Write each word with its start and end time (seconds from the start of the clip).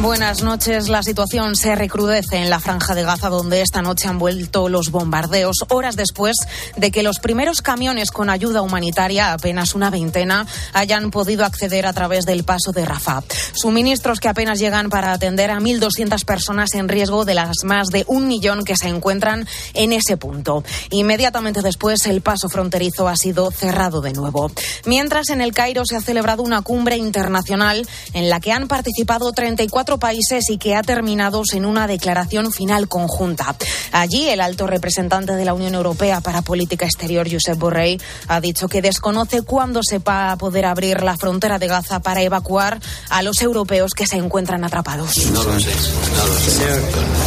Buenas 0.00 0.42
noches. 0.42 0.88
La 0.88 1.02
situación 1.02 1.56
se 1.56 1.74
recrudece 1.74 2.36
en 2.36 2.50
la 2.50 2.60
franja 2.60 2.94
de 2.94 3.04
Gaza, 3.04 3.28
donde 3.28 3.62
esta 3.62 3.80
noche 3.80 4.08
han 4.08 4.18
vuelto 4.18 4.68
los 4.68 4.90
bombardeos, 4.90 5.64
horas 5.68 5.96
después 5.96 6.36
de 6.76 6.90
que 6.90 7.02
los 7.02 7.20
primeros 7.20 7.62
camiones 7.62 8.10
con 8.10 8.28
ayuda 8.28 8.60
humanitaria, 8.60 9.32
apenas 9.32 9.74
una 9.74 9.90
veintena, 9.90 10.46
hayan 10.74 11.10
podido 11.10 11.44
acceder 11.44 11.86
a 11.86 11.92
través 11.92 12.26
del 12.26 12.44
paso 12.44 12.72
de 12.72 12.84
Rafah. 12.84 13.22
Suministros 13.54 14.20
que 14.20 14.28
apenas 14.28 14.58
llegan 14.58 14.90
para 14.90 15.12
atender 15.12 15.50
a 15.50 15.60
1.200 15.60 16.24
personas 16.24 16.74
en 16.74 16.88
riesgo 16.88 17.24
de 17.24 17.34
las 17.34 17.64
más 17.64 17.88
de 17.88 18.04
un 18.08 18.26
millón 18.26 18.64
que 18.64 18.76
se 18.76 18.88
encuentran 18.88 19.46
en 19.72 19.92
ese 19.92 20.16
punto. 20.16 20.64
Inmediatamente 20.90 21.62
después, 21.62 22.04
el 22.06 22.20
paso 22.20 22.48
fronterizo 22.48 23.08
ha 23.08 23.16
sido 23.16 23.50
cerrado 23.50 24.00
de 24.02 24.12
nuevo. 24.12 24.50
Mientras, 24.84 25.30
en 25.30 25.40
el 25.40 25.54
Cairo 25.54 25.84
se 25.86 25.96
ha 25.96 26.00
celebrado 26.00 26.42
una 26.42 26.62
cumbre 26.62 26.96
internacional 26.96 27.86
en 28.12 28.28
la 28.28 28.40
que 28.40 28.52
han 28.52 28.68
participado 28.68 29.32
34 29.32 29.83
países 29.84 30.50
y 30.50 30.58
que 30.58 30.74
ha 30.74 30.82
terminado 30.82 31.42
en 31.52 31.64
una 31.64 31.86
declaración 31.86 32.52
final 32.52 32.88
conjunta. 32.88 33.54
Allí, 33.92 34.28
el 34.28 34.40
alto 34.40 34.66
representante 34.66 35.34
de 35.34 35.44
la 35.44 35.54
Unión 35.54 35.74
Europea 35.74 36.20
para 36.20 36.42
Política 36.42 36.86
Exterior, 36.86 37.30
Josep 37.30 37.58
Borrell, 37.58 38.00
ha 38.28 38.40
dicho 38.40 38.68
que 38.68 38.82
desconoce 38.82 39.42
cuándo 39.42 39.80
se 39.82 39.98
va 39.98 40.32
a 40.32 40.36
poder 40.36 40.66
abrir 40.66 41.02
la 41.02 41.16
frontera 41.16 41.58
de 41.58 41.68
Gaza 41.68 42.00
para 42.00 42.22
evacuar 42.22 42.80
a 43.10 43.22
los 43.22 43.40
europeos 43.42 43.92
que 43.94 44.06
se 44.06 44.16
encuentran 44.16 44.64
atrapados. 44.64 45.16
No 45.32 45.42
lo 45.44 45.60
sé, 45.60 45.70
no 46.16 46.26
lo 46.26 46.38
sé. 46.38 46.64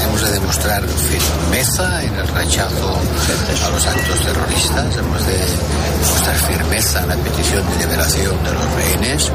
Hemos 0.03 0.21
de 0.21 0.31
demostrar 0.31 0.83
firmeza 0.88 2.03
en 2.03 2.16
el 2.16 2.27
rechazo 2.27 2.97
a 3.66 3.69
los 3.69 3.86
actos 3.86 4.19
terroristas, 4.21 4.97
hemos 4.97 5.25
de 5.25 5.38
demostrar 6.02 6.38
firmeza 6.38 7.02
en 7.02 7.09
la 7.09 7.16
petición 7.16 7.69
de 7.69 7.86
liberación 7.86 8.44
de 8.44 8.53
los 8.53 8.73
rehenes, 8.73 9.31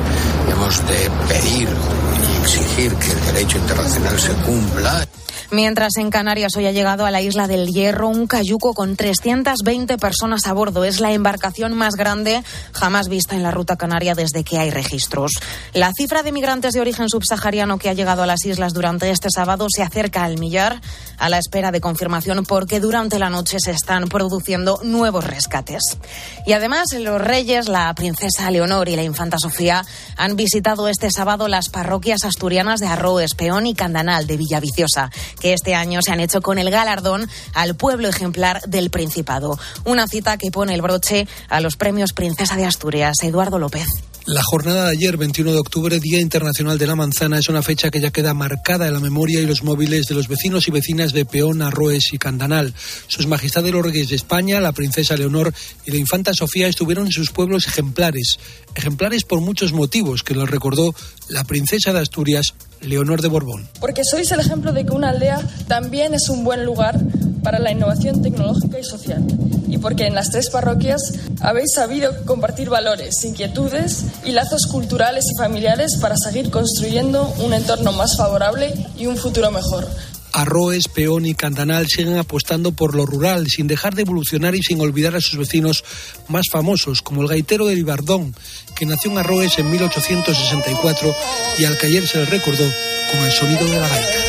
hemos 0.51 0.87
de 0.87 1.11
pedir 1.29 1.69
y 1.69 2.32
exigir 2.43 2.95
que 2.95 3.11
el 3.13 3.25
derecho 3.27 3.59
internacional 3.59 4.19
se 4.19 4.33
cumpla. 4.45 5.07
Mientras 5.53 5.99
en 5.99 6.09
Canarias 6.09 6.57
hoy 6.57 6.65
ha 6.65 6.73
llegado 6.73 7.05
a 7.05 7.11
la 7.11 7.21
isla 7.21 7.47
del 7.47 7.69
Hierro 7.69 8.09
un 8.09 8.27
cayuco 8.27 8.73
con 8.73 8.97
320 8.97 9.99
personas 9.99 10.47
a 10.47 10.55
bordo. 10.55 10.83
Es 10.83 10.99
la 10.99 11.13
embarcación 11.13 11.75
más 11.75 11.95
grande 11.95 12.43
jamás 12.73 13.09
vista 13.09 13.37
en 13.37 13.43
la 13.43 13.51
ruta 13.51 13.77
canaria 13.77 14.15
desde 14.15 14.45
que 14.45 14.59
hay 14.59 14.71
registros. 14.71 15.33
La 15.75 15.93
cifra 15.95 16.23
de 16.23 16.33
migrantes 16.33 16.73
de 16.73 16.81
origen 16.81 17.11
subsahariano 17.11 17.77
que 17.77 17.91
ha 17.91 17.93
llegado 17.93 18.23
a 18.23 18.27
las 18.27 18.47
islas 18.47 18.73
durante 18.73 19.11
este 19.11 19.29
sábado 19.29 19.67
se 19.69 19.83
acerca 19.83 20.25
al 20.25 20.39
millar 20.39 20.81
a 21.19 21.29
la 21.29 21.37
espera 21.37 21.71
de 21.71 21.83
confirmación 21.83 22.47
porque 22.47 22.81
durante 22.81 23.19
la 23.19 23.29
noche 23.29 23.59
se 23.61 23.73
están 23.73 24.09
produciendo 24.09 24.81
nuevos 24.85 25.25
rescates. 25.25 25.99
Y 26.47 26.55
además 26.55 26.87
los 26.99 27.21
reyes, 27.21 27.69
la 27.69 27.95
princesa 27.95 28.51
Leonor 28.51 28.89
y 28.89 28.97
la 28.97 29.03
infanta 29.03 29.39
Sofía 29.39 29.85
han 30.17 30.35
visitado 30.35 30.89
este 30.89 31.11
sábado 31.11 31.47
las 31.47 31.69
parroquias 31.69 32.25
asturianas 32.25 32.81
de 32.81 32.87
Arroes, 32.87 33.35
Peón 33.35 33.67
y 33.67 33.75
Candanal 33.75 34.27
de 34.27 34.39
Villaviciosa 34.39 35.11
que 35.43 35.53
este 35.53 35.75
año 35.75 36.01
se 36.03 36.13
han 36.13 36.21
hecho 36.21 36.41
con 36.41 36.59
el 36.59 36.71
galardón 36.71 37.29
al 37.53 37.75
pueblo 37.75 38.09
ejemplar 38.09 38.63
del 38.69 38.91
Principado. 38.91 39.59
Una 39.85 40.07
cita 40.07 40.39
que 40.39 40.53
pone 40.53 40.73
el 40.73 40.83
broche 40.83 41.27
a 41.49 41.61
los 41.61 41.77
premios 41.77 42.13
Princesa 42.13 42.55
de 42.55 42.65
Asturias, 42.65 43.17
Eduardo 43.25 43.59
López. 43.59 43.89
La 44.25 44.43
jornada 44.45 44.85
de 44.85 44.93
ayer, 44.93 45.17
21 45.17 45.51
de 45.51 45.59
octubre, 45.59 45.99
Día 45.99 46.21
Internacional 46.21 46.79
de 46.79 46.87
la 46.87 46.95
Manzana, 46.95 47.41
es 47.41 47.49
una 47.49 47.61
fecha 47.61 47.91
que 47.91 48.01
ya 48.01 48.13
queda 48.13 48.35
marcada 48.35 48.87
en 48.87 48.95
la 48.95 49.01
memoria 49.01 49.41
y 49.41 49.47
los 49.47 49.65
móviles 49.65 50.07
de 50.07 50.15
los 50.15 50.29
vecinos 50.29 50.69
y 50.69 50.71
vecinas 50.71 51.13
de 51.13 51.25
Peón, 51.25 51.61
Arroes 51.61 52.13
y 52.13 52.19
Candanal. 52.19 52.73
Sus 53.09 53.27
majestades 53.27 53.73
los 53.73 53.85
reyes 53.85 54.11
de 54.11 54.15
España, 54.15 54.61
la 54.61 54.71
princesa 54.71 55.17
Leonor 55.17 55.53
y 55.85 55.91
la 55.91 55.97
infanta 55.97 56.35
Sofía 56.35 56.69
estuvieron 56.69 57.07
en 57.07 57.13
sus 57.13 57.33
pueblos 57.33 57.67
ejemplares. 57.67 58.39
Ejemplares 58.77 59.25
por 59.25 59.41
muchos 59.41 59.73
motivos 59.73 60.23
que 60.23 60.37
los 60.37 60.49
recordó 60.49 60.95
la 61.29 61.43
princesa 61.43 61.93
de 61.93 61.99
Asturias, 61.99 62.55
Leonor 62.83 63.23
de 63.23 63.29
Borbón. 63.29 63.69
Porque 63.81 64.03
sois 64.05 64.31
el 64.33 64.41
ejemplo 64.41 64.73
de 64.73 64.85
que 64.85 64.93
una 64.93 65.11
aldea 65.11 65.41
también 65.69 66.15
es 66.15 66.29
un 66.29 66.45
buen 66.45 66.65
lugar 66.65 66.99
para 67.43 67.59
la 67.59 67.73
innovación 67.73 68.23
tecnológica 68.23 68.79
y 68.79 68.85
social. 68.85 69.25
Y 69.69 69.79
porque 69.79 70.07
en 70.07 70.15
las 70.15 70.31
tres 70.31 70.51
parroquias 70.51 71.01
habéis 71.41 71.73
sabido 71.75 72.25
compartir 72.25 72.69
valores, 72.69 73.25
inquietudes 73.25 74.05
y 74.25 74.33
lazos 74.33 74.67
culturales 74.67 75.25
y 75.33 75.39
familiares 75.39 75.97
para 76.01 76.17
seguir 76.17 76.51
construyendo 76.51 77.33
un 77.45 77.55
entorno 77.55 77.93
más 77.93 78.17
favorable 78.17 78.75
y 78.97 79.07
un 79.07 79.17
futuro 79.17 79.51
mejor. 79.51 79.89
Arroes, 80.33 80.89
Peón 80.89 81.27
y 81.27 81.35
Candanal 81.35 81.87
siguen 81.89 82.19
apostando 82.19 82.73
por 82.73 82.95
lo 82.95 83.07
rural, 83.07 83.47
sin 83.49 83.67
dejar 83.67 83.95
de 83.95 84.03
evolucionar 84.03 84.55
y 84.55 84.63
sin 84.63 84.81
olvidar 84.81 85.15
a 85.15 85.21
sus 85.21 85.39
vecinos 85.39 85.85
más 86.29 86.47
famosos, 86.51 87.03
como 87.03 87.23
el 87.23 87.29
gaitero 87.29 87.67
de 87.67 87.75
Ibardón, 87.75 88.35
que 88.75 88.87
nació 88.87 89.11
en 89.11 89.19
Arroes 89.19 89.59
en 89.59 89.71
1864 89.71 91.15
y 91.59 91.65
al 91.65 91.79
que 91.79 91.87
ayer 91.87 92.07
se 92.07 92.19
le 92.19 92.27
recordó 92.27 92.65
con 93.11 93.21
el 93.21 93.33
sonido 93.33 93.65
de 93.65 93.81
la 93.81 93.89
gaita. 93.89 94.22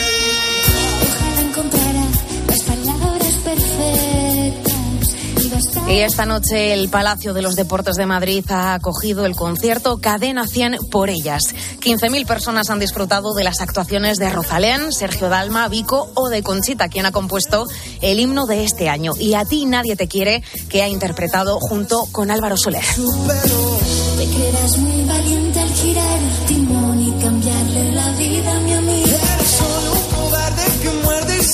Y 5.88 5.99
esta 5.99 6.25
noche 6.25 6.73
el 6.73 6.89
Palacio 6.89 7.33
de 7.33 7.41
los 7.41 7.55
Deportes 7.55 7.95
de 7.95 8.05
Madrid 8.05 8.44
ha 8.49 8.73
acogido 8.73 9.25
el 9.25 9.35
concierto 9.35 9.99
Cadena 9.99 10.47
100 10.47 10.77
por 10.89 11.09
ellas. 11.09 11.41
15.000 11.81 12.25
personas 12.25 12.69
han 12.69 12.79
disfrutado 12.79 13.33
de 13.33 13.44
las 13.44 13.61
actuaciones 13.61 14.17
de 14.17 14.29
Rosalén, 14.29 14.94
Sergio 14.94 15.29
Dalma, 15.29 15.67
Vico 15.67 16.09
o 16.16 16.29
de 16.29 16.41
Conchita, 16.41 16.88
quien 16.88 17.05
ha 17.05 17.11
compuesto 17.11 17.67
el 18.01 18.19
himno 18.19 18.45
de 18.45 18.63
este 18.63 18.89
año. 18.89 19.11
Y 19.19 19.33
a 19.33 19.45
ti 19.45 19.66
nadie 19.66 19.95
te 19.95 20.07
quiere, 20.07 20.41
que 20.69 20.81
ha 20.81 20.88
interpretado 20.88 21.59
junto 21.59 22.05
con 22.11 22.31
Álvaro 22.31 22.55
Soler. 22.57 22.85
Te 22.85 24.25
creerás 24.25 24.77
muy 24.77 25.05
valiente 25.05 25.59
al 25.59 25.69
girar 25.73 26.19
el 26.19 26.45
timón 26.47 27.01
y 27.01 27.11
cambiarle 27.21 27.91
la 27.91 28.11
vida. 28.13 28.72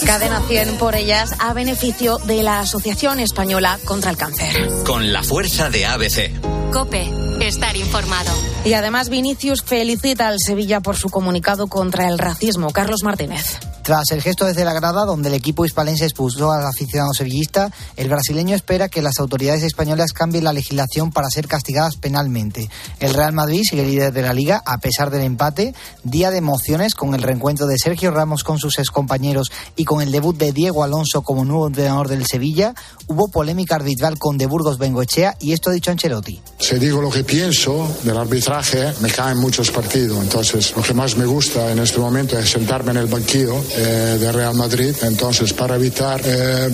Cadena 0.09 0.41
100 0.41 0.77
por 0.79 0.95
ellas 0.95 1.35
a 1.37 1.53
beneficio 1.53 2.17
de 2.17 2.41
la 2.41 2.61
Asociación 2.61 3.19
Española 3.19 3.77
contra 3.85 4.09
el 4.09 4.17
Cáncer. 4.17 4.67
Con 4.83 5.13
la 5.13 5.21
fuerza 5.21 5.69
de 5.69 5.85
ABC. 5.85 6.31
Cope, 6.73 7.07
estar 7.41 7.77
informado. 7.77 8.31
Y 8.65 8.73
además 8.73 9.09
Vinicius 9.09 9.61
felicita 9.61 10.27
al 10.27 10.39
Sevilla 10.39 10.79
por 10.79 10.97
su 10.97 11.09
comunicado 11.09 11.67
contra 11.67 12.07
el 12.07 12.17
racismo. 12.17 12.71
Carlos 12.71 13.03
Martínez. 13.03 13.59
Tras 13.89 14.11
el 14.11 14.21
gesto 14.21 14.45
desde 14.45 14.65
la 14.65 14.73
grada, 14.73 15.03
donde 15.03 15.29
el 15.29 15.33
equipo 15.33 15.65
hispalense 15.65 16.03
expulsó 16.03 16.51
al 16.51 16.63
aficionado 16.63 17.11
sevillista, 17.11 17.71
el 17.97 18.07
brasileño 18.07 18.55
espera 18.55 18.87
que 18.87 19.01
las 19.01 19.17
autoridades 19.17 19.63
españolas 19.63 20.13
cambien 20.13 20.43
la 20.43 20.53
legislación 20.53 21.11
para 21.11 21.27
ser 21.31 21.47
castigadas 21.47 21.95
penalmente. 21.95 22.69
El 22.99 23.15
Real 23.15 23.33
Madrid 23.33 23.63
sigue 23.67 23.87
líder 23.87 24.13
de 24.13 24.21
la 24.21 24.35
liga 24.35 24.61
a 24.63 24.77
pesar 24.77 25.09
del 25.09 25.23
empate. 25.23 25.73
Día 26.03 26.29
de 26.29 26.37
emociones 26.37 26.93
con 26.93 27.15
el 27.15 27.23
reencuentro 27.23 27.65
de 27.65 27.79
Sergio 27.79 28.11
Ramos 28.11 28.43
con 28.43 28.59
sus 28.59 28.77
excompañeros 28.77 29.51
y 29.75 29.85
con 29.85 30.03
el 30.03 30.11
debut 30.11 30.37
de 30.37 30.51
Diego 30.51 30.83
Alonso 30.83 31.23
como 31.23 31.43
nuevo 31.43 31.65
entrenador 31.65 32.09
del 32.09 32.27
Sevilla. 32.27 32.75
Hubo 33.07 33.29
polémica 33.29 33.73
arbitral 33.73 34.19
con 34.19 34.37
De 34.37 34.45
Burgos 34.45 34.77
Bengoechea 34.77 35.35
y 35.39 35.53
esto 35.53 35.71
ha 35.71 35.73
dicho 35.73 35.89
Ancelotti. 35.89 36.39
Si 36.59 36.75
digo 36.75 37.01
lo 37.01 37.09
que 37.09 37.23
pienso 37.23 37.91
del 38.03 38.17
arbitraje, 38.17 38.93
me 39.01 39.09
caen 39.09 39.39
muchos 39.39 39.71
partidos. 39.71 40.21
Entonces, 40.21 40.75
lo 40.75 40.83
que 40.83 40.93
más 40.93 41.17
me 41.17 41.25
gusta 41.25 41.71
en 41.71 41.79
este 41.79 41.97
momento 41.97 42.37
es 42.37 42.51
sentarme 42.51 42.91
en 42.91 42.97
el 42.97 43.07
banquillo 43.07 43.55
eh, 43.79 44.17
de 44.17 44.31
Real 44.31 44.55
Madrid. 44.55 44.93
Entonces, 45.03 45.53
para 45.53 45.75
evitar 45.75 46.21
eh, 46.25 46.69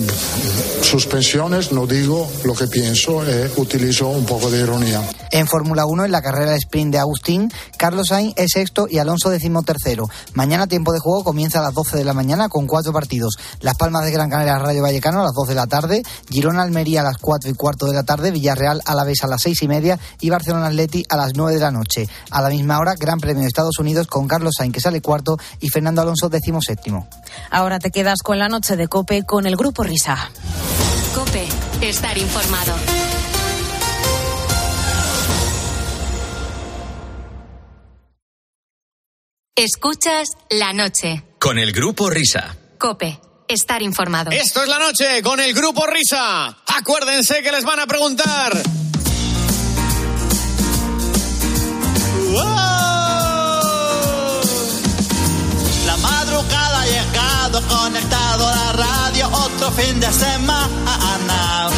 suspensiones, 0.82 1.70
no 1.70 1.86
digo 1.86 2.28
lo 2.44 2.54
que 2.54 2.66
pienso, 2.66 3.24
eh, 3.24 3.50
utilizo 3.56 4.08
un 4.08 4.26
poco 4.26 4.50
de 4.50 4.60
ironía. 4.60 5.02
En 5.30 5.46
Fórmula 5.46 5.86
1, 5.86 6.04
en 6.04 6.12
la 6.12 6.22
carrera 6.22 6.52
de 6.52 6.56
sprint 6.56 6.92
de 6.92 6.98
Agustín, 6.98 7.52
Carlos 7.76 8.08
Sainz 8.08 8.32
es 8.36 8.52
sexto 8.52 8.86
y 8.88 8.98
Alonso 8.98 9.28
decimotercero. 9.28 10.08
Mañana 10.34 10.66
tiempo 10.66 10.92
de 10.92 10.98
juego 10.98 11.24
comienza 11.24 11.58
a 11.58 11.62
las 11.62 11.74
12 11.74 11.96
de 11.96 12.04
la 12.04 12.12
mañana 12.12 12.48
con 12.48 12.66
cuatro 12.66 12.92
partidos. 12.92 13.36
Las 13.60 13.76
Palmas 13.76 14.04
de 14.04 14.12
Gran 14.12 14.30
Canaria, 14.30 14.58
Rayo 14.58 14.82
Vallecano 14.82 15.20
a 15.20 15.24
las 15.24 15.34
2 15.34 15.48
de 15.48 15.54
la 15.54 15.66
tarde, 15.66 16.02
Girona 16.30 16.62
Almería 16.62 17.00
a 17.00 17.04
las 17.04 17.18
4 17.18 17.50
y 17.50 17.54
cuarto 17.54 17.86
de 17.86 17.94
la 17.94 18.04
tarde, 18.04 18.30
Villarreal 18.30 18.82
a 18.84 18.94
la 18.94 19.04
vez 19.04 19.24
a 19.24 19.26
las 19.26 19.42
seis 19.42 19.62
y 19.62 19.68
media 19.68 19.98
y 20.20 20.30
Barcelona 20.30 20.68
Atleti 20.68 21.04
a 21.08 21.16
las 21.16 21.32
9 21.34 21.54
de 21.54 21.60
la 21.60 21.70
noche. 21.70 22.08
A 22.30 22.40
la 22.40 22.48
misma 22.48 22.78
hora, 22.78 22.94
Gran 22.98 23.18
Premio 23.18 23.42
de 23.42 23.48
Estados 23.48 23.78
Unidos 23.78 24.06
con 24.06 24.26
Carlos 24.26 24.54
Sainz 24.56 24.72
que 24.72 24.80
sale 24.80 25.00
cuarto 25.00 25.36
y 25.60 25.68
Fernando 25.68 26.02
Alonso 26.02 26.30
Ahora 27.50 27.78
te 27.78 27.90
quedas 27.90 28.22
con 28.22 28.38
la 28.38 28.48
noche 28.48 28.76
de 28.76 28.88
Cope 28.88 29.24
con 29.24 29.46
el 29.46 29.56
grupo 29.56 29.82
Risa. 29.82 30.30
Cope, 31.14 31.46
estar 31.80 32.16
informado. 32.18 32.74
Escuchas 39.56 40.28
la 40.50 40.72
noche. 40.72 41.22
Con 41.38 41.58
el 41.58 41.72
grupo 41.72 42.10
Risa. 42.10 42.54
Cope, 42.78 43.18
estar 43.48 43.80
informado. 43.80 44.30
Esto 44.30 44.62
es 44.62 44.68
la 44.68 44.78
noche 44.78 45.22
con 45.22 45.40
el 45.40 45.54
grupo 45.54 45.86
Risa. 45.86 46.56
Acuérdense 46.78 47.42
que 47.42 47.52
les 47.52 47.64
van 47.64 47.80
a 47.80 47.86
preguntar. 47.86 48.52
¡Wow! 52.32 52.65
Conectado 57.76 58.48
a 58.48 58.54
la 58.54 58.72
radio, 58.72 59.28
otro 59.28 59.70
fin 59.72 60.00
de 60.00 60.12
semana. 60.12 61.68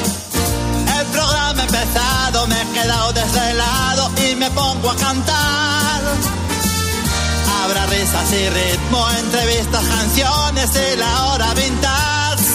El 0.98 1.06
programa 1.06 1.62
empezado, 1.62 2.46
me 2.46 2.60
he 2.62 2.66
quedado 2.72 3.12
desvelado 3.12 4.10
y 4.28 4.34
me 4.36 4.50
pongo 4.50 4.90
a 4.90 4.96
cantar. 4.96 6.00
Habrá 7.62 7.86
risas 7.86 8.32
y 8.32 8.48
ritmo, 8.48 9.06
entrevistas, 9.24 9.84
canciones 9.84 10.70
y 10.74 10.96
la 10.96 11.24
hora 11.26 11.54
vintage. 11.54 12.48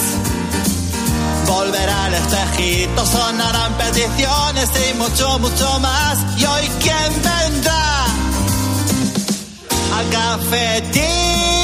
Volverá 1.47 2.07
el 2.07 2.13
espejito, 2.13 3.05
sonarán 3.05 3.73
peticiones 3.73 4.69
y 4.89 4.93
mucho, 4.95 5.39
mucho 5.39 5.79
más. 5.79 6.17
¿Y 6.37 6.45
hoy 6.45 6.71
quién 6.81 7.11
vendrá? 7.21 8.05
Al 9.97 10.09
cafetín. 10.09 11.62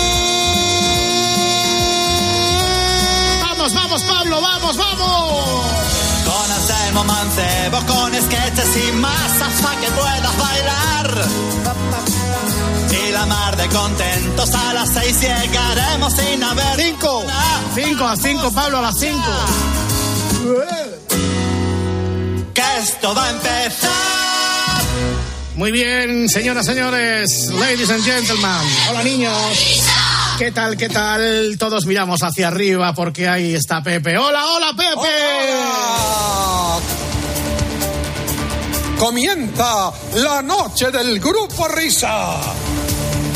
Vamos, 3.74 3.74
vamos, 3.74 4.04
Pablo, 4.04 4.42
vamos, 4.42 4.78
vamos. 4.78 5.66
Con 6.26 6.52
Anselmo 6.52 7.04
Mancebo, 7.04 7.80
con 7.86 8.14
sketches 8.14 8.78
y 8.78 8.92
más 8.94 9.42
hasta 9.42 9.80
que 9.80 9.92
puedas 9.92 10.38
bailar. 10.38 11.28
Y 12.92 13.12
la 13.12 13.26
mar 13.28 13.56
de 13.58 13.68
contentos 13.68 14.54
a 14.56 14.74
las 14.74 14.90
seis 14.90 15.20
llegaremos 15.22 16.14
sin 16.14 16.44
haber. 16.44 16.76
Cinco. 16.78 17.24
Cinco 17.76 18.08
a 18.08 18.16
cinco, 18.16 18.52
Pablo, 18.52 18.80
a 18.80 18.82
las 18.82 18.98
cinco. 18.98 19.32
Que 22.54 22.64
esto 22.82 23.14
va 23.14 23.26
a 23.26 23.30
empezar. 23.30 23.90
Muy 25.56 25.72
bien, 25.72 26.28
señoras, 26.30 26.66
señores, 26.66 27.50
ladies 27.52 27.90
and 27.92 28.04
gentlemen. 28.04 28.62
Hola, 28.90 29.04
niños. 29.04 29.36
¿Qué 30.40 30.52
tal, 30.54 30.78
qué 30.78 30.88
tal? 30.88 31.58
Todos 31.60 31.86
miramos 31.86 32.24
hacia 32.24 32.48
arriba 32.48 32.94
porque 32.94 33.28
ahí 33.28 33.54
está 33.56 33.84
Pepe. 33.84 34.18
Hola, 34.18 34.42
hola, 34.46 34.68
Pepe. 34.70 35.10
Comienza 38.98 39.92
la 40.16 40.42
noche 40.42 40.92
del 40.92 41.20
grupo 41.20 41.68
Risa. 41.68 42.38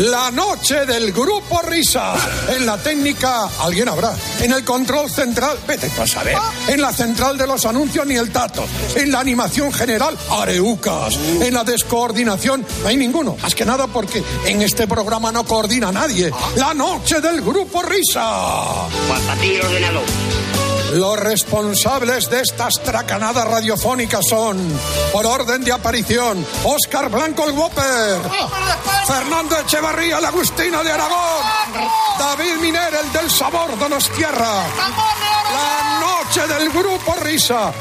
La 0.00 0.30
noche 0.30 0.86
del 0.86 1.12
grupo 1.12 1.60
Risa. 1.60 2.14
En 2.56 2.64
la 2.64 2.78
técnica, 2.78 3.50
alguien 3.60 3.86
habrá. 3.86 4.14
En 4.40 4.50
el 4.50 4.64
control 4.64 5.10
central, 5.10 5.58
vete 5.68 5.92
a 6.00 6.06
saber. 6.06 6.38
En 6.68 6.80
la 6.80 6.90
central 6.90 7.36
de 7.36 7.46
los 7.46 7.66
anuncios, 7.66 8.06
ni 8.06 8.16
el 8.16 8.32
tato. 8.32 8.64
En 8.94 9.12
la 9.12 9.20
animación 9.20 9.70
general, 9.70 10.16
areucas. 10.30 11.16
En 11.42 11.52
la 11.52 11.64
descoordinación, 11.64 12.64
no 12.82 12.88
hay 12.88 12.96
ninguno. 12.96 13.36
Más 13.42 13.54
que 13.54 13.66
nada 13.66 13.88
porque 13.88 14.24
en 14.46 14.62
este 14.62 14.88
programa 14.88 15.32
no 15.32 15.44
coordina 15.44 15.92
nadie. 15.92 16.32
La 16.56 16.72
noche 16.72 17.20
del 17.20 17.42
grupo 17.42 17.82
Risa. 17.82 18.88
Los 20.92 21.18
responsables 21.18 22.28
de 22.30 22.40
estas 22.40 22.82
tracanadas 22.82 23.46
radiofónicas 23.46 24.26
son, 24.28 24.58
por 25.12 25.24
orden 25.24 25.62
de 25.62 25.72
aparición, 25.72 26.44
Óscar 26.64 27.08
Blanco 27.08 27.44
el 27.44 27.52
Whopper, 27.52 28.20
Fernando 29.06 29.56
Echevarría, 29.58 30.20
la 30.20 30.28
Agustina 30.28 30.82
de 30.82 30.90
Aragón, 30.90 31.44
David 32.18 32.56
Miner, 32.60 32.94
el 33.04 33.12
del 33.12 33.30
sabor 33.30 33.78
Donostierra, 33.78 34.64
la 35.52 36.00
noche 36.00 36.46
del 36.48 36.70
grupo 36.70 37.14
Risa. 37.22 37.72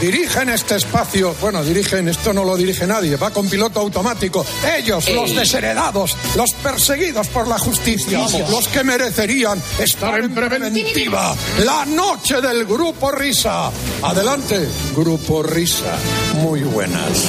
Dirigen 0.00 0.48
este 0.48 0.76
espacio, 0.76 1.36
bueno, 1.42 1.62
dirigen, 1.62 2.08
esto 2.08 2.32
no 2.32 2.42
lo 2.42 2.56
dirige 2.56 2.86
nadie, 2.86 3.16
va 3.16 3.30
con 3.30 3.46
piloto 3.50 3.80
automático. 3.80 4.46
Ellos, 4.78 5.10
los 5.10 5.34
desheredados, 5.36 6.16
los 6.36 6.54
perseguidos 6.54 7.28
por 7.28 7.46
la 7.46 7.58
justicia, 7.58 8.26
los 8.50 8.66
que 8.68 8.82
merecerían 8.82 9.62
estar 9.78 10.18
en 10.18 10.34
preventiva. 10.34 11.36
La 11.66 11.84
noche 11.84 12.40
del 12.40 12.64
grupo 12.64 13.10
Risa. 13.10 13.70
Adelante, 14.02 14.66
grupo 14.96 15.42
Risa. 15.42 15.94
Muy 16.36 16.60
buenas. 16.62 17.24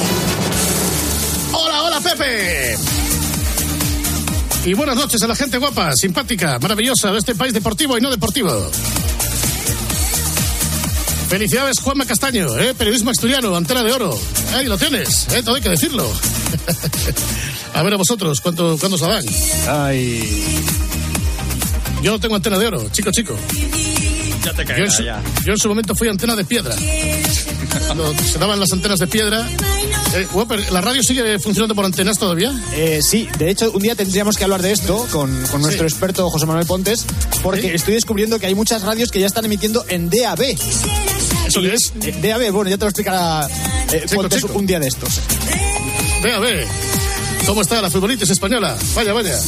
Hola, 1.52 1.82
hola, 1.82 2.00
Pepe. 2.00 2.78
Y 4.64 4.72
buenas 4.72 4.96
noches 4.96 5.22
a 5.22 5.26
la 5.26 5.34
gente 5.34 5.58
guapa, 5.58 5.92
simpática, 5.94 6.58
maravillosa 6.58 7.12
de 7.12 7.18
este 7.18 7.34
país 7.34 7.52
deportivo 7.52 7.98
y 7.98 8.00
no 8.00 8.10
deportivo. 8.10 8.70
Felicidades, 11.32 11.80
Juanma 11.80 12.04
Castaño, 12.04 12.58
¿eh? 12.58 12.74
periodismo 12.74 13.10
asturiano, 13.10 13.56
antena 13.56 13.82
de 13.82 13.90
oro. 13.90 14.20
Ahí 14.52 14.66
lo 14.66 14.76
tienes, 14.76 15.26
¿eh? 15.32 15.42
todo 15.42 15.54
hay 15.54 15.62
que 15.62 15.70
decirlo. 15.70 16.06
a 17.72 17.82
ver 17.82 17.94
a 17.94 17.96
vosotros, 17.96 18.42
¿cuánto, 18.42 18.76
¿cuándo 18.76 18.96
os 18.96 19.00
la 19.00 19.08
dan? 19.08 19.24
Ay. 19.66 20.62
Yo 22.02 22.10
no 22.10 22.20
tengo 22.20 22.34
antena 22.36 22.58
de 22.58 22.66
oro, 22.66 22.86
chico, 22.90 23.10
chico. 23.10 23.34
Ya 24.44 24.52
te 24.52 24.56
Yo 24.56 24.60
en, 24.60 24.66
caerá, 24.66 24.90
su, 24.90 25.02
ya. 25.04 25.22
yo 25.46 25.52
en 25.52 25.58
su 25.58 25.68
momento 25.68 25.94
fui 25.94 26.06
antena 26.08 26.36
de 26.36 26.44
piedra. 26.44 26.76
Cuando 27.86 28.14
se 28.14 28.38
daban 28.38 28.60
las 28.60 28.72
antenas 28.72 28.98
de 28.98 29.06
piedra. 29.06 29.48
Eh, 30.14 30.26
¿La 30.70 30.80
radio 30.80 31.02
sigue 31.02 31.38
funcionando 31.38 31.74
por 31.74 31.84
antenas 31.84 32.18
todavía? 32.18 32.52
Eh, 32.74 33.00
sí, 33.02 33.28
de 33.38 33.50
hecho, 33.50 33.70
un 33.72 33.80
día 33.82 33.94
tendríamos 33.94 34.36
que 34.36 34.44
hablar 34.44 34.60
de 34.62 34.72
esto 34.72 35.06
con, 35.10 35.34
con 35.46 35.62
nuestro 35.62 35.86
experto 35.86 36.28
José 36.30 36.46
Manuel 36.46 36.66
Pontes, 36.66 37.04
porque 37.42 37.74
estoy 37.74 37.94
descubriendo 37.94 38.38
que 38.38 38.46
hay 38.46 38.54
muchas 38.54 38.82
radios 38.82 39.10
que 39.10 39.20
ya 39.20 39.26
están 39.26 39.44
emitiendo 39.44 39.84
en 39.88 40.10
DAB. 40.10 40.56
¿Eso 41.46 41.60
qué 41.60 41.74
es? 41.74 41.92
Eh, 42.02 42.14
DAB, 42.22 42.50
bueno, 42.52 42.70
ya 42.70 42.76
te 42.76 42.84
lo 42.84 42.90
explicará 42.90 43.48
eh, 43.92 44.02
Chico, 44.06 44.22
Pontes 44.22 44.42
chico. 44.42 44.58
un 44.58 44.66
día 44.66 44.78
de 44.78 44.88
estos. 44.88 45.20
Ver. 46.22 46.66
¿Cómo 47.46 47.62
está 47.62 47.80
la 47.80 47.90
futbolitis 47.90 48.30
española? 48.30 48.76
Vaya, 48.94 49.12
vaya. 49.12 49.38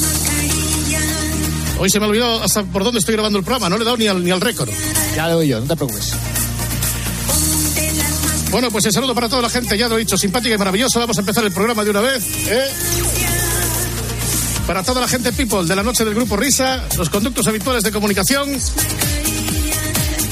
Hoy 1.78 1.90
se 1.90 1.99
me 2.00 2.07
ha 2.07 2.09
olvidado 2.09 2.43
hasta 2.43 2.62
por 2.64 2.85
dónde 2.85 3.00
estoy 3.00 3.14
grabando 3.14 3.38
el 3.38 3.45
programa. 3.45 3.69
No 3.69 3.76
le 3.76 3.83
he 3.83 3.85
dado 3.85 3.97
ni 3.97 4.07
al, 4.07 4.25
ni 4.25 4.31
al 4.31 4.40
récord. 4.40 4.71
Ya 5.14 5.28
lo 5.28 5.35
doy 5.37 5.49
yo, 5.49 5.61
no 5.61 5.66
te 5.66 5.76
preocupes. 5.76 6.12
Bueno, 8.54 8.70
pues 8.70 8.84
el 8.84 8.92
saludo 8.92 9.16
para 9.16 9.28
toda 9.28 9.42
la 9.42 9.50
gente, 9.50 9.76
ya 9.76 9.88
lo 9.88 9.96
he 9.96 9.99
dicho, 9.99 10.16
simpática 10.16 10.54
y 10.54 10.58
maravillosa. 10.58 11.00
Vamos 11.00 11.16
a 11.16 11.23
empezar 11.23 11.44
el 11.44 11.50
programa 11.50 11.82
de 11.82 11.90
una 11.90 12.00
vez. 12.00 12.25
¿eh? 12.46 12.68
Para 14.64 14.84
toda 14.84 15.00
la 15.00 15.08
gente 15.08 15.32
people 15.32 15.66
de 15.66 15.75
la 15.75 15.82
noche 15.82 16.04
del 16.04 16.14
grupo 16.14 16.37
Risa, 16.37 16.84
los 16.96 17.11
conductos 17.11 17.49
habituales 17.49 17.82
de 17.82 17.90
comunicación. 17.90 18.49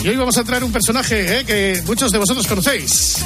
Y 0.04 0.08
hoy 0.08 0.14
vamos 0.14 0.38
a 0.38 0.44
traer 0.44 0.62
un 0.62 0.70
personaje 0.70 1.40
¿eh? 1.40 1.44
que 1.44 1.82
muchos 1.84 2.12
de 2.12 2.18
vosotros 2.18 2.46
conocéis. 2.46 3.16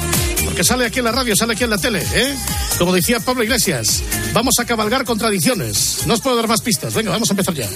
Porque 0.43 0.63
sale 0.63 0.87
aquí 0.87 0.97
en 0.97 1.05
la 1.05 1.11
radio, 1.11 1.35
sale 1.35 1.53
aquí 1.53 1.63
en 1.63 1.69
la 1.69 1.77
tele. 1.77 2.03
¿eh? 2.15 2.35
Como 2.79 2.91
decía 2.91 3.19
Pablo 3.19 3.43
Iglesias, 3.43 4.01
vamos 4.33 4.55
a 4.57 4.65
cabalgar 4.65 5.05
contradicciones. 5.05 6.07
No 6.07 6.15
os 6.15 6.21
puedo 6.21 6.35
dar 6.37 6.47
más 6.47 6.61
pistas. 6.61 6.95
Venga, 6.95 7.11
vamos 7.11 7.29
a 7.29 7.33
empezar 7.33 7.53
ya. 7.53 7.69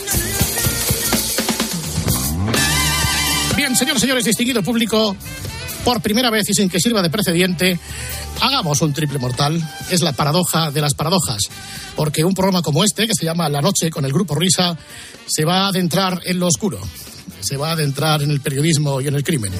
Bien, 3.55 3.75
señores, 3.75 4.01
señores, 4.01 4.25
distinguido 4.25 4.63
público, 4.63 5.15
por 5.83 6.01
primera 6.01 6.29
vez 6.29 6.49
y 6.49 6.53
sin 6.53 6.69
que 6.69 6.79
sirva 6.79 7.01
de 7.01 7.09
precedente, 7.09 7.79
hagamos 8.41 8.81
un 8.81 8.93
triple 8.93 9.19
mortal. 9.19 9.61
Es 9.89 10.01
la 10.01 10.13
paradoja 10.13 10.71
de 10.71 10.81
las 10.81 10.93
paradojas. 10.93 11.43
Porque 11.95 12.23
un 12.23 12.33
programa 12.33 12.61
como 12.61 12.83
este, 12.83 13.07
que 13.07 13.13
se 13.17 13.25
llama 13.25 13.49
La 13.49 13.61
Noche 13.61 13.89
con 13.89 14.05
el 14.05 14.13
Grupo 14.13 14.35
Risa, 14.35 14.77
se 15.25 15.45
va 15.45 15.65
a 15.65 15.67
adentrar 15.67 16.21
en 16.25 16.39
lo 16.39 16.47
oscuro. 16.47 16.79
Se 17.41 17.57
va 17.57 17.69
a 17.69 17.73
adentrar 17.73 18.21
en 18.21 18.31
el 18.31 18.41
periodismo 18.41 19.01
y 19.01 19.07
en 19.07 19.15
el 19.15 19.23
crimen. 19.23 19.53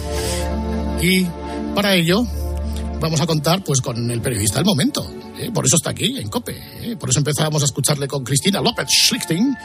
Y 1.01 1.25
para 1.75 1.96
ello 1.96 2.25
vamos 3.00 3.22
a 3.22 3.25
contar 3.25 3.63
pues 3.63 3.82
con 3.82 4.10
el 4.12 4.22
periodista 4.22 4.58
del 4.58 4.66
momento. 4.66 5.21
¿Eh? 5.42 5.52
Por 5.52 5.66
eso 5.66 5.76
está 5.76 5.92
aquí, 5.92 6.18
en 6.18 6.30
COPE. 6.30 6.58
¿eh? 6.82 6.96
Por 6.98 7.10
eso 7.10 7.20
empezamos 7.20 7.62
a 7.62 7.66
escucharle 7.66 8.08
con 8.08 8.24
Cristina 8.24 8.62
López 8.62 8.88
Schlichting. 8.90 9.56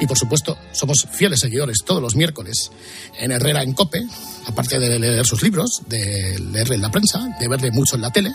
Y 0.00 0.06
por 0.06 0.18
supuesto, 0.18 0.56
somos 0.72 1.06
fieles 1.12 1.40
seguidores 1.40 1.78
todos 1.84 2.02
los 2.02 2.16
miércoles 2.16 2.70
en 3.18 3.32
Herrera 3.32 3.62
en 3.62 3.72
COPE. 3.72 4.06
Aparte 4.46 4.78
de 4.78 4.98
leer 4.98 5.24
sus 5.26 5.42
libros, 5.42 5.82
de 5.86 6.38
leerle 6.52 6.76
en 6.76 6.82
la 6.82 6.90
prensa, 6.90 7.28
de 7.38 7.48
verle 7.48 7.70
mucho 7.70 7.96
en 7.96 8.02
la 8.02 8.10
tele. 8.10 8.32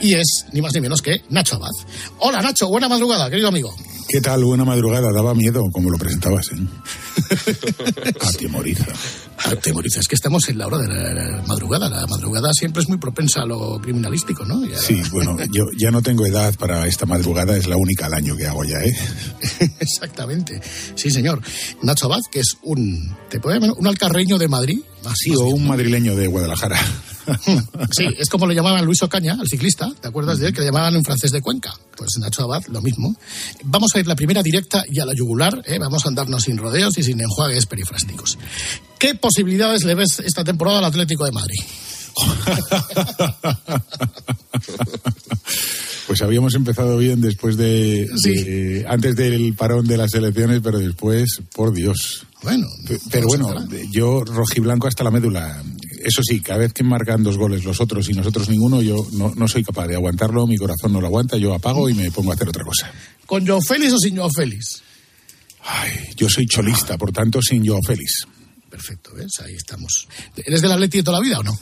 y 0.00 0.14
es 0.14 0.46
ni 0.52 0.60
más 0.60 0.74
ni 0.74 0.80
menos 0.80 1.00
que 1.00 1.22
Nacho 1.30 1.56
Abad. 1.56 1.70
Hola 2.18 2.42
Nacho, 2.42 2.68
buena 2.68 2.88
madrugada, 2.88 3.30
querido 3.30 3.48
amigo. 3.48 3.74
¿Qué 4.08 4.20
tal? 4.20 4.44
Buena 4.44 4.64
madrugada. 4.64 5.12
Daba 5.12 5.34
miedo 5.34 5.62
como 5.72 5.90
lo 5.90 5.98
presentabas, 5.98 6.50
¿eh? 6.52 6.56
Atemoriza. 8.20 8.86
Atemoriza. 9.44 10.00
Es 10.00 10.08
que 10.08 10.14
estamos 10.14 10.48
en 10.48 10.58
la 10.58 10.66
hora 10.66 10.78
de 10.78 10.88
la 10.88 11.42
madrugada. 11.46 11.88
La 11.88 12.06
madrugada 12.06 12.50
siempre 12.52 12.82
es 12.82 12.88
muy 12.88 12.98
propensa 12.98 13.42
a 13.42 13.46
lo 13.46 13.80
criminalístico, 13.80 14.44
¿no? 14.44 14.64
Ya... 14.64 14.78
Sí, 14.78 15.00
bueno, 15.12 15.36
yo 15.50 15.64
ya 15.78 15.90
no 15.90 16.02
tengo 16.02 16.26
edad 16.26 16.54
para 16.54 16.86
esta 16.86 17.06
madrugada. 17.06 17.56
Es 17.56 17.66
la 17.66 17.76
única 17.76 18.06
al 18.06 18.14
año 18.14 18.36
que 18.36 18.46
hago 18.46 18.64
ya, 18.64 18.78
¿eh? 18.78 18.96
Exactamente. 19.80 20.60
Sí, 20.94 21.10
señor. 21.10 21.40
Nacho 21.82 22.06
Abad, 22.06 22.20
que 22.30 22.40
es 22.40 22.56
un... 22.62 23.14
¿Te 23.28 23.40
puede 23.40 23.60
llamar? 23.60 23.76
¿Un 23.78 23.86
alcarreño 23.86 24.38
de 24.38 24.48
Madrid? 24.48 24.80
Sí, 25.14 25.34
o 25.36 25.46
un 25.46 25.66
madrileño 25.66 26.16
de 26.16 26.26
Guadalajara. 26.26 26.78
Sí, 27.90 28.04
es 28.18 28.28
como 28.28 28.46
lo 28.46 28.52
llamaban 28.52 28.84
Luis 28.84 29.02
Ocaña, 29.02 29.36
al 29.38 29.48
ciclista, 29.48 29.92
¿te 30.00 30.06
acuerdas 30.06 30.38
de 30.38 30.46
él? 30.46 30.52
Que 30.52 30.60
le 30.60 30.66
llamaban 30.66 30.96
un 30.96 31.04
francés 31.04 31.32
de 31.32 31.40
Cuenca. 31.40 31.74
Pues 31.96 32.10
Nacho 32.18 32.44
Abad, 32.44 32.64
lo 32.68 32.80
mismo. 32.82 33.16
Vamos 33.64 33.90
a 33.94 33.98
ir 33.98 34.06
la 34.06 34.14
primera 34.14 34.44
directa 34.44 34.84
y 34.88 35.00
a 35.00 35.04
la 35.04 35.12
yugular, 35.12 35.60
¿eh? 35.66 35.78
vamos 35.80 36.04
a 36.04 36.08
andarnos 36.08 36.44
sin 36.44 36.56
rodeos 36.56 36.96
y 36.98 37.02
sin 37.02 37.20
enjuagues 37.20 37.66
perifrásticos. 37.66 38.38
¿Qué 38.98 39.14
posibilidades 39.14 39.84
le 39.84 39.94
ves 39.94 40.20
esta 40.24 40.44
temporada 40.44 40.78
al 40.78 40.84
Atlético 40.86 41.24
de 41.24 41.32
Madrid? 41.32 41.60
Pues 46.06 46.22
habíamos 46.22 46.54
empezado 46.54 46.98
bien 46.98 47.20
después 47.20 47.56
de, 47.56 48.08
Sí. 48.22 48.30
de- 48.32 48.86
antes 48.88 49.16
del 49.16 49.54
parón 49.54 49.86
de 49.88 49.96
las 49.96 50.14
elecciones, 50.14 50.60
pero 50.62 50.78
después, 50.78 51.40
por 51.52 51.74
Dios. 51.74 52.24
Bueno, 52.44 52.68
Pe- 52.86 53.00
pero 53.10 53.26
bueno, 53.26 53.52
yo 53.90 54.22
rojiblanco 54.24 54.86
hasta 54.86 55.02
la 55.02 55.10
médula. 55.10 55.60
Eso 56.04 56.22
sí, 56.22 56.40
cada 56.40 56.60
vez 56.60 56.72
que 56.72 56.84
marcan 56.84 57.24
dos 57.24 57.36
goles 57.36 57.64
los 57.64 57.80
otros 57.80 58.08
y 58.08 58.12
nosotros 58.12 58.48
ninguno, 58.48 58.82
yo 58.82 59.04
no, 59.14 59.32
no 59.34 59.48
soy 59.48 59.64
capaz 59.64 59.88
de 59.88 59.96
aguantarlo, 59.96 60.46
mi 60.46 60.56
corazón 60.56 60.92
no 60.92 61.00
lo 61.00 61.08
aguanta, 61.08 61.36
yo 61.38 61.52
apago 61.52 61.90
y 61.90 61.94
me 61.94 62.08
pongo 62.12 62.30
a 62.30 62.34
hacer 62.36 62.48
otra 62.48 62.62
cosa. 62.62 62.88
¿Con 63.26 63.44
Joe 63.44 63.60
Félix 63.66 63.92
o 63.94 63.98
sin 63.98 64.16
Joe 64.16 64.30
Félix? 64.34 64.82
Yo 66.16 66.28
soy 66.28 66.46
cholista, 66.46 66.96
por 66.96 67.10
tanto, 67.10 67.42
sin 67.42 67.64
yo 67.64 67.80
Félix. 67.84 68.28
Perfecto, 68.76 69.12
¿ves? 69.14 69.32
Ahí 69.42 69.54
estamos. 69.54 70.06
¿Eres 70.36 70.60
del 70.60 70.70
Atleti 70.72 70.98
de 70.98 71.02
toda 71.02 71.18
la 71.18 71.24
vida 71.24 71.38
o 71.38 71.42
no? 71.42 71.58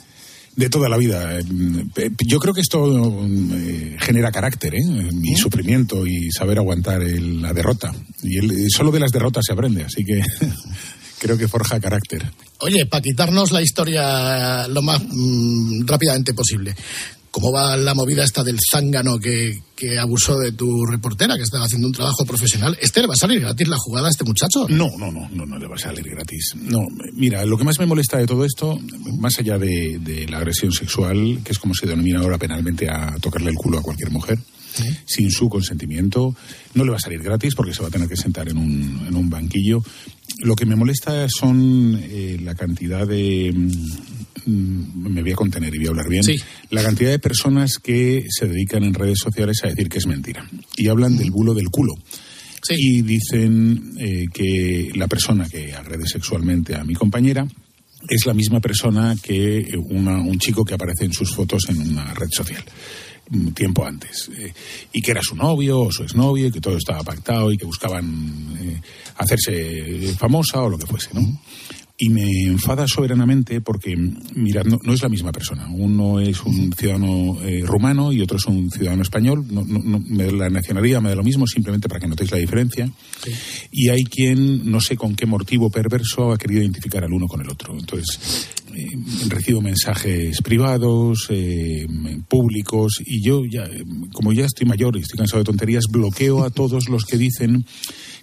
De 0.57 0.69
toda 0.69 0.89
la 0.89 0.97
vida. 0.97 1.39
Eh, 1.39 1.43
Yo 2.27 2.39
creo 2.39 2.53
que 2.53 2.59
esto 2.59 3.25
eh, 3.55 3.95
genera 4.01 4.33
carácter, 4.33 4.75
¿eh? 4.75 4.83
mi 5.13 5.33
sufrimiento 5.37 6.05
y 6.05 6.29
saber 6.31 6.57
aguantar 6.57 7.01
el- 7.03 7.41
la 7.41 7.53
derrota. 7.53 7.93
Y 8.21 8.37
el- 8.39 8.69
solo 8.69 8.91
de 8.91 8.99
las 8.99 9.11
derrotas 9.11 9.43
se 9.47 9.53
aprende, 9.53 9.83
así 9.85 10.03
que 10.03 10.21
creo 11.19 11.37
que 11.37 11.47
forja 11.47 11.79
carácter. 11.79 12.29
Oye, 12.59 12.85
para 12.85 13.01
quitarnos 13.01 13.51
la 13.51 13.61
historia 13.61 14.67
lo 14.67 14.81
más 14.81 15.01
mm, 15.09 15.85
rápidamente 15.85 16.33
posible. 16.33 16.75
¿Cómo 17.35 17.51
va 17.51 17.75
la 17.75 17.93
movida 17.93 18.23
esta 18.23 18.45
del 18.45 18.57
zángano 18.71 19.19
que, 19.19 19.61
que 19.75 19.99
abusó 19.99 20.39
de 20.39 20.53
tu 20.53 20.85
reportera, 20.85 21.35
que 21.35 21.43
estaba 21.43 21.65
haciendo 21.65 21.87
un 21.87 21.93
trabajo 21.93 22.25
profesional? 22.25 22.77
¿Este 22.81 23.01
le 23.01 23.07
va 23.07 23.13
a 23.13 23.17
salir 23.17 23.41
gratis 23.41 23.67
la 23.67 23.75
jugada 23.75 24.07
a 24.07 24.09
este 24.09 24.23
muchacho? 24.23 24.67
No, 24.69 24.89
no, 24.97 25.11
no, 25.11 25.27
no, 25.29 25.45
no 25.45 25.59
le 25.59 25.67
va 25.67 25.75
a 25.75 25.77
salir 25.77 26.09
gratis. 26.09 26.53
No, 26.55 26.87
mira, 27.11 27.43
lo 27.43 27.57
que 27.57 27.65
más 27.65 27.77
me 27.77 27.87
molesta 27.87 28.19
de 28.19 28.25
todo 28.25 28.45
esto, 28.45 28.79
más 29.19 29.37
allá 29.37 29.57
de, 29.57 29.99
de 29.99 30.29
la 30.29 30.37
agresión 30.37 30.71
sexual, 30.71 31.41
que 31.43 31.51
es 31.51 31.59
como 31.59 31.73
se 31.73 31.87
denomina 31.87 32.21
ahora 32.21 32.37
penalmente 32.37 32.89
a 32.89 33.17
tocarle 33.19 33.49
el 33.49 33.57
culo 33.57 33.79
a 33.79 33.81
cualquier 33.81 34.11
mujer, 34.11 34.39
sin 35.05 35.29
su 35.29 35.49
consentimiento, 35.49 36.33
no 36.73 36.85
le 36.85 36.91
va 36.91 36.95
a 36.95 37.01
salir 37.01 37.21
gratis 37.21 37.53
porque 37.53 37.73
se 37.73 37.81
va 37.81 37.89
a 37.89 37.91
tener 37.91 38.07
que 38.07 38.15
sentar 38.15 38.47
en 38.47 38.57
un, 38.57 39.07
en 39.09 39.13
un 39.13 39.29
banquillo. 39.29 39.83
Lo 40.39 40.55
que 40.55 40.65
me 40.65 40.77
molesta 40.77 41.27
son 41.27 41.99
eh, 42.01 42.37
la 42.41 42.55
cantidad 42.55 43.05
de... 43.05 43.53
mm, 44.45 45.09
Me 45.09 45.21
voy 45.21 45.31
a 45.31 45.35
contener 45.35 45.73
y 45.73 45.77
voy 45.79 45.87
a 45.87 45.89
hablar 45.89 46.09
bien. 46.09 46.23
Sí. 46.23 46.35
La 46.71 46.83
cantidad 46.83 47.11
de 47.11 47.19
personas 47.19 47.77
que 47.77 48.25
se 48.29 48.47
dedican 48.47 48.83
en 48.83 48.93
redes 48.93 49.19
sociales 49.21 49.59
a 49.63 49.67
decir 49.67 49.89
que 49.89 49.97
es 49.99 50.07
mentira. 50.07 50.47
Y 50.77 50.87
hablan 50.87 51.17
del 51.17 51.31
bulo 51.31 51.53
del 51.53 51.69
culo. 51.69 51.93
Y 52.69 53.03
dicen 53.03 53.93
eh, 53.99 54.25
que 54.33 54.89
la 54.95 55.07
persona 55.07 55.47
que 55.47 55.73
agrede 55.73 56.07
sexualmente 56.07 56.73
a 56.75 56.83
mi 56.83 56.95
compañera 56.95 57.47
es 58.09 58.25
la 58.25 58.33
misma 58.33 58.59
persona 58.59 59.15
que 59.21 59.67
una- 59.89 60.19
un 60.21 60.39
chico 60.39 60.63
que 60.65 60.73
aparece 60.73 61.05
en 61.05 61.13
sus 61.13 61.31
fotos 61.35 61.63
en 61.69 61.79
una 61.91 62.13
red 62.15 62.27
social 62.31 62.63
tiempo 63.55 63.83
antes 63.83 64.29
eh, 64.37 64.53
y 64.93 65.01
que 65.01 65.09
era 65.09 65.21
su 65.23 65.35
novio 65.35 65.79
o 65.79 65.91
su 65.91 66.03
exnovio 66.03 66.45
y 66.45 66.51
que 66.51 66.61
todo 66.61 66.77
estaba 66.77 67.01
pactado 67.03 67.51
y 67.51 67.57
que 67.57 67.65
buscaban 67.65 68.55
eh, 68.61 68.79
hacerse 69.17 70.13
famosa 70.15 70.61
o 70.61 70.69
lo 70.69 70.77
que 70.77 70.85
fuese, 70.85 71.09
¿no? 71.13 71.21
Y 71.97 72.09
me 72.09 72.29
enfada 72.43 72.85
soberanamente 72.89 73.61
porque, 73.61 73.95
mirad, 74.35 74.65
no, 74.65 74.77
no 74.83 74.93
es 74.93 75.01
la 75.01 75.07
misma 75.07 75.31
persona. 75.31 75.65
Uno 75.69 76.19
es 76.19 76.41
un 76.41 76.73
ciudadano 76.73 77.37
eh, 77.41 77.61
rumano 77.65 78.11
y 78.11 78.19
otro 78.19 78.35
es 78.35 78.45
un 78.47 78.69
ciudadano 78.69 79.01
español. 79.01 79.45
No, 79.49 79.63
no- 79.63 79.79
no- 79.79 79.99
me- 80.05 80.29
la 80.29 80.49
nacionalidad 80.49 81.01
me 81.01 81.07
da 81.07 81.15
lo 81.15 81.23
mismo, 81.23 81.47
simplemente 81.47 81.87
para 81.87 82.01
que 82.01 82.07
notéis 82.09 82.31
la 82.31 82.37
diferencia. 82.37 82.91
Y 83.71 83.87
hay 83.87 84.03
quien, 84.03 84.69
no 84.69 84.81
sé 84.81 84.97
con 84.97 85.15
qué 85.15 85.25
motivo 85.25 85.69
perverso, 85.69 86.33
ha 86.33 86.37
querido 86.37 86.61
identificar 86.63 87.01
al 87.05 87.13
uno 87.13 87.27
con 87.27 87.39
el 87.41 87.49
otro. 87.49 87.73
Entonces, 87.79 88.49
recibo 89.27 89.61
mensajes 89.61 90.41
privados, 90.41 91.27
eh, 91.29 91.87
públicos, 92.27 93.01
y 93.05 93.23
yo 93.23 93.43
ya, 93.45 93.63
eh, 93.65 93.83
como 94.13 94.33
ya 94.33 94.45
estoy 94.45 94.67
mayor 94.67 94.97
y 94.97 95.01
estoy 95.01 95.17
cansado 95.17 95.39
de 95.39 95.45
tonterías, 95.45 95.85
bloqueo 95.89 96.43
a 96.43 96.49
todos 96.49 96.89
los 96.89 97.05
que 97.05 97.17
dicen 97.17 97.65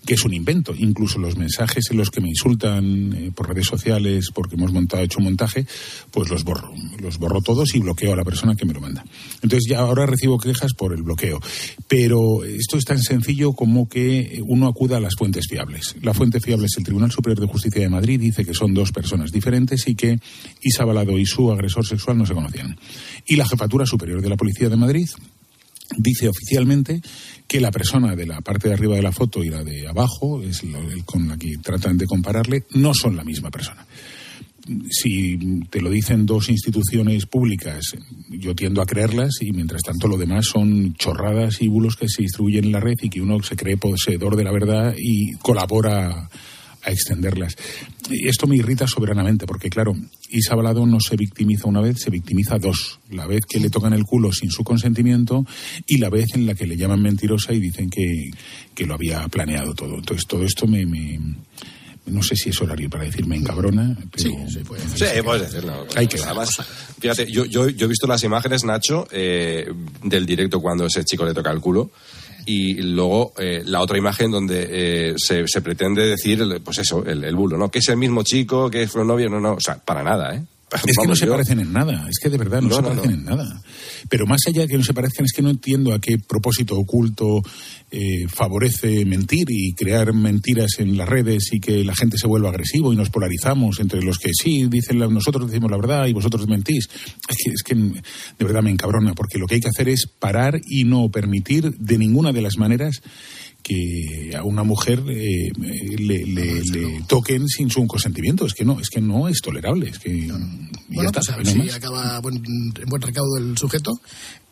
que 0.05 0.15
es 0.15 0.25
un 0.25 0.35
invento. 0.35 0.75
Incluso 0.77 1.19
los 1.19 1.37
mensajes 1.37 1.91
en 1.91 1.97
los 1.97 2.11
que 2.11 2.21
me 2.21 2.29
insultan 2.29 3.13
eh, 3.13 3.31
por 3.35 3.49
redes 3.49 3.67
sociales 3.67 4.31
porque 4.35 4.57
hemos 4.57 4.73
montado, 4.73 5.03
hecho 5.03 5.19
un 5.19 5.25
montaje, 5.25 5.67
pues 6.11 6.29
los 6.29 6.45
borro. 6.45 6.73
Los 7.01 7.19
borro 7.19 7.41
todos 7.41 7.75
y 7.75 7.79
bloqueo 7.79 8.13
a 8.13 8.17
la 8.17 8.25
persona 8.25 8.55
que 8.55 8.67
me 8.67 8.73
lo 8.73 8.81
manda. 8.81 9.05
Entonces 9.43 9.69
ya 9.69 9.81
ahora 9.81 10.07
recibo 10.07 10.39
quejas 10.39 10.73
por 10.75 10.93
el 10.93 11.03
bloqueo. 11.03 11.41
Pero 11.89 12.45
esto 12.45 12.77
es 12.77 12.85
tan 12.85 13.01
sencillo 13.01 13.53
como 13.53 13.89
que 13.89 14.41
uno 14.47 14.67
acuda 14.67 14.97
a 14.97 15.01
las 15.01 15.15
fuentes 15.15 15.47
fiables. 15.49 15.95
La 16.03 16.15
fuente 16.15 16.41
fiable 16.41 16.67
es 16.67 16.77
el 16.77 16.85
Tribunal 16.85 17.11
Superior 17.11 17.41
de 17.41 17.47
Justicia 17.47 17.83
de 17.83 17.89
Madrid, 17.89 18.21
dice 18.21 18.45
que 18.45 18.55
son 18.55 18.75
dos 18.75 18.93
personas 18.93 19.31
diferentes 19.31 19.87
y 19.87 19.95
que 19.95 20.19
Isa 20.61 20.85
Balado 20.85 21.19
y 21.19 21.27
su 21.27 21.51
agresor 21.51 21.87
sexual 21.87 22.19
no 22.19 22.27
se 22.27 22.35
conocían. 22.35 22.79
Y 23.27 23.37
la 23.37 23.47
Jefatura 23.47 23.87
Superior 23.87 24.21
de 24.21 24.29
la 24.29 24.37
Policía 24.37 24.69
de 24.69 24.77
Madrid 24.77 25.09
dice 25.97 26.29
oficialmente 26.29 27.01
que 27.47 27.61
la 27.61 27.71
persona 27.71 28.15
de 28.17 28.27
la 28.27 28.41
parte 28.41 28.69
de 28.69 28.75
arriba 28.75 28.97
de 28.97 29.03
la 29.03 29.13
foto 29.13 29.45
y 29.45 29.51
la 29.51 29.63
de 29.63 29.87
abajo, 29.87 30.43
es 30.43 30.63
con 31.05 31.29
la 31.29 31.37
que 31.37 31.57
tratan 31.63 31.99
de 31.99 32.07
compararle, 32.07 32.65
no 32.75 32.95
son 32.95 33.17
la 33.17 33.25
misma 33.25 33.51
persona. 33.51 33.87
Si 34.91 35.37
te 35.71 35.81
lo 35.81 35.91
dicen 35.91 36.25
dos 36.25 36.49
instituciones 36.49 37.27
públicas, 37.27 37.97
yo 38.31 38.55
tiendo 38.55 38.81
a 38.81 38.87
creerlas 38.87 39.39
y 39.41 39.51
mientras 39.51 39.83
tanto 39.83 40.07
lo 40.07 40.17
demás 40.17 40.47
son 40.47 40.95
chorradas 40.95 41.61
y 41.61 41.69
bulos 41.69 41.97
que 41.97 42.09
se 42.09 42.23
distribuyen 42.23 42.67
en 42.67 42.73
la 42.73 42.81
red 42.81 42.97
y 43.03 43.11
que 43.11 43.21
uno 43.21 43.43
se 43.43 43.57
cree 43.57 43.77
poseedor 43.77 44.37
de 44.37 44.45
la 44.45 44.53
verdad 44.53 44.95
y 44.97 45.33
colabora 45.39 46.31
a 46.85 46.91
extenderlas. 46.91 47.57
Y 48.11 48.29
esto 48.29 48.47
me 48.47 48.57
irrita 48.57 48.87
soberanamente 48.87 49.47
porque, 49.47 49.71
claro, 49.71 49.95
Isa 50.31 50.55
Balado 50.57 50.85
no 50.87 50.99
se 51.01 51.17
victimiza 51.17 51.69
una 51.69 51.81
vez, 51.81 51.99
se 52.01 52.11
victimiza 52.11 52.59
dos. 52.59 52.99
La 53.11 53.27
vez 53.27 53.41
que 53.49 53.61
le 53.61 53.71
tocan 53.71 53.93
el 53.93 54.05
culo 54.05 54.33
sin 54.33 54.51
su 54.51 54.65
consentimiento 54.65 55.47
y 55.87 55.99
la 55.99 56.11
vez 56.11 56.27
en 56.35 56.47
la 56.47 56.55
que 56.55 56.67
le 56.67 56.77
llaman 56.77 57.01
mentirosa 57.03 57.53
y 57.53 57.61
dicen 57.61 57.89
que, 57.89 58.31
que 58.75 58.87
lo 58.87 58.95
había 58.95 59.27
planeado 59.29 59.75
todo. 59.75 59.95
Entonces, 59.97 60.27
todo 60.27 60.45
esto 60.45 60.67
me... 60.67 60.85
me- 60.87 61.21
no 62.05 62.21
sé 62.21 62.35
si 62.35 62.51
es 62.51 62.61
horario 62.61 62.91
para 62.91 63.05
decirme 63.05 63.37
encabrona, 63.37 63.97
pero... 64.11 64.25
Sí, 64.97 65.07
puedes 65.23 65.43
decirlo. 65.53 65.87
Hay 65.95 66.09
que 66.09 66.21
Además, 66.21 66.57
fíjate, 66.99 67.31
yo, 67.31 67.45
yo, 67.45 67.69
yo 67.69 67.87
he 67.87 67.89
visto 67.89 68.09
las 68.09 68.25
imágenes, 68.25 68.65
Nacho, 68.65 69.07
eh, 69.13 69.73
del 70.03 70.27
directo 70.27 70.61
cuando 70.61 70.85
ese 70.87 71.05
chico 71.05 71.25
le 71.25 71.33
toca 71.33 71.53
el 71.53 71.61
culo. 71.61 71.93
Y 72.47 72.75
luego 72.83 73.33
eh, 73.39 73.63
la 73.65 73.81
otra 73.81 73.99
imagen 73.99 74.31
donde 74.31 74.69
eh, 74.71 75.15
se, 75.17 75.47
se 75.47 75.61
pretende 75.61 76.07
decir, 76.07 76.43
pues 76.65 76.79
eso, 76.79 77.05
el, 77.05 77.25
el 77.25 77.37
bulo, 77.37 77.57
¿no? 77.57 77.71
Que 77.71 77.79
es 77.79 77.89
el 77.89 77.97
mismo 77.97 78.23
chico, 78.23 78.71
que 78.71 78.89
fue 78.89 79.05
novio, 79.05 79.29
no, 79.29 79.41
no, 79.41 79.53
o 79.55 79.61
sea, 79.61 79.79
para 79.79 80.03
nada, 80.03 80.35
¿eh? 80.35 80.43
Es 80.75 80.97
que 80.97 81.07
no 81.07 81.15
se 81.17 81.27
parecen 81.27 81.61
en 81.61 81.73
nada, 81.73 82.07
es 82.09 82.19
que 82.23 82.31
de 82.31 82.39
verdad 82.39 82.63
no, 82.63 82.69
No, 82.69 82.77
se 82.77 82.83
parecen 82.83 83.11
no. 83.11 83.17
en 83.17 83.25
nada. 83.25 83.63
Pero 84.09 84.27
más 84.27 84.41
allá 84.47 84.63
de 84.63 84.69
que 84.69 84.77
no 84.79 84.85
se 84.85 84.95
parezcan, 84.95 85.25
es 85.27 85.33
que 85.33 85.43
no 85.43 85.51
entiendo 85.51 85.93
a 85.93 86.01
qué 86.01 86.19
propósito 86.19 86.77
oculto 86.77 87.43
eh, 87.91 88.27
favorece 88.29 89.05
mentir 89.05 89.47
y 89.51 89.75
crear 89.75 90.13
mentiras 90.13 90.73
en 90.79 90.97
las 90.97 91.09
redes 91.09 91.51
y 91.53 91.61
que 91.61 91.85
la 91.85 91.95
gente 91.95 92.17
se 92.19 92.27
vuelva 92.27 92.49
agresivo 92.49 92.93
y 92.93 92.97
nos 92.97 93.11
polarizamos 93.11 93.81
entre 93.81 94.03
los 94.03 94.19
que 94.19 94.31
sí 94.33 94.67
dicen 94.69 94.99
la- 94.99 95.09
nosotros 95.09 95.49
decimos 95.51 95.71
la 95.71 95.77
verdad 95.77 96.07
y 96.07 96.13
vosotros 96.13 96.49
mentís. 96.49 96.89
Es 97.29 97.37
que, 97.45 97.51
es 97.51 97.63
que 97.63 97.75
de 97.75 98.45
verdad 98.45 98.63
me 98.63 98.71
encabrona, 98.71 99.15
porque 99.15 99.39
lo 99.39 99.47
que 99.47 99.57
hay 99.57 99.61
que 99.61 99.69
hacer 99.69 99.89
es 99.89 100.07
parar 100.07 100.61
y 100.67 100.85
no 100.85 101.09
permitir 101.11 101.77
de 101.79 101.99
ninguna 101.99 102.33
de 102.33 102.43
las 102.43 102.57
maneras 102.57 103.03
que 103.63 104.35
a 104.37 104.43
una 104.43 104.63
mujer 104.65 105.03
eh, 105.09 105.51
le, 105.99 106.25
le- 106.27 106.63
le 106.63 107.03
toquen 107.09 107.47
sin 107.49 107.71
su 107.71 107.87
consentimiento. 107.87 108.47
Es 108.47 108.55
que 108.55 108.65
no, 108.65 108.81
es 108.81 108.89
que 108.89 109.01
no 109.01 109.29
es 109.29 109.41
tolerable. 109.41 109.89
Es 109.91 109.99
que 109.99 110.27
ya 110.27 110.35
Bueno, 110.89 111.11
está, 111.11 111.21
pues 111.21 111.29
a 111.31 111.37
ver 111.37 111.47
no 111.47 111.53
si 111.53 111.59
más. 111.59 111.75
acaba 111.75 112.21
buen, 112.21 112.37
en 112.37 112.89
buen 112.89 113.03
recaudo 113.03 113.39
el 113.39 113.57
sujeto, 113.57 113.93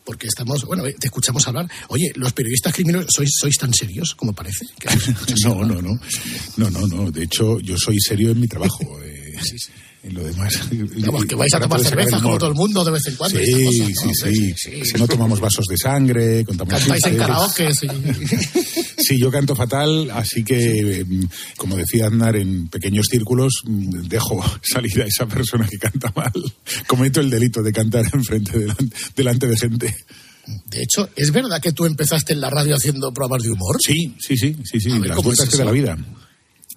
porque 0.03 0.27
estamos, 0.27 0.65
bueno, 0.65 0.85
eh, 0.87 0.95
te 0.99 1.07
escuchamos 1.07 1.47
hablar. 1.47 1.69
Oye, 1.89 2.11
los 2.15 2.33
periodistas 2.33 2.73
criminales, 2.73 3.07
¿sois, 3.15 3.29
sois 3.39 3.57
tan 3.57 3.73
serios 3.73 4.15
como 4.15 4.33
parece? 4.33 4.65
No, 5.43 5.63
no, 5.65 5.81
no. 5.81 5.99
No, 6.57 6.69
no, 6.69 6.87
no. 6.87 7.11
De 7.11 7.23
hecho, 7.23 7.59
yo 7.59 7.77
soy 7.77 7.97
serio 7.99 8.31
en 8.31 8.39
mi 8.39 8.47
trabajo. 8.47 8.99
eh, 9.03 9.33
En 10.03 10.15
lo 10.15 10.23
demás. 10.23 10.59
Vamos, 11.05 11.25
que 11.25 11.35
vais 11.35 11.53
a 11.53 11.59
tomar 11.59 11.79
cerveza 11.83 12.19
como 12.19 12.37
todo 12.37 12.49
el 12.49 12.55
mundo 12.55 12.83
de 12.83 12.91
vez 12.91 13.05
en 13.05 13.15
cuando. 13.15 13.37
Sí, 13.37 13.93
sí, 13.93 13.93
¿no? 14.05 14.55
sí, 14.55 14.85
Si 14.85 14.97
no 14.97 15.07
tomamos 15.07 15.39
vasos 15.39 15.65
de 15.65 15.77
sangre, 15.77 16.43
contamos 16.43 16.73
Cantáis 16.73 17.05
en 17.05 17.17
karaoke, 17.17 17.73
sí. 17.73 17.87
Sí, 18.97 19.19
yo 19.19 19.31
canto 19.31 19.55
fatal, 19.55 20.09
así 20.11 20.43
que, 20.43 21.03
mm, 21.07 21.23
como 21.57 21.75
decía 21.75 22.07
Aznar, 22.07 22.35
en 22.35 22.67
pequeños 22.67 23.07
círculos 23.09 23.61
mm, 23.65 24.07
dejo 24.07 24.43
salir 24.61 25.01
a 25.01 25.05
esa 25.05 25.27
persona 25.27 25.67
que 25.67 25.77
canta 25.77 26.11
mal. 26.15 26.31
Cometo 26.87 27.19
el 27.19 27.29
delito 27.29 27.61
de 27.61 27.71
cantar 27.71 28.05
enfrente 28.13 28.57
delante, 28.57 28.95
delante 29.15 29.47
de 29.47 29.57
gente. 29.57 29.95
De 30.65 30.81
hecho, 30.81 31.09
¿es 31.15 31.31
verdad 31.31 31.61
que 31.61 31.71
tú 31.71 31.85
empezaste 31.85 32.33
en 32.33 32.41
la 32.41 32.49
radio 32.49 32.75
haciendo 32.75 33.13
programas 33.13 33.43
de 33.43 33.51
humor? 33.51 33.77
Sí, 33.85 34.15
sí, 34.19 34.35
sí, 34.35 34.55
sí, 34.63 34.79
sí, 34.79 34.89
ver, 34.99 35.09
las 35.09 35.17
¿cómo 35.17 35.31
es 35.31 35.37
vueltas 35.37 35.49
que 35.49 35.57
da 35.57 35.65
la 35.65 35.71
vida. 35.71 35.97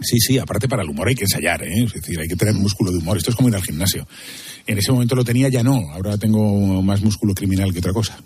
Sí, 0.00 0.18
sí, 0.18 0.38
aparte 0.38 0.68
para 0.68 0.82
el 0.82 0.88
humor 0.88 1.08
hay 1.08 1.14
que 1.14 1.24
ensayar, 1.24 1.62
¿eh? 1.62 1.84
Es 1.84 1.92
decir, 1.92 2.18
hay 2.18 2.26
que 2.26 2.36
tener 2.36 2.54
músculo 2.54 2.90
de 2.90 2.98
humor. 2.98 3.16
Esto 3.16 3.30
es 3.30 3.36
como 3.36 3.48
ir 3.48 3.54
al 3.54 3.62
gimnasio. 3.62 4.06
En 4.66 4.78
ese 4.78 4.90
momento 4.90 5.14
lo 5.14 5.24
tenía, 5.24 5.48
ya 5.48 5.62
no. 5.62 5.92
Ahora 5.92 6.18
tengo 6.18 6.82
más 6.82 7.00
músculo 7.02 7.34
criminal 7.34 7.72
que 7.72 7.78
otra 7.78 7.92
cosa. 7.92 8.18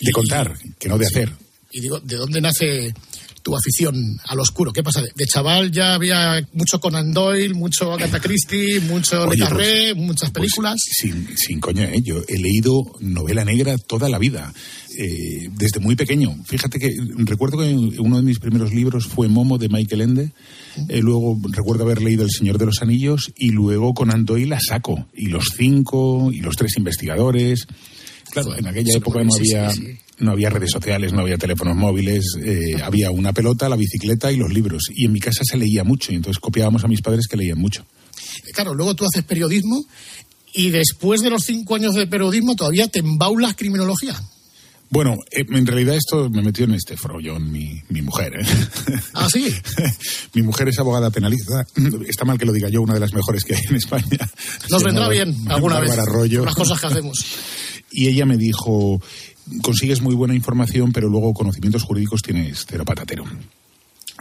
De 0.00 0.12
contar, 0.12 0.54
que 0.78 0.88
no 0.88 0.98
de 0.98 1.06
hacer. 1.06 1.32
Y 1.70 1.80
digo, 1.80 2.00
¿de 2.00 2.16
dónde 2.16 2.40
nace 2.40 2.94
tu 3.48 3.56
afición 3.56 4.20
al 4.26 4.40
oscuro? 4.40 4.74
¿Qué 4.74 4.82
pasa? 4.82 5.00
De, 5.00 5.24
chaval 5.24 5.72
ya 5.72 5.94
había 5.94 6.46
mucho 6.52 6.80
Conan 6.80 7.14
Doyle, 7.14 7.54
mucho 7.54 7.94
Agatha 7.94 8.20
Christie, 8.20 8.78
mucho 8.80 9.24
Le 9.24 9.30
Oye, 9.30 9.38
pues, 9.38 9.48
Carré, 9.48 9.94
muchas 9.94 10.30
películas. 10.30 10.74
Sin, 10.78 11.34
sin 11.34 11.58
coña, 11.58 11.84
¿eh? 11.84 12.02
yo 12.02 12.22
he 12.28 12.38
leído 12.38 12.82
novela 13.00 13.46
negra 13.46 13.78
toda 13.78 14.10
la 14.10 14.18
vida, 14.18 14.52
eh, 14.98 15.48
desde 15.52 15.80
muy 15.80 15.96
pequeño. 15.96 16.36
Fíjate 16.44 16.78
que 16.78 16.94
recuerdo 17.16 17.56
que 17.60 17.72
uno 17.72 18.18
de 18.18 18.22
mis 18.22 18.38
primeros 18.38 18.74
libros 18.74 19.06
fue 19.06 19.28
Momo 19.28 19.56
de 19.56 19.70
Michael 19.70 20.02
Ende, 20.02 20.32
eh, 20.90 21.00
luego 21.00 21.40
recuerdo 21.50 21.84
haber 21.84 22.02
leído 22.02 22.24
El 22.24 22.30
Señor 22.30 22.58
de 22.58 22.66
los 22.66 22.82
Anillos 22.82 23.32
y 23.34 23.48
luego 23.48 23.94
Conan 23.94 24.26
Doyle 24.26 24.50
la 24.50 24.60
saco, 24.60 25.08
y 25.14 25.28
Los 25.28 25.54
Cinco, 25.56 26.30
y 26.30 26.40
Los 26.40 26.56
Tres 26.56 26.76
Investigadores. 26.76 27.66
Claro, 28.30 28.54
en 28.54 28.66
aquella 28.66 28.98
época 28.98 29.24
no 29.24 29.30
sí, 29.30 29.46
sí, 29.46 29.54
había, 29.54 29.70
sí. 29.70 29.98
No 30.18 30.32
había 30.32 30.50
redes 30.50 30.70
sociales, 30.70 31.12
no 31.12 31.20
había 31.20 31.38
teléfonos 31.38 31.76
móviles, 31.76 32.24
eh, 32.42 32.80
había 32.82 33.10
una 33.10 33.32
pelota, 33.32 33.68
la 33.68 33.76
bicicleta 33.76 34.32
y 34.32 34.36
los 34.36 34.52
libros. 34.52 34.84
Y 34.94 35.06
en 35.06 35.12
mi 35.12 35.20
casa 35.20 35.42
se 35.44 35.56
leía 35.56 35.84
mucho, 35.84 36.12
y 36.12 36.16
entonces 36.16 36.40
copiábamos 36.40 36.84
a 36.84 36.88
mis 36.88 37.02
padres 37.02 37.26
que 37.28 37.36
leían 37.36 37.58
mucho. 37.58 37.86
Claro, 38.52 38.74
luego 38.74 38.94
tú 38.94 39.04
haces 39.04 39.22
periodismo 39.24 39.84
y 40.52 40.70
después 40.70 41.20
de 41.20 41.30
los 41.30 41.42
cinco 41.44 41.74
años 41.74 41.94
de 41.94 42.06
periodismo 42.06 42.56
todavía 42.56 42.88
te 42.88 43.00
embaulas 43.00 43.54
criminología. 43.54 44.20
Bueno, 44.90 45.16
eh, 45.30 45.44
en 45.50 45.66
realidad 45.66 45.96
esto 45.96 46.30
me 46.30 46.42
metió 46.42 46.64
en 46.64 46.72
este 46.72 46.96
frollón 46.96 47.52
mi, 47.52 47.82
mi 47.90 48.00
mujer. 48.00 48.40
¿eh? 48.40 49.00
¿Ah, 49.12 49.28
sí? 49.30 49.54
mi 50.34 50.42
mujer 50.42 50.68
es 50.68 50.78
abogada 50.78 51.10
penalista. 51.10 51.66
Está 52.08 52.24
mal 52.24 52.38
que 52.38 52.46
lo 52.46 52.52
diga 52.52 52.70
yo, 52.70 52.80
una 52.80 52.94
de 52.94 53.00
las 53.00 53.12
mejores 53.12 53.44
que 53.44 53.54
hay 53.54 53.62
en 53.68 53.76
España. 53.76 54.18
Nos 54.70 54.82
vendrá 54.82 55.08
bien 55.08 55.36
alguna 55.48 55.78
vez 55.80 55.94
las 55.94 56.54
cosas 56.54 56.80
que 56.80 56.86
hacemos. 56.86 57.18
Y 57.90 58.08
ella 58.08 58.24
me 58.24 58.38
dijo, 58.38 59.00
consigues 59.62 60.00
muy 60.00 60.14
buena 60.14 60.34
información, 60.34 60.92
pero 60.92 61.08
luego 61.08 61.34
conocimientos 61.34 61.82
jurídicos 61.82 62.22
tienes 62.22 62.66
cero 62.68 62.84
patatero. 62.84 63.24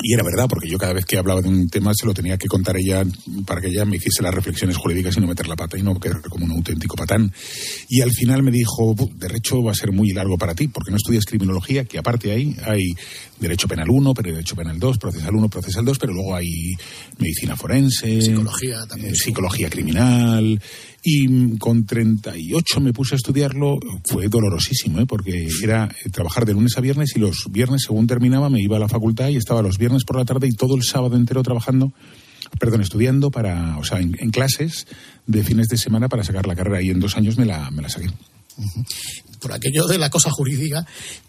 Y 0.02 0.14
era 0.14 0.24
verdad, 0.24 0.46
porque 0.48 0.70
yo 0.70 0.78
cada 0.78 0.94
vez 0.94 1.06
que 1.06 1.18
hablaba 1.18 1.42
de 1.42 1.50
un 1.50 1.70
tema 1.70 1.92
se 2.00 2.06
lo 2.06 2.14
tenía 2.14 2.38
que 2.38 2.48
contar 2.48 2.76
ella 2.78 3.04
para 3.48 3.62
que 3.62 3.68
ella 3.70 3.84
me 3.84 3.96
hiciese 3.98 4.22
las 4.22 4.34
reflexiones 4.34 4.78
jurídicas 4.78 5.18
y 5.18 5.22
no 5.22 5.28
meter 5.28 5.48
la 5.48 5.56
pata 5.56 5.78
y 5.78 5.82
no 5.82 6.00
quedar 6.00 6.22
como 6.30 6.46
un 6.46 6.52
auténtico 6.52 6.96
patán. 6.96 7.32
Y 7.90 8.02
al 8.02 8.12
final 8.12 8.44
me 8.44 8.52
dijo, 8.52 8.94
"Bu, 8.94 9.10
derecho 9.18 9.64
va 9.64 9.72
a 9.72 9.76
ser 9.76 9.92
muy 9.92 10.10
largo 10.12 10.38
para 10.38 10.54
ti, 10.54 10.68
porque 10.68 10.92
no 10.92 10.98
estudias 10.98 11.26
criminología, 11.26 11.86
que 11.86 11.98
aparte 11.98 12.32
ahí 12.32 12.56
hay 12.64 12.84
derecho 13.40 13.68
penal 13.68 13.90
1, 13.90 14.14
pero 14.14 14.32
derecho 14.32 14.56
penal 14.56 14.78
2, 14.78 14.98
procesal 15.00 15.36
1, 15.36 15.50
procesal 15.50 15.86
2, 15.86 15.98
pero 15.98 16.14
luego 16.14 16.36
hay 16.36 16.76
medicina 17.18 17.56
forense, 17.56 18.22
Psicología 18.22 18.86
también. 18.88 19.14
eh, 19.14 19.16
psicología 19.16 19.70
criminal. 19.70 20.62
Y 21.04 21.28
mm, 21.28 21.58
con 21.58 21.86
38 21.86 22.82
me 22.82 22.92
puse 22.92 23.16
a 23.16 23.18
estudiarlo. 23.18 23.78
Fue 24.10 24.28
dolorosísimo, 24.28 25.00
¿eh? 25.00 25.06
porque 25.08 25.48
era 25.64 25.86
eh, 25.86 26.10
trabajar 26.10 26.46
de 26.46 26.54
lunes 26.54 26.78
a 26.78 26.82
viernes 26.82 27.14
y 27.16 27.20
los 27.20 27.46
viernes, 27.50 27.84
según 27.86 28.08
terminaba, 28.08 28.50
me 28.50 28.62
iba 28.62 28.78
a 28.78 28.80
la 28.80 28.88
facultad 28.90 29.30
y 29.30 29.38
estaba 29.38 29.62
los 29.62 29.78
viernes 29.78 29.87
por 30.06 30.18
la 30.18 30.26
tarde 30.26 30.48
y 30.48 30.54
todo 30.54 30.76
el 30.76 30.84
sábado 30.84 31.16
entero 31.16 31.44
trabajando, 31.44 31.92
perdón, 32.60 32.82
estudiando 32.82 33.32
para, 33.32 33.78
o 33.78 33.84
sea, 33.84 34.00
en, 34.00 34.16
en 34.20 34.32
clases 34.32 34.88
de 35.26 35.44
fines 35.44 35.68
de 35.68 35.78
semana 35.78 36.10
para 36.10 36.24
sacar 36.24 36.48
la 36.48 36.56
carrera. 36.56 36.82
Y 36.82 36.90
en 36.90 37.00
dos 37.00 37.18
años 37.18 37.38
me 37.38 37.46
la, 37.46 37.70
me 37.72 37.82
la 37.82 37.90
saqué. 37.90 38.10
Por 39.40 39.54
aquello 39.54 39.86
de 39.88 39.98
la 39.98 40.10
cosa 40.10 40.32
jurídica, 40.32 40.86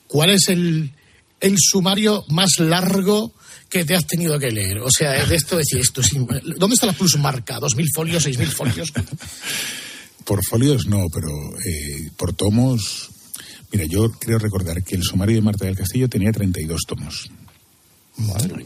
¿cuál 0.06 0.30
es 0.30 0.48
el, 0.48 0.92
el 1.40 1.54
sumario 1.59 2.24
más 2.28 2.59
largo 2.59 3.33
que 3.68 3.85
te 3.85 3.94
has 3.94 4.06
tenido 4.06 4.38
que 4.38 4.50
leer? 4.50 4.78
O 4.78 4.90
sea, 4.90 5.24
de 5.26 5.37
esto 5.37 5.56
decir 5.56 5.80
esto. 5.80 6.00
es 6.00 6.11
¿Dónde 6.56 6.74
está 6.74 6.87
la 6.87 6.92
plusmarca? 6.92 7.59
¿Dos 7.61 7.76
mil 7.76 7.88
folios, 7.94 8.22
seis 8.22 8.38
mil 8.38 8.48
folios? 8.48 8.92
Por 10.24 10.44
folios 10.44 10.87
no, 10.87 11.06
pero 11.11 11.28
eh, 11.64 12.11
por 12.18 12.35
tomos. 12.35 13.09
Mira, 13.72 13.87
yo 13.87 14.11
creo 14.11 14.38
recordar 14.38 14.85
que 14.85 14.94
el 14.94 15.02
sumario 15.02 15.37
de 15.37 15.40
Marta 15.40 15.64
del 15.64 15.74
Castillo 15.74 16.06
tenía 16.06 16.30
32 16.33 16.83
tomos. 16.87 17.30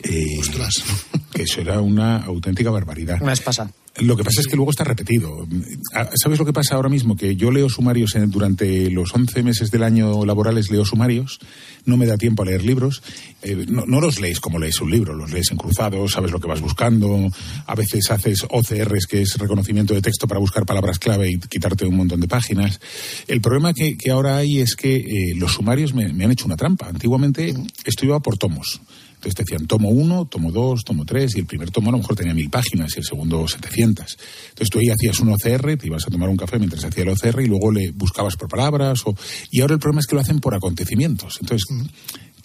Eh, 0.05 0.41
que 1.33 1.43
eso 1.43 1.61
era 1.61 1.81
una 1.81 2.19
auténtica 2.19 2.71
barbaridad. 2.71 3.21
Una 3.23 3.33
espasa. 3.33 3.71
Lo 3.99 4.17
que 4.17 4.25
pasa 4.25 4.41
es 4.41 4.47
que 4.47 4.57
luego 4.57 4.71
está 4.71 4.85
repetido. 4.85 5.47
Ah, 5.95 6.09
¿Sabes 6.15 6.39
lo 6.39 6.47
que 6.47 6.53
pasa 6.55 6.77
ahora 6.77 6.89
mismo? 6.89 7.15
Que 7.15 7.37
yo 7.37 7.51
leo 7.51 7.69
sumarios 7.69 8.15
en- 8.15 8.31
durante 8.31 8.91
los 8.91 9.15
11 9.15 9.43
meses 9.43 9.71
del 9.71 9.83
año 9.83 10.25
laborales, 10.25 10.71
leo 10.71 10.87
sumarios, 10.87 11.41
no 11.85 11.99
me 11.99 12.07
da 12.07 12.17
tiempo 12.17 12.43
a 12.43 12.47
leer 12.47 12.65
libros. 12.65 13.03
Eh, 13.43 13.67
no, 13.69 13.85
no 13.87 14.01
los 14.01 14.19
lees 14.19 14.41
como 14.41 14.59
lees 14.59 14.81
un 14.81 14.91
libro, 14.91 15.15
los 15.15 15.31
lees 15.31 15.51
en 15.51 15.59
cruzado, 15.59 16.09
sabes 16.09 16.31
lo 16.33 16.41
que 16.41 16.49
vas 16.49 16.63
buscando. 16.63 17.29
A 17.67 17.75
veces 17.75 18.11
haces 18.11 18.47
OCRs, 18.49 19.07
que 19.07 19.21
es 19.23 19.37
reconocimiento 19.37 19.93
de 19.93 20.01
texto 20.01 20.27
para 20.27 20.41
buscar 20.41 20.65
palabras 20.65 20.99
clave 20.99 21.29
y 21.31 21.39
quitarte 21.39 21.85
un 21.85 21.97
montón 21.97 22.21
de 22.21 22.29
páginas. 22.29 22.81
El 23.29 23.43
problema 23.43 23.75
que, 23.75 23.99
que 23.99 24.11
ahora 24.11 24.39
hay 24.39 24.61
es 24.61 24.75
que 24.75 24.97
eh, 24.97 25.35
los 25.37 25.53
sumarios 25.53 25.93
me, 25.93 26.15
me 26.15 26.25
han 26.25 26.33
hecho 26.33 26.47
una 26.47 26.57
trampa. 26.57 26.89
Antiguamente 26.89 27.55
esto 27.85 28.07
iba 28.07 28.21
por 28.21 28.39
tomos. 28.39 28.81
Entonces 29.23 29.37
te 29.37 29.43
decían 29.45 29.69
tomo 29.69 29.89
uno, 29.89 30.25
tomo 30.25 30.51
dos, 30.51 30.83
tomo 30.83 31.05
tres, 31.05 31.37
y 31.37 31.39
el 31.39 31.47
primer 31.47 31.71
tomo 31.71 31.91
a 31.91 31.93
lo 31.93 31.99
mejor 31.99 32.17
tenía 32.17 32.35
mil 32.35 32.51
páginas 32.51 32.91
y 32.97 32.99
el 32.99 33.05
segundo 33.05 33.47
700. 33.47 34.19
Entonces 34.49 34.69
tú 34.69 34.81
ahí 34.81 34.89
hacías 34.89 35.21
un 35.21 35.29
OCR, 35.29 35.77
te 35.77 35.87
ibas 35.87 36.05
a 36.05 36.11
tomar 36.11 36.29
un 36.29 36.37
café 36.37 36.59
mientras 36.59 36.85
hacía 36.85 37.05
el 37.05 37.11
OCR 37.11 37.41
y 37.41 37.47
luego 37.47 37.71
le 37.71 37.93
buscabas 37.93 38.35
por 38.35 38.49
palabras. 38.49 39.07
O... 39.07 39.15
Y 39.53 39.61
ahora 39.61 39.75
el 39.75 39.79
problema 39.79 40.01
es 40.01 40.09
que 40.09 40.17
lo 40.17 40.23
hacen 40.23 40.41
por 40.41 40.57
acontecimientos. 40.57 41.39
Entonces, 41.41 41.69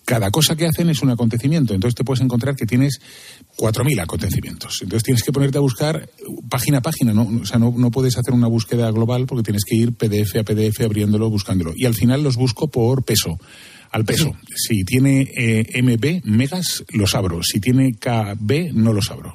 cada 0.05 0.29
cosa 0.29 0.55
que 0.55 0.67
hacen 0.67 0.87
es 0.91 1.01
un 1.01 1.09
acontecimiento. 1.09 1.73
Entonces 1.73 1.95
te 1.95 2.03
puedes 2.03 2.21
encontrar 2.21 2.55
que 2.55 2.67
tienes 2.67 2.99
4.000 3.57 3.99
acontecimientos. 3.99 4.77
Entonces 4.83 5.03
tienes 5.03 5.23
que 5.23 5.31
ponerte 5.31 5.57
a 5.57 5.61
buscar 5.61 6.07
página 6.47 6.77
a 6.77 6.81
página. 6.81 7.11
¿no? 7.11 7.27
O 7.41 7.45
sea, 7.47 7.57
no, 7.57 7.73
no 7.75 7.89
puedes 7.89 8.19
hacer 8.19 8.35
una 8.35 8.47
búsqueda 8.47 8.91
global 8.91 9.25
porque 9.25 9.41
tienes 9.41 9.63
que 9.65 9.75
ir 9.75 9.93
PDF 9.95 10.35
a 10.35 10.43
PDF 10.43 10.81
abriéndolo, 10.81 11.27
buscándolo. 11.31 11.73
Y 11.75 11.85
al 11.85 11.95
final 11.95 12.21
los 12.21 12.35
busco 12.35 12.67
por 12.67 13.03
peso 13.03 13.39
al 13.91 14.05
peso. 14.05 14.35
Si 14.55 14.83
tiene 14.83 15.31
eh, 15.35 15.81
MB, 15.81 16.25
megas, 16.25 16.83
los 16.89 17.15
abro. 17.15 17.41
Si 17.43 17.59
tiene 17.59 17.93
KB, 17.93 18.73
no 18.73 18.93
los 18.93 19.09
abro. 19.11 19.33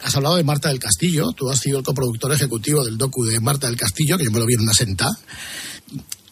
Has 0.00 0.14
hablado 0.16 0.36
de 0.36 0.44
Marta 0.44 0.68
del 0.68 0.78
Castillo, 0.78 1.32
tú 1.32 1.48
has 1.50 1.58
sido 1.58 1.78
el 1.78 1.84
coproductor 1.84 2.32
ejecutivo 2.32 2.84
del 2.84 2.98
docu 2.98 3.24
de 3.24 3.40
Marta 3.40 3.66
del 3.66 3.76
Castillo, 3.76 4.18
que 4.18 4.24
yo 4.24 4.30
me 4.30 4.38
lo 4.38 4.46
vi 4.46 4.54
en 4.54 4.60
una 4.60 4.74
senta. 4.74 5.08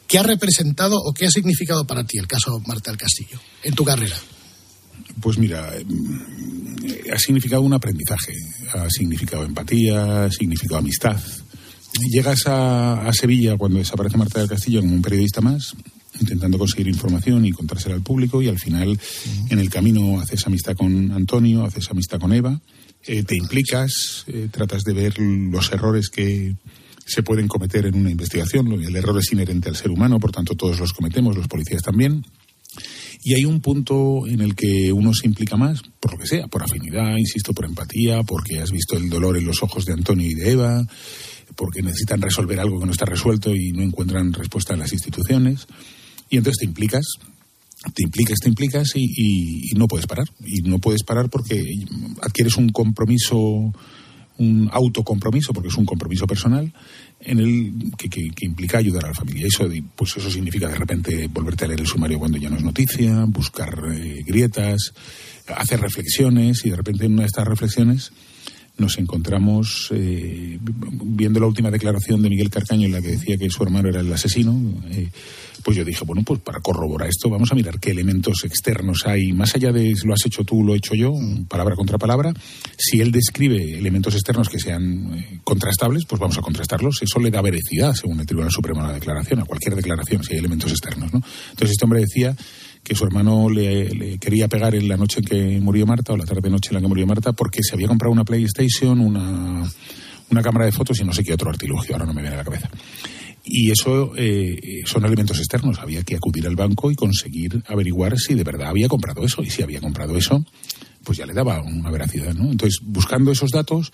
¿Qué 0.06 0.18
ha 0.18 0.22
representado 0.22 0.96
o 0.98 1.12
qué 1.12 1.26
ha 1.26 1.30
significado 1.30 1.86
para 1.86 2.04
ti 2.04 2.18
el 2.18 2.26
caso 2.26 2.60
Marta 2.66 2.90
del 2.90 2.98
Castillo 2.98 3.40
en 3.62 3.74
tu 3.74 3.84
carrera? 3.84 4.16
Pues 5.20 5.38
mira, 5.38 5.72
mm, 5.84 7.12
ha 7.14 7.18
significado 7.18 7.62
un 7.62 7.72
aprendizaje, 7.72 8.34
ha 8.74 8.90
significado 8.90 9.44
empatía, 9.44 10.24
ha 10.24 10.30
significado 10.30 10.78
amistad. 10.78 11.18
Llegas 12.10 12.46
a, 12.46 13.08
a 13.08 13.12
Sevilla 13.12 13.56
cuando 13.56 13.78
desaparece 13.78 14.16
Marta 14.16 14.40
del 14.40 14.48
Castillo 14.48 14.80
como 14.80 14.94
un 14.94 15.02
periodista 15.02 15.40
más, 15.40 15.74
intentando 16.20 16.59
conseguir 16.59 16.88
información 16.88 17.44
y 17.44 17.52
contársela 17.52 17.94
al 17.94 18.02
público 18.02 18.42
y 18.42 18.48
al 18.48 18.59
final 18.59 18.98
en 19.48 19.59
el 19.59 19.70
camino 19.70 20.20
haces 20.20 20.46
amistad 20.46 20.76
con 20.76 21.12
Antonio, 21.12 21.64
haces 21.64 21.90
amistad 21.90 22.18
con 22.18 22.33
Eva, 22.33 22.61
eh, 23.06 23.22
te 23.22 23.37
implicas, 23.37 24.24
eh, 24.26 24.48
tratas 24.50 24.85
de 24.85 24.92
ver 24.92 25.18
los 25.18 25.72
errores 25.72 26.11
que 26.11 26.54
se 27.06 27.22
pueden 27.22 27.48
cometer 27.48 27.87
en 27.87 27.96
una 27.96 28.11
investigación. 28.11 28.70
El 28.72 28.94
error 28.94 29.18
es 29.18 29.33
inherente 29.33 29.68
al 29.68 29.76
ser 29.76 29.90
humano, 29.90 30.20
por 30.20 30.33
tanto 30.33 30.54
todos 30.54 30.78
los 30.78 30.92
cometemos, 30.92 31.37
los 31.37 31.48
policías 31.48 31.83
también. 31.83 32.24
Y 33.22 33.35
hay 33.35 33.44
un 33.44 33.61
punto 33.61 34.26
en 34.26 34.40
el 34.40 34.54
que 34.54 34.92
uno 34.92 35.12
se 35.12 35.26
implica 35.26 35.56
más, 35.56 35.83
por 35.98 36.12
lo 36.12 36.18
que 36.18 36.26
sea, 36.26 36.46
por 36.46 36.62
afinidad, 36.62 37.16
insisto, 37.18 37.52
por 37.52 37.66
empatía, 37.66 38.22
porque 38.22 38.61
has 38.61 38.70
visto 38.70 38.96
el 38.96 39.11
dolor 39.11 39.37
en 39.37 39.44
los 39.44 39.62
ojos 39.62 39.85
de 39.85 39.92
Antonio 39.92 40.26
y 40.26 40.35
de 40.35 40.52
Eva, 40.52 40.87
porque 41.56 41.83
necesitan 41.83 42.22
resolver 42.22 42.61
algo 42.61 42.78
que 42.78 42.87
no 42.87 42.92
está 42.92 43.04
resuelto 43.04 43.54
y 43.54 43.72
no 43.72 43.83
encuentran 43.83 44.33
respuesta 44.33 44.74
en 44.74 44.80
las 44.80 44.92
instituciones. 44.92 45.66
Y 46.30 46.36
entonces 46.38 46.60
te 46.60 46.64
implicas, 46.64 47.04
te 47.94 48.02
implicas, 48.04 48.38
te 48.40 48.48
implicas 48.48 48.92
y, 48.94 49.72
no 49.76 49.88
puedes 49.88 50.06
parar. 50.06 50.26
Y 50.44 50.62
no 50.62 50.78
puedes 50.78 51.02
parar 51.02 51.28
porque 51.28 51.62
adquieres 52.22 52.56
un 52.56 52.70
compromiso, 52.70 53.36
un 54.38 54.70
autocompromiso, 54.72 55.52
porque 55.52 55.68
es 55.68 55.76
un 55.76 55.84
compromiso 55.84 56.26
personal, 56.26 56.72
en 57.20 57.38
el 57.40 57.92
que, 57.98 58.08
que- 58.08 58.46
implica 58.46 58.78
ayudar 58.78 59.04
a 59.04 59.08
la 59.08 59.14
familia. 59.14 59.46
Eso, 59.46 59.68
pues 59.96 60.16
eso 60.16 60.30
significa 60.30 60.68
de 60.68 60.76
repente 60.76 61.28
volverte 61.28 61.64
a 61.64 61.68
leer 61.68 61.80
el 61.80 61.86
sumario 61.86 62.18
cuando 62.18 62.38
ya 62.38 62.48
no 62.48 62.56
es 62.56 62.62
noticia, 62.62 63.24
buscar 63.26 63.78
eh, 63.92 64.22
grietas, 64.24 64.92
hacer 65.54 65.80
reflexiones 65.80 66.64
y 66.64 66.70
de 66.70 66.76
repente 66.76 67.04
en 67.04 67.12
una 67.12 67.22
de 67.22 67.26
estas 67.26 67.46
reflexiones 67.46 68.12
nos 68.80 68.98
encontramos 68.98 69.88
eh, 69.92 70.58
viendo 70.60 71.38
la 71.38 71.46
última 71.46 71.70
declaración 71.70 72.22
de 72.22 72.30
Miguel 72.30 72.50
Carcaño 72.50 72.86
en 72.86 72.92
la 72.92 73.02
que 73.02 73.08
decía 73.08 73.36
que 73.36 73.50
su 73.50 73.62
hermano 73.62 73.88
era 73.88 74.00
el 74.00 74.12
asesino. 74.12 74.58
Eh, 74.90 75.08
pues 75.62 75.76
yo 75.76 75.84
dije, 75.84 76.04
bueno, 76.04 76.22
pues 76.24 76.40
para 76.40 76.60
corroborar 76.60 77.08
esto 77.08 77.28
vamos 77.28 77.52
a 77.52 77.54
mirar 77.54 77.78
qué 77.78 77.90
elementos 77.90 78.44
externos 78.44 79.06
hay, 79.06 79.32
más 79.32 79.54
allá 79.54 79.72
de 79.72 79.94
lo 80.04 80.14
has 80.14 80.24
hecho 80.24 80.42
tú, 80.42 80.64
lo 80.64 80.74
he 80.74 80.78
hecho 80.78 80.94
yo, 80.94 81.12
palabra 81.48 81.76
contra 81.76 81.98
palabra. 81.98 82.32
Si 82.78 83.00
él 83.00 83.12
describe 83.12 83.78
elementos 83.78 84.14
externos 84.14 84.48
que 84.48 84.58
sean 84.58 85.12
eh, 85.14 85.40
contrastables, 85.44 86.06
pues 86.06 86.18
vamos 86.18 86.38
a 86.38 86.42
contrastarlos. 86.42 87.02
Eso 87.02 87.20
le 87.20 87.30
da 87.30 87.42
veracidad, 87.42 87.94
según 87.94 88.20
el 88.20 88.26
Tribunal 88.26 88.50
Supremo, 88.50 88.80
a 88.80 88.88
la 88.88 88.94
declaración, 88.94 89.40
a 89.40 89.44
cualquier 89.44 89.76
declaración, 89.76 90.24
si 90.24 90.32
hay 90.32 90.38
elementos 90.38 90.70
externos. 90.70 91.12
¿no? 91.12 91.22
Entonces 91.50 91.72
este 91.72 91.84
hombre 91.84 92.00
decía 92.00 92.34
que 92.82 92.94
su 92.94 93.04
hermano 93.04 93.48
le, 93.48 94.18
quería 94.18 94.48
pegar 94.48 94.74
en 94.74 94.88
la 94.88 94.96
noche 94.96 95.20
en 95.20 95.24
que 95.24 95.60
murió 95.60 95.86
Marta, 95.86 96.12
o 96.12 96.16
la 96.16 96.24
tarde-noche 96.24 96.70
en 96.70 96.74
la 96.74 96.80
que 96.80 96.88
murió 96.88 97.06
Marta, 97.06 97.32
porque 97.32 97.62
se 97.62 97.74
había 97.74 97.88
comprado 97.88 98.12
una 98.12 98.24
PlayStation, 98.24 99.00
una, 99.00 99.70
una 100.30 100.42
cámara 100.42 100.66
de 100.66 100.72
fotos 100.72 101.00
y 101.00 101.04
no 101.04 101.12
sé 101.12 101.22
qué 101.22 101.34
otro 101.34 101.50
artilugio, 101.50 101.94
ahora 101.94 102.06
no 102.06 102.14
me 102.14 102.22
viene 102.22 102.34
a 102.34 102.38
la 102.38 102.44
cabeza. 102.44 102.70
Y 103.44 103.70
eso 103.70 104.12
eh, 104.16 104.82
son 104.84 105.04
elementos 105.04 105.38
externos. 105.38 105.78
Había 105.78 106.02
que 106.02 106.16
acudir 106.16 106.46
al 106.46 106.56
banco 106.56 106.90
y 106.90 106.94
conseguir 106.94 107.62
averiguar 107.66 108.18
si 108.18 108.34
de 108.34 108.44
verdad 108.44 108.68
había 108.68 108.88
comprado 108.88 109.24
eso. 109.24 109.42
Y 109.42 109.50
si 109.50 109.62
había 109.62 109.80
comprado 109.80 110.16
eso, 110.16 110.44
pues 111.04 111.18
ya 111.18 111.26
le 111.26 111.32
daba 111.32 111.62
una 111.62 111.90
veracidad, 111.90 112.34
¿no? 112.34 112.50
Entonces, 112.50 112.80
buscando 112.82 113.32
esos 113.32 113.50
datos, 113.50 113.92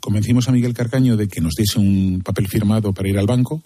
convencimos 0.00 0.48
a 0.48 0.52
Miguel 0.52 0.74
Carcaño 0.74 1.16
de 1.16 1.28
que 1.28 1.40
nos 1.40 1.54
diese 1.54 1.78
un 1.78 2.22
papel 2.24 2.48
firmado 2.48 2.92
para 2.92 3.08
ir 3.08 3.18
al 3.18 3.26
banco 3.26 3.62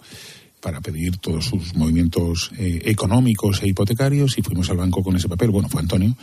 para 0.63 0.79
pedir 0.79 1.17
todos 1.17 1.45
sus 1.45 1.75
movimientos 1.75 2.49
eh, 2.57 2.81
económicos 2.85 3.61
e 3.61 3.67
hipotecarios 3.67 4.37
y 4.37 4.41
fuimos 4.41 4.69
al 4.69 4.77
banco 4.77 5.03
con 5.03 5.17
ese 5.17 5.27
papel. 5.27 5.51
Bueno, 5.51 5.67
fue 5.67 5.81
Antonio 5.81 6.15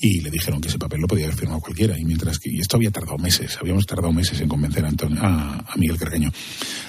y 0.00 0.20
le 0.20 0.30
dijeron 0.30 0.60
que 0.60 0.66
ese 0.66 0.78
papel 0.78 1.00
lo 1.00 1.06
podía 1.06 1.26
haber 1.26 1.36
firmado 1.36 1.60
cualquiera. 1.60 1.96
Y 1.96 2.04
mientras 2.04 2.40
que 2.40 2.50
y 2.50 2.58
esto 2.58 2.76
había 2.76 2.90
tardado 2.90 3.16
meses, 3.18 3.56
habíamos 3.60 3.86
tardado 3.86 4.12
meses 4.12 4.40
en 4.40 4.48
convencer 4.48 4.84
a, 4.84 4.88
Antonio, 4.88 5.20
a, 5.22 5.74
Miguel 5.76 5.96
Carcaño. 5.96 6.32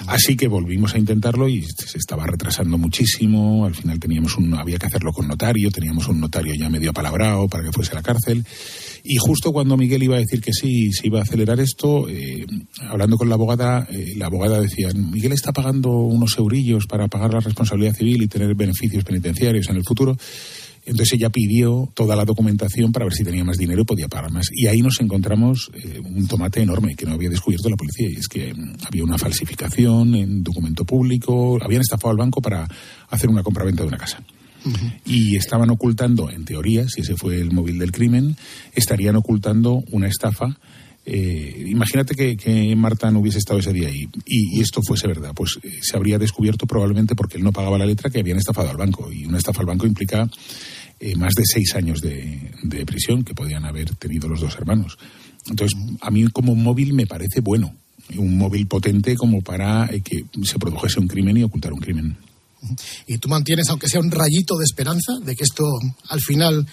Así 0.08 0.36
que 0.36 0.48
volvimos 0.48 0.94
a 0.94 0.98
intentarlo 0.98 1.48
y 1.48 1.62
se 1.62 1.96
estaba 1.96 2.26
retrasando 2.26 2.76
muchísimo. 2.76 3.64
Al 3.66 3.76
final 3.76 4.00
teníamos 4.00 4.36
un, 4.36 4.54
había 4.54 4.78
que 4.78 4.86
hacerlo 4.86 5.12
con 5.12 5.28
notario, 5.28 5.70
teníamos 5.70 6.08
un 6.08 6.20
notario 6.20 6.54
ya 6.58 6.68
medio 6.68 6.90
apalabrado 6.90 7.46
para 7.46 7.62
que 7.62 7.72
fuese 7.72 7.92
a 7.92 7.96
la 7.96 8.02
cárcel. 8.02 8.44
Y 9.08 9.16
justo 9.18 9.52
cuando 9.52 9.76
Miguel 9.76 10.02
iba 10.02 10.16
a 10.16 10.20
decir 10.20 10.40
que 10.40 10.52
sí, 10.52 10.90
se 10.90 11.06
iba 11.06 11.20
a 11.20 11.22
acelerar 11.22 11.60
esto, 11.60 12.08
eh, 12.08 12.44
hablando 12.88 13.16
con 13.16 13.28
la 13.28 13.36
abogada, 13.36 13.86
eh, 13.88 14.14
la 14.16 14.26
abogada 14.26 14.60
decía, 14.60 14.88
Miguel 14.94 15.32
está 15.32 15.52
pagando 15.52 15.90
unos 15.90 16.36
eurillos 16.38 16.86
para 16.86 17.06
pagar 17.06 17.32
la 17.32 17.40
responsabilidad 17.40 17.94
civil 17.94 18.22
y 18.22 18.26
tener 18.26 18.52
beneficios 18.56 19.04
penitenciarios 19.04 19.68
en 19.68 19.76
el 19.76 19.84
futuro. 19.84 20.16
Entonces 20.84 21.14
ella 21.14 21.30
pidió 21.30 21.88
toda 21.94 22.16
la 22.16 22.24
documentación 22.24 22.90
para 22.90 23.04
ver 23.04 23.14
si 23.14 23.24
tenía 23.24 23.44
más 23.44 23.58
dinero 23.58 23.82
y 23.82 23.84
podía 23.84 24.08
pagar 24.08 24.32
más. 24.32 24.48
Y 24.52 24.66
ahí 24.66 24.82
nos 24.82 25.00
encontramos 25.00 25.70
eh, 25.74 26.00
un 26.00 26.26
tomate 26.26 26.62
enorme 26.62 26.96
que 26.96 27.06
no 27.06 27.12
había 27.12 27.30
descubierto 27.30 27.68
la 27.68 27.76
policía. 27.76 28.08
Y 28.10 28.16
es 28.16 28.28
que 28.28 28.54
mm, 28.54 28.74
había 28.86 29.04
una 29.04 29.18
falsificación 29.18 30.14
en 30.16 30.42
documento 30.42 30.84
público. 30.84 31.58
Habían 31.62 31.82
estafado 31.82 32.10
al 32.10 32.18
banco 32.18 32.40
para 32.40 32.68
hacer 33.10 33.30
una 33.30 33.42
compraventa 33.42 33.82
de 33.82 33.88
una 33.88 33.98
casa 33.98 34.20
y 35.04 35.36
estaban 35.36 35.70
ocultando, 35.70 36.30
en 36.30 36.44
teoría, 36.44 36.88
si 36.88 37.02
ese 37.02 37.16
fue 37.16 37.40
el 37.40 37.52
móvil 37.52 37.78
del 37.78 37.92
crimen, 37.92 38.36
estarían 38.74 39.16
ocultando 39.16 39.82
una 39.90 40.08
estafa. 40.08 40.56
Eh, 41.04 41.66
imagínate 41.68 42.16
que, 42.16 42.74
Marta 42.76 43.10
no 43.10 43.20
hubiese 43.20 43.38
estado 43.38 43.60
ese 43.60 43.72
día 43.72 43.88
ahí 43.88 44.08
y, 44.24 44.60
esto 44.60 44.80
fuese 44.82 45.06
verdad, 45.06 45.32
pues 45.34 45.58
eh, 45.62 45.78
se 45.80 45.96
habría 45.96 46.18
descubierto 46.18 46.66
probablemente 46.66 47.14
porque 47.14 47.36
él 47.36 47.44
no 47.44 47.52
pagaba 47.52 47.78
la 47.78 47.86
letra 47.86 48.10
que 48.10 48.18
habían 48.18 48.38
estafado 48.38 48.70
al 48.70 48.76
banco 48.76 49.12
y 49.12 49.24
una 49.24 49.38
estafa 49.38 49.60
al 49.60 49.66
banco 49.66 49.86
implica 49.86 50.28
eh, 50.98 51.14
más 51.14 51.34
de 51.34 51.44
seis 51.44 51.76
años 51.76 52.00
de, 52.00 52.50
de, 52.64 52.84
prisión 52.84 53.22
que 53.22 53.34
podían 53.34 53.64
haber 53.64 53.94
tenido 53.94 54.28
los 54.28 54.40
dos 54.40 54.56
hermanos. 54.56 54.98
Entonces, 55.48 55.78
a 56.00 56.10
mí 56.10 56.26
como 56.32 56.56
móvil 56.56 56.92
me 56.92 57.06
parece 57.06 57.40
bueno, 57.40 57.72
un 58.16 58.36
móvil 58.36 58.66
potente 58.66 59.14
como 59.14 59.42
para 59.42 59.88
que 60.02 60.24
se 60.42 60.58
produjese 60.58 60.98
un 60.98 61.06
crimen 61.06 61.36
y 61.36 61.42
ocultar 61.44 61.72
un 61.72 61.80
crimen. 61.80 62.16
Y 63.06 63.18
tú 63.18 63.28
mantienes, 63.28 63.68
aunque 63.68 63.88
sea 63.88 64.00
un 64.00 64.10
rayito 64.10 64.56
de 64.56 64.64
esperanza, 64.64 65.18
de 65.22 65.36
que 65.36 65.44
esto 65.44 65.64
al 66.08 66.20
final 66.20 66.66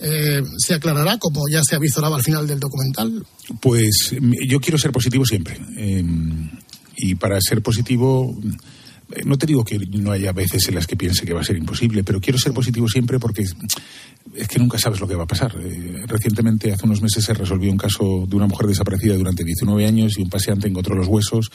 eh, 0.00 0.42
se 0.58 0.74
aclarará, 0.74 1.18
como 1.18 1.42
ya 1.50 1.62
se 1.62 1.76
avisoraba 1.76 2.16
al 2.16 2.22
final 2.22 2.46
del 2.46 2.60
documental. 2.60 3.26
Pues 3.60 4.14
yo 4.48 4.60
quiero 4.60 4.78
ser 4.78 4.92
positivo 4.92 5.24
siempre. 5.24 5.58
Eh, 5.76 6.04
y 6.96 7.14
para 7.16 7.40
ser 7.40 7.62
positivo 7.62 8.36
no 9.24 9.36
te 9.36 9.46
digo 9.46 9.64
que 9.64 9.78
no 9.78 10.12
haya 10.12 10.32
veces 10.32 10.68
en 10.68 10.74
las 10.74 10.86
que 10.86 10.96
piense 10.96 11.26
que 11.26 11.34
va 11.34 11.40
a 11.40 11.44
ser 11.44 11.56
imposible, 11.56 12.04
pero 12.04 12.20
quiero 12.20 12.38
ser 12.38 12.52
positivo 12.52 12.88
siempre 12.88 13.18
porque 13.18 13.44
es 14.34 14.48
que 14.48 14.58
nunca 14.58 14.78
sabes 14.78 15.00
lo 15.00 15.06
que 15.06 15.14
va 15.14 15.24
a 15.24 15.26
pasar. 15.26 15.54
Eh, 15.60 16.04
recientemente, 16.06 16.72
hace 16.72 16.86
unos 16.86 17.02
meses, 17.02 17.24
se 17.24 17.34
resolvió 17.34 17.70
un 17.70 17.76
caso 17.76 18.26
de 18.26 18.36
una 18.36 18.46
mujer 18.46 18.66
desaparecida 18.66 19.14
durante 19.14 19.44
19 19.44 19.86
años 19.86 20.18
y 20.18 20.22
un 20.22 20.30
paseante 20.30 20.68
encontró 20.68 20.94
los 20.94 21.06
huesos 21.06 21.50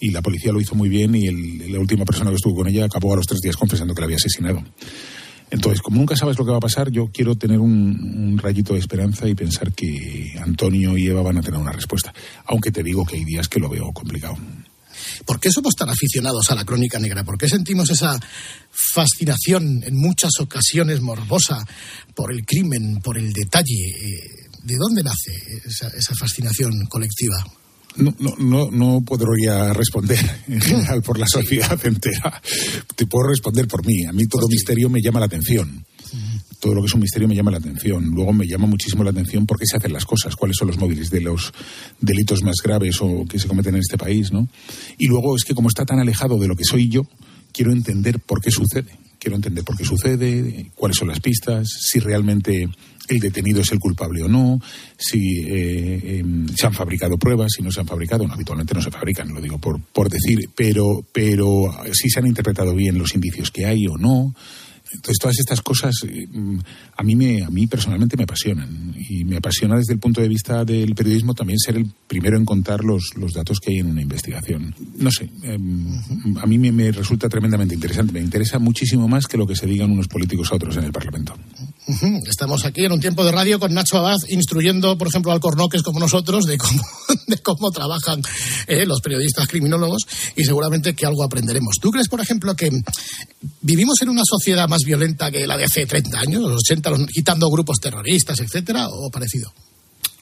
y 0.00 0.10
la 0.10 0.22
policía 0.22 0.52
lo 0.52 0.60
hizo 0.60 0.74
muy 0.74 0.88
bien 0.88 1.14
y 1.14 1.30
la 1.68 1.78
última 1.78 2.04
persona 2.04 2.30
que 2.30 2.36
estuvo 2.36 2.56
con 2.56 2.68
ella 2.68 2.84
acabó 2.84 3.12
a 3.12 3.16
los 3.16 3.26
tres 3.26 3.40
días 3.40 3.56
confesando 3.56 3.94
que 3.94 4.00
la 4.00 4.06
había 4.06 4.16
asesinado. 4.16 4.62
Entonces, 5.50 5.80
como 5.80 5.96
nunca 5.96 6.14
sabes 6.14 6.38
lo 6.38 6.44
que 6.44 6.50
va 6.50 6.58
a 6.58 6.60
pasar, 6.60 6.90
yo 6.90 7.08
quiero 7.10 7.36
tener 7.36 7.58
un, 7.58 8.32
un, 8.32 8.38
rayito 8.38 8.74
de 8.74 8.80
esperanza 8.80 9.26
y 9.26 9.34
pensar 9.34 9.72
que 9.72 10.34
Antonio 10.42 10.98
y 10.98 11.06
Eva 11.06 11.22
van 11.22 11.38
a 11.38 11.42
tener 11.42 11.58
una 11.58 11.72
respuesta. 11.72 12.12
Aunque 12.44 12.70
te 12.70 12.82
digo 12.82 13.06
que 13.06 13.16
hay 13.16 13.24
días 13.24 13.48
que 13.48 13.58
lo 13.58 13.70
veo 13.70 13.90
complicado. 13.92 14.36
¿Por 15.24 15.40
qué 15.40 15.50
somos 15.50 15.74
tan 15.74 15.88
aficionados 15.88 16.50
a 16.50 16.54
la 16.54 16.64
crónica 16.64 16.98
negra? 16.98 17.24
¿Por 17.24 17.38
qué 17.38 17.48
sentimos 17.48 17.90
esa 17.90 18.18
fascinación 18.70 19.82
en 19.84 19.96
muchas 19.96 20.32
ocasiones 20.40 21.00
morbosa 21.00 21.66
por 22.14 22.32
el 22.32 22.44
crimen, 22.44 23.00
por 23.02 23.18
el 23.18 23.32
detalle? 23.32 23.88
Eh, 23.88 24.48
¿De 24.62 24.76
dónde 24.76 25.02
nace 25.02 25.32
esa, 25.64 26.14
fascinación 26.14 26.86
colectiva? 26.88 27.36
No, 27.96 28.14
no, 28.18 28.34
no, 28.38 28.70
no 28.70 29.00
podría 29.04 29.72
responder 29.72 30.42
en 30.46 30.60
general 30.60 31.02
por 31.02 31.18
la 31.18 31.26
sociedad 31.26 31.78
entera. 31.84 32.40
Te 32.94 33.06
puedo 33.06 33.28
responder 33.28 33.66
por 33.66 33.84
mí. 33.84 34.04
A 34.04 34.12
mí 34.12 34.26
todo 34.26 34.46
misterio 34.48 34.88
me 34.88 35.00
llama 35.00 35.20
la 35.20 35.26
atención 35.26 35.84
todo 36.60 36.74
lo 36.74 36.80
que 36.80 36.86
es 36.86 36.94
un 36.94 37.00
misterio 37.00 37.28
me 37.28 37.34
llama 37.34 37.50
la 37.50 37.58
atención. 37.58 38.06
Luego 38.06 38.32
me 38.32 38.46
llama 38.46 38.66
muchísimo 38.66 39.04
la 39.04 39.10
atención 39.10 39.46
por 39.46 39.58
qué 39.58 39.66
se 39.66 39.76
hacen 39.76 39.92
las 39.92 40.04
cosas, 40.04 40.36
cuáles 40.36 40.56
son 40.56 40.68
los 40.68 40.78
móviles 40.78 41.10
de 41.10 41.20
los 41.20 41.52
delitos 42.00 42.42
más 42.42 42.56
graves 42.62 42.98
o 43.00 43.24
que 43.26 43.38
se 43.38 43.48
cometen 43.48 43.74
en 43.74 43.80
este 43.80 43.98
país, 43.98 44.32
¿no? 44.32 44.48
Y 44.98 45.06
luego 45.06 45.36
es 45.36 45.44
que 45.44 45.54
como 45.54 45.68
está 45.68 45.84
tan 45.84 46.00
alejado 46.00 46.38
de 46.38 46.48
lo 46.48 46.56
que 46.56 46.64
soy 46.64 46.88
yo, 46.88 47.06
quiero 47.52 47.72
entender 47.72 48.20
por 48.20 48.40
qué 48.40 48.50
sucede. 48.50 48.90
Quiero 49.18 49.34
entender 49.34 49.64
por 49.64 49.76
qué 49.76 49.84
sucede, 49.84 50.70
cuáles 50.76 50.96
son 50.96 51.08
las 51.08 51.18
pistas, 51.18 51.66
si 51.68 51.98
realmente 51.98 52.68
el 53.08 53.18
detenido 53.18 53.62
es 53.62 53.72
el 53.72 53.80
culpable 53.80 54.22
o 54.22 54.28
no, 54.28 54.60
si 54.96 55.40
eh, 55.40 56.18
em, 56.18 56.46
se 56.54 56.66
han 56.66 56.72
fabricado 56.72 57.18
pruebas, 57.18 57.52
si 57.56 57.62
no 57.62 57.72
se 57.72 57.80
han 57.80 57.86
fabricado, 57.86 58.28
no, 58.28 58.34
habitualmente 58.34 58.74
no 58.74 58.82
se 58.82 58.92
fabrican, 58.92 59.34
lo 59.34 59.40
digo 59.40 59.58
por, 59.58 59.80
por 59.80 60.08
decir, 60.08 60.50
pero, 60.54 61.04
pero 61.10 61.68
si 61.92 62.10
se 62.10 62.20
han 62.20 62.28
interpretado 62.28 62.74
bien 62.76 62.96
los 62.96 63.14
indicios 63.14 63.50
que 63.50 63.66
hay 63.66 63.88
o 63.88 63.96
no, 63.96 64.34
entonces, 64.92 65.18
todas 65.20 65.38
estas 65.38 65.60
cosas 65.60 65.94
eh, 66.08 66.26
a 66.96 67.02
mí, 67.02 67.14
me, 67.14 67.42
a 67.42 67.50
mí 67.50 67.66
personalmente 67.66 68.16
me 68.16 68.24
apasionan. 68.24 68.94
Y 69.08 69.24
me 69.24 69.36
apasiona 69.36 69.76
desde 69.76 69.92
el 69.92 69.98
punto 69.98 70.20
de 70.20 70.28
vista 70.28 70.64
del 70.64 70.94
periodismo 70.94 71.34
también 71.34 71.58
ser 71.58 71.76
el 71.76 71.86
primero 72.06 72.36
en 72.36 72.44
contar 72.44 72.82
los, 72.84 73.16
los 73.16 73.32
datos 73.32 73.60
que 73.60 73.72
hay 73.72 73.78
en 73.78 73.86
una 73.86 74.02
investigación. 74.02 74.74
No 74.96 75.10
sé, 75.10 75.30
em, 75.42 76.36
a 76.40 76.46
mí 76.46 76.58
me, 76.58 76.92
resulta 76.92 77.28
tremendamente 77.28 77.74
interesante. 77.74 78.12
Me 78.12 78.20
interesa 78.20 78.58
muchísimo 78.58 79.08
más 79.08 79.26
que 79.26 79.36
lo 79.36 79.46
que 79.46 79.56
se 79.56 79.66
digan 79.66 79.90
unos 79.90 80.08
políticos 80.08 80.50
a 80.52 80.56
otros 80.56 80.76
en 80.76 80.84
el 80.84 80.92
Parlamento. 80.92 81.34
Estamos 82.28 82.66
aquí 82.66 82.84
en 82.84 82.92
un 82.92 83.00
tiempo 83.00 83.24
de 83.24 83.32
radio 83.32 83.58
con 83.58 83.72
Nacho 83.72 83.96
Abad 83.96 84.18
instruyendo, 84.28 84.98
por 84.98 85.08
ejemplo, 85.08 85.32
al 85.32 85.40
Cornoques 85.40 85.82
como 85.82 85.98
nosotros 85.98 86.44
de 86.44 86.58
cómo, 86.58 86.82
de 87.26 87.38
cómo 87.38 87.70
trabajan 87.70 88.20
eh, 88.66 88.84
los 88.84 89.00
periodistas 89.00 89.48
criminólogos 89.48 90.02
y 90.36 90.44
seguramente 90.44 90.94
que 90.94 91.06
algo 91.06 91.24
aprenderemos. 91.24 91.76
¿Tú 91.80 91.90
crees, 91.90 92.08
por 92.08 92.20
ejemplo, 92.20 92.54
que 92.54 92.68
vivimos 93.62 94.02
en 94.02 94.10
una 94.10 94.22
sociedad 94.24 94.68
más 94.68 94.82
violenta 94.84 95.30
que 95.30 95.46
la 95.46 95.56
de 95.56 95.64
hace 95.64 95.86
30 95.86 96.20
años, 96.20 96.42
los 96.42 96.62
80, 96.68 96.92
quitando 97.10 97.48
grupos 97.48 97.78
terroristas, 97.80 98.38
etcétera, 98.40 98.88
o 98.88 99.10
parecido? 99.10 99.50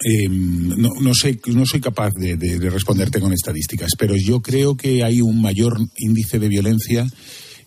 Em, 0.01 0.69
no, 0.77 0.91
no, 1.01 1.15
sé, 1.15 1.41
no 1.47 1.65
soy 1.65 1.81
capaz 1.81 2.11
de, 2.15 2.37
responderte 2.71 3.19
con 3.19 3.33
estadísticas, 3.33 3.91
pero 3.99 4.15
yo 4.15 4.41
creo 4.41 4.77
que 4.77 5.03
hay 5.03 5.21
un 5.21 5.41
mayor 5.41 5.79
índice 5.97 6.39
de 6.39 6.49
violencia 6.49 7.07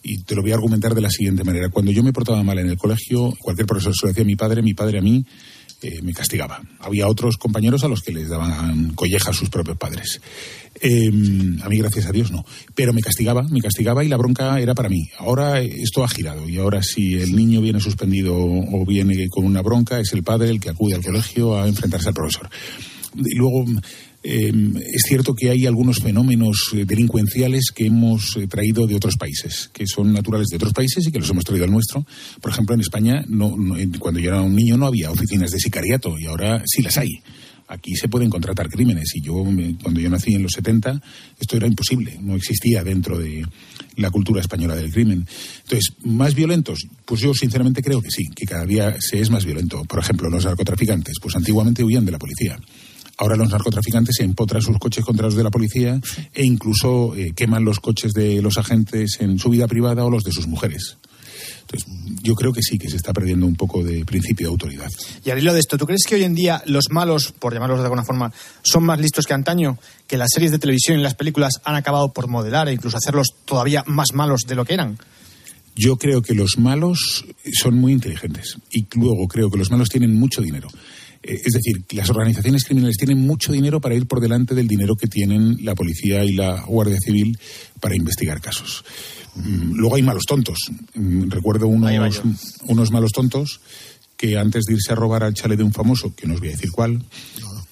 y 0.04 0.24
te 0.24 0.36
lo 0.36 0.42
voy 0.42 0.52
a 0.52 0.56
argumentar 0.56 0.96
de 0.96 1.02
la 1.02 1.10
siguiente 1.10 1.44
manera. 1.44 1.70
Cuando 1.70 1.92
yo 1.92 2.04
me 2.04 2.14
portaba 2.14 2.44
mal 2.44 2.60
en 2.60 2.70
el 2.70 2.78
colegio, 2.78 3.34
cualquier 3.42 3.68
profesor 3.68 3.94
se 3.96 4.06
lo 4.06 4.10
decía 4.10 4.24
a 4.24 4.26
mi 4.26 4.36
padre, 4.36 4.62
mi 4.62 4.74
padre 4.74 5.00
a 5.00 5.02
mí, 5.02 5.26
eh, 5.82 6.02
me 6.02 6.12
castigaba. 6.12 6.62
Había 6.80 7.08
otros 7.08 7.38
compañeros 7.38 7.86
a 7.86 7.88
los 7.88 8.02
que 8.02 8.12
les 8.12 8.28
daban 8.28 8.94
colleja 8.96 9.30
a 9.30 9.34
sus 9.34 9.50
propios 9.50 9.78
padres. 9.78 10.20
Em, 10.82 11.58
a 11.62 11.70
mí, 11.70 11.78
gracias 11.78 12.06
a 12.06 12.12
Dios, 12.12 12.32
no. 12.32 12.46
Pero 12.76 12.92
me 12.92 13.02
castigaba, 13.02 13.44
me 13.44 13.62
castigaba 13.62 14.04
y 14.04 14.10
la 14.10 14.18
bronca 14.18 14.60
era 14.60 14.76
para 14.76 14.90
mí. 14.90 15.10
Ahora 15.20 15.62
esto 15.62 16.04
ha 16.04 16.10
girado 16.10 16.50
y 16.50 16.58
ahora 16.58 16.84
si 16.84 17.14
el 17.14 17.34
niño 17.34 17.62
viene 17.62 17.80
suspendido 17.80 18.36
o 18.36 18.86
viene 18.86 19.28
con 19.30 19.46
una 19.46 19.62
bronca, 19.62 20.00
es 20.00 20.12
el 20.12 20.24
padre 20.24 20.50
el 20.50 20.60
que 20.60 20.70
acude 20.70 20.96
al 20.96 21.04
colegio 21.04 21.58
a 21.58 21.68
enfrentarse 21.68 22.10
al 22.10 22.14
profesor. 22.14 22.50
Y 23.16 23.36
luego 23.36 23.66
eh, 24.22 24.52
es 24.94 25.04
cierto 25.08 25.34
que 25.34 25.50
hay 25.50 25.66
algunos 25.66 26.00
fenómenos 26.00 26.72
eh, 26.74 26.84
delincuenciales 26.86 27.72
que 27.74 27.86
hemos 27.86 28.36
eh, 28.36 28.48
traído 28.48 28.86
de 28.86 28.96
otros 28.96 29.16
países, 29.16 29.70
que 29.74 29.88
son 29.88 30.12
naturales 30.12 30.48
de 30.48 30.58
otros 30.58 30.74
países 30.74 31.08
y 31.08 31.12
que 31.12 31.20
los 31.20 31.30
hemos 31.30 31.46
traído 31.46 31.66
al 31.66 31.72
nuestro. 31.72 32.06
Por 32.42 32.52
ejemplo, 32.52 32.76
en 32.76 32.82
España, 32.82 33.24
no, 33.28 33.56
cuando 33.98 34.20
yo 34.20 34.30
era 34.30 34.42
un 34.42 34.56
niño 34.56 34.78
no 34.78 34.88
había 34.88 35.10
oficinas 35.10 35.52
de 35.52 35.60
sicariato 35.60 36.20
y 36.20 36.26
ahora 36.26 36.62
sí 36.66 36.82
las 36.82 36.98
hay. 36.98 37.22
Aquí 37.70 37.96
se 37.96 38.10
pueden 38.10 38.32
contratar 38.32 38.68
crímenes 38.68 39.16
y 39.16 39.22
yo, 39.22 39.46
cuando 39.84 40.00
yo 40.00 40.10
nací 40.10 40.34
en 40.34 40.42
los 40.42 40.54
70, 40.54 41.02
esto 41.40 41.56
era 41.56 41.68
imposible, 41.68 42.18
no 42.20 42.36
existía 42.36 42.84
dentro 42.84 43.20
de 43.20 43.46
la 43.96 44.10
cultura 44.10 44.42
española 44.42 44.76
del 44.76 44.92
crimen. 44.92 45.28
Entonces, 45.64 45.94
¿más 46.04 46.34
violentos? 46.34 46.88
Pues 47.06 47.22
yo 47.22 47.32
sinceramente 47.36 47.84
creo 47.84 48.02
que 48.02 48.10
sí, 48.10 48.24
que 48.36 48.48
cada 48.48 48.66
día 48.66 48.96
se 49.00 49.22
es 49.22 49.30
más 49.30 49.46
violento. 49.46 49.86
Por 49.86 50.00
ejemplo, 50.00 50.32
los 50.32 50.46
narcotraficantes, 50.46 51.18
pues 51.22 51.36
antiguamente 51.36 51.84
huían 51.84 52.06
de 52.06 52.12
la 52.12 52.18
policía. 52.18 52.58
Ahora 53.20 53.36
los 53.36 53.50
narcotraficantes 53.50 54.16
se 54.16 54.24
empotran 54.24 54.62
sus 54.62 54.78
coches 54.80 55.04
contra 55.04 55.26
los 55.26 55.36
de 55.36 55.44
la 55.44 55.52
policía 55.52 56.00
e 56.34 56.46
incluso 56.46 57.14
eh, 57.16 57.34
queman 57.36 57.66
los 57.66 57.82
coches 57.82 58.14
de 58.14 58.42
los 58.42 58.58
agentes 58.58 59.18
en 59.20 59.38
su 59.38 59.50
vida 59.50 59.68
privada 59.68 60.06
o 60.06 60.10
los 60.10 60.24
de 60.24 60.32
sus 60.32 60.48
mujeres. 60.48 60.98
Entonces, 61.62 61.88
yo 62.24 62.34
creo 62.34 62.54
que 62.54 62.62
sí, 62.64 62.80
que 62.80 62.90
se 62.90 62.96
está 62.96 63.12
perdiendo 63.12 63.46
un 63.46 63.56
poco 63.56 63.84
de 63.84 64.06
principio 64.06 64.48
de 64.48 64.52
autoridad. 64.52 64.90
Y 65.24 65.30
al 65.30 65.38
hilo 65.38 65.54
de 65.54 65.60
esto, 65.60 65.78
¿tú 65.78 65.86
crees 65.86 66.04
que 66.08 66.16
hoy 66.16 66.24
en 66.24 66.34
día 66.34 66.64
los 66.66 66.86
malos, 66.92 67.34
por 67.38 67.54
llamarlos 67.54 67.80
de 67.80 67.84
alguna 67.84 68.06
forma, 68.06 68.32
son 68.64 68.86
más 68.86 69.00
listos 69.02 69.26
que 69.26 69.34
antaño? 69.34 69.78
¿Que 70.08 70.18
las 70.18 70.30
series 70.34 70.52
de 70.52 70.60
televisión 70.60 70.98
y 70.98 71.04
las 71.04 71.16
películas 71.16 71.60
han 71.66 71.76
acabado 71.76 72.14
por 72.14 72.28
modelar 72.28 72.70
e 72.70 72.74
incluso 72.74 72.98
hacerlos 72.98 73.28
todavía 73.44 73.84
más 73.86 74.14
malos 74.14 74.42
de 74.48 74.56
lo 74.56 74.64
que 74.64 74.76
eran? 74.76 74.98
Yo 75.76 75.98
creo 75.98 76.22
que 76.22 76.34
los 76.34 76.58
malos 76.58 77.26
son 77.54 77.76
muy 77.76 77.92
inteligentes 77.92 78.58
y 78.72 78.88
luego 78.96 79.28
creo 79.28 79.52
que 79.52 79.58
los 79.58 79.72
malos 79.72 79.90
tienen 79.90 80.18
mucho 80.18 80.42
dinero. 80.42 80.70
Eh, 81.30 81.42
es 81.46 81.54
decir, 81.54 81.86
las 81.92 82.10
organizaciones 82.10 82.64
criminales 82.64 82.98
tienen 82.98 83.20
mucho 83.20 83.52
dinero 83.52 83.80
para 83.80 83.96
ir 83.96 84.08
por 84.08 84.20
delante 84.20 84.56
del 84.56 84.68
dinero 84.68 84.96
que 84.96 85.08
tienen 85.08 85.64
la 85.64 85.76
policía 85.76 86.26
y 86.26 86.34
la 86.34 86.62
Guardia 86.62 86.98
Civil 87.00 87.38
para 87.80 87.96
investigar 87.96 88.42
casos. 88.42 88.84
Mm, 89.36 89.76
luego 89.76 89.96
hay 89.96 90.02
malos 90.02 90.24
tontos. 90.26 90.58
Mm, 90.96 91.30
recuerdo 91.30 91.68
unos, 91.68 92.22
unos 92.64 92.92
malos 92.92 93.12
tontos 93.12 93.62
que 94.18 94.38
antes 94.38 94.66
de 94.66 94.74
irse 94.74 94.92
a 94.92 94.96
robar 94.96 95.24
al 95.24 95.36
chale 95.36 95.56
de 95.56 95.64
un 95.64 95.72
famoso, 95.72 96.14
que 96.16 96.28
no 96.28 96.34
os 96.34 96.40
voy 96.40 96.50
a 96.50 96.54
decir 96.54 96.72
cuál, 96.72 97.02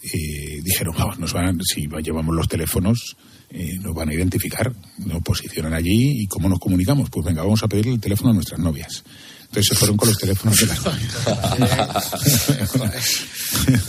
eh, 0.04 0.62
dijeron, 0.64 0.96
vamos, 0.98 1.20
nos 1.20 1.34
van, 1.34 1.60
si 1.62 1.90
llevamos 2.02 2.34
los 2.34 2.48
teléfonos, 2.48 3.18
eh, 3.50 3.78
nos 3.82 3.94
van 3.94 4.10
a 4.10 4.14
identificar, 4.14 4.74
nos 5.00 5.22
posicionan 5.24 5.74
allí 5.74 6.22
y 6.22 6.28
cómo 6.28 6.48
nos 6.48 6.60
comunicamos. 6.60 7.10
Pues 7.10 7.26
venga, 7.26 7.42
vamos 7.42 7.64
a 7.64 7.68
pedirle 7.68 7.94
el 7.94 8.00
teléfono 8.00 8.30
a 8.30 8.34
nuestras 8.34 8.60
novias. 8.60 9.04
Entonces 9.50 9.68
se 9.70 9.76
fueron 9.76 9.98
con 9.98 10.10
los 10.10 10.18
teléfonos 10.18 10.58
de 10.58 10.66
las 10.68 10.86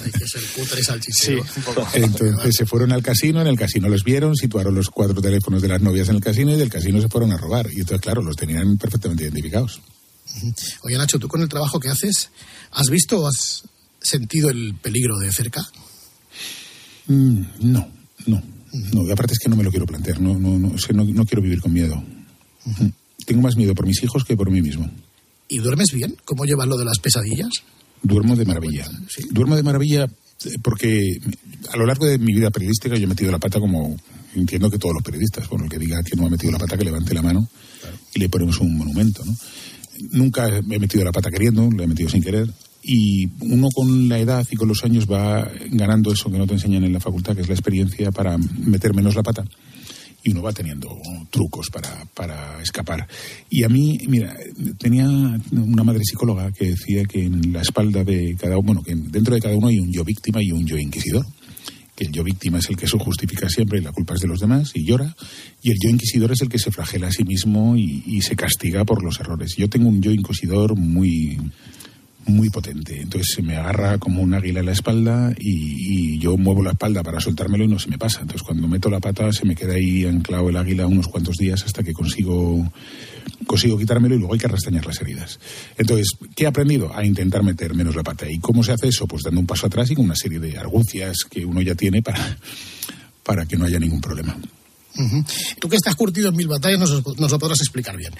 Hay 0.04 0.10
que 0.12 0.26
ser 0.26 0.42
Sí, 1.12 1.36
Entonces 1.94 2.54
se 2.56 2.66
fueron 2.66 2.92
al 2.92 3.02
casino, 3.02 3.40
en 3.40 3.48
el 3.48 3.58
casino 3.58 3.88
los 3.88 4.04
vieron, 4.04 4.36
situaron 4.36 4.74
los 4.74 4.88
cuatro 4.88 5.20
teléfonos 5.20 5.60
de 5.60 5.68
las 5.68 5.80
novias 5.80 6.08
en 6.08 6.16
el 6.16 6.22
casino 6.22 6.52
y 6.52 6.56
del 6.56 6.70
casino 6.70 7.00
se 7.00 7.08
fueron 7.08 7.32
a 7.32 7.36
robar. 7.36 7.66
Y 7.72 7.80
entonces, 7.80 8.00
claro, 8.00 8.22
los 8.22 8.36
tenían 8.36 8.78
perfectamente 8.78 9.24
identificados. 9.24 9.80
Oye, 10.82 10.96
Nacho, 10.96 11.18
tú 11.18 11.26
con 11.28 11.42
el 11.42 11.48
trabajo 11.48 11.80
que 11.80 11.88
haces, 11.88 12.30
¿has 12.72 12.88
visto 12.88 13.20
o 13.20 13.26
has 13.26 13.64
sentido 14.00 14.50
el 14.50 14.74
peligro 14.74 15.18
de 15.18 15.32
cerca? 15.32 15.66
Mm, 17.06 17.42
no, 17.60 17.90
no. 18.26 18.42
No, 18.92 19.02
y 19.02 19.10
aparte 19.10 19.32
es 19.32 19.38
que 19.38 19.48
no 19.48 19.56
me 19.56 19.64
lo 19.64 19.70
quiero 19.70 19.86
plantear, 19.86 20.20
no, 20.20 20.38
no, 20.38 20.58
no, 20.58 20.68
no, 20.68 21.24
quiero 21.24 21.42
vivir 21.42 21.60
con 21.60 21.72
miedo. 21.72 22.02
Tengo 23.24 23.40
más 23.40 23.56
miedo 23.56 23.74
por 23.74 23.86
mis 23.86 24.02
hijos 24.02 24.24
que 24.24 24.36
por 24.36 24.50
mí 24.50 24.60
mismo. 24.60 24.90
¿Y 25.48 25.58
duermes 25.58 25.92
bien? 25.92 26.14
¿Cómo 26.24 26.44
llevas 26.44 26.68
lo 26.68 26.76
de 26.76 26.84
las 26.84 26.98
pesadillas? 26.98 27.48
Duermo 28.02 28.36
de 28.36 28.44
maravilla. 28.44 28.86
Duermo 29.30 29.56
de 29.56 29.62
maravilla 29.62 30.04
eh, 30.04 30.58
porque 30.62 31.18
a 31.72 31.76
lo 31.76 31.86
largo 31.86 32.06
de 32.06 32.18
mi 32.18 32.34
vida 32.34 32.50
periodística 32.50 32.96
yo 32.96 33.04
he 33.04 33.08
metido 33.08 33.32
la 33.32 33.38
pata 33.38 33.58
como 33.58 33.96
entiendo 34.34 34.70
que 34.70 34.78
todos 34.78 34.94
los 34.94 35.02
periodistas. 35.02 35.48
Bueno, 35.48 35.64
el 35.64 35.70
que 35.70 35.78
diga 35.78 36.02
que 36.02 36.16
no 36.16 36.26
ha 36.26 36.30
metido 36.30 36.52
la 36.52 36.58
pata, 36.58 36.76
que 36.76 36.84
levante 36.84 37.14
la 37.14 37.22
mano 37.22 37.48
y 38.14 38.20
le 38.20 38.28
ponemos 38.28 38.60
un 38.60 38.76
monumento, 38.76 39.24
¿no? 39.24 39.34
Nunca 40.12 40.48
he 40.48 40.78
metido 40.78 41.04
la 41.04 41.10
pata 41.10 41.30
queriendo, 41.30 41.68
lo 41.70 41.82
he 41.82 41.86
metido 41.86 42.08
sin 42.08 42.22
querer. 42.22 42.48
Y 42.82 43.26
uno 43.40 43.68
con 43.74 44.08
la 44.08 44.18
edad 44.20 44.46
y 44.48 44.54
con 44.54 44.68
los 44.68 44.84
años 44.84 45.06
va 45.10 45.50
ganando 45.70 46.12
eso 46.12 46.30
que 46.30 46.38
no 46.38 46.46
te 46.46 46.54
enseñan 46.54 46.84
en 46.84 46.92
la 46.92 47.00
facultad, 47.00 47.34
que 47.34 47.42
es 47.42 47.48
la 47.48 47.54
experiencia 47.54 48.12
para 48.12 48.38
meter 48.38 48.94
menos 48.94 49.16
la 49.16 49.24
pata 49.24 49.44
y 50.28 50.32
uno 50.32 50.42
va 50.42 50.52
teniendo 50.52 51.00
trucos 51.30 51.70
para, 51.70 52.04
para 52.14 52.62
escapar. 52.62 53.06
Y 53.50 53.64
a 53.64 53.68
mí, 53.68 53.98
mira, 54.08 54.36
tenía 54.78 55.06
una 55.06 55.84
madre 55.84 56.04
psicóloga 56.04 56.52
que 56.52 56.70
decía 56.70 57.04
que 57.04 57.24
en 57.24 57.52
la 57.52 57.62
espalda 57.62 58.04
de 58.04 58.36
cada 58.38 58.56
uno, 58.58 58.66
bueno, 58.66 58.82
que 58.82 58.94
dentro 58.94 59.34
de 59.34 59.40
cada 59.40 59.56
uno 59.56 59.68
hay 59.68 59.78
un 59.78 59.90
yo 59.92 60.04
víctima 60.04 60.42
y 60.42 60.52
un 60.52 60.66
yo 60.66 60.76
inquisidor 60.76 61.26
que 61.96 62.04
el 62.04 62.12
yo 62.12 62.22
víctima 62.22 62.58
es 62.58 62.70
el 62.70 62.76
que 62.76 62.86
se 62.86 62.96
justifica 62.96 63.48
siempre 63.48 63.80
y 63.80 63.82
la 63.82 63.90
culpa 63.90 64.14
es 64.14 64.20
de 64.20 64.28
los 64.28 64.38
demás 64.38 64.70
y 64.74 64.84
llora, 64.84 65.16
y 65.62 65.72
el 65.72 65.78
yo 65.82 65.90
inquisidor 65.90 66.30
es 66.30 66.42
el 66.42 66.48
que 66.48 66.60
se 66.60 66.70
flagela 66.70 67.08
a 67.08 67.10
sí 67.10 67.24
mismo 67.24 67.76
y 67.76 68.20
se 68.22 68.36
castiga 68.36 68.84
por 68.84 69.02
los 69.02 69.18
errores. 69.18 69.56
Yo 69.56 69.68
tengo 69.68 69.88
un 69.88 70.00
yo 70.00 70.12
inquisidor 70.12 70.76
muy, 70.76 71.40
muy 72.28 72.50
potente. 72.50 73.00
Entonces 73.00 73.34
se 73.34 73.42
me 73.42 73.56
agarra 73.56 73.98
como 73.98 74.22
un 74.22 74.34
águila 74.34 74.60
en 74.60 74.66
la 74.66 74.72
espalda 74.72 75.34
y, 75.38 76.18
yo 76.18 76.36
muevo 76.36 76.62
la 76.64 76.70
espalda 76.70 77.04
para 77.04 77.20
soltármelo 77.20 77.64
y 77.64 77.68
no 77.68 77.78
se 77.78 77.88
me 77.88 77.96
pasa. 77.96 78.20
Entonces 78.20 78.42
cuando 78.42 78.66
meto 78.66 78.90
la 78.90 78.98
pata 78.98 79.32
se 79.32 79.46
me 79.46 79.54
queda 79.54 79.74
ahí 79.74 80.04
anclado 80.04 80.48
el 80.48 80.56
águila 80.56 80.86
unos 80.86 81.06
cuantos 81.06 81.36
días 81.36 81.64
hasta 81.64 81.84
que 81.84 81.92
consigo 81.92 82.70
consigo 83.46 83.78
quitármelo 83.78 84.16
y 84.16 84.18
luego 84.18 84.34
hay 84.34 84.40
que 84.40 84.48
restañar 84.48 84.84
las 84.84 85.00
heridas. 85.00 85.38
Entonces, 85.76 86.08
¿qué 86.34 86.44
he 86.44 86.46
aprendido? 86.46 86.94
A 86.94 87.04
intentar 87.04 87.42
meter 87.42 87.74
menos 87.74 87.94
la 87.94 88.02
pata. 88.02 88.28
¿Y 88.28 88.40
cómo 88.40 88.62
se 88.62 88.72
hace 88.72 88.88
eso? 88.88 89.06
Pues 89.06 89.22
dando 89.22 89.40
un 89.40 89.46
paso 89.46 89.66
atrás 89.66 89.90
y 89.90 89.94
con 89.94 90.04
una 90.04 90.16
serie 90.16 90.40
de 90.40 90.58
argucias 90.58 91.18
que 91.30 91.44
uno 91.44 91.62
ya 91.62 91.74
tiene 91.74 92.02
para, 92.02 92.36
para 93.22 93.46
que 93.46 93.56
no 93.56 93.64
haya 93.64 93.78
ningún 93.78 94.00
problema. 94.00 94.36
Tú 95.60 95.68
que 95.68 95.76
estás 95.76 95.94
curtido 95.94 96.28
en 96.28 96.36
mil 96.36 96.48
batallas 96.48 96.80
nos, 96.80 96.90
lo 96.90 97.38
podrás 97.38 97.60
explicar 97.60 97.96
bien. 97.96 98.12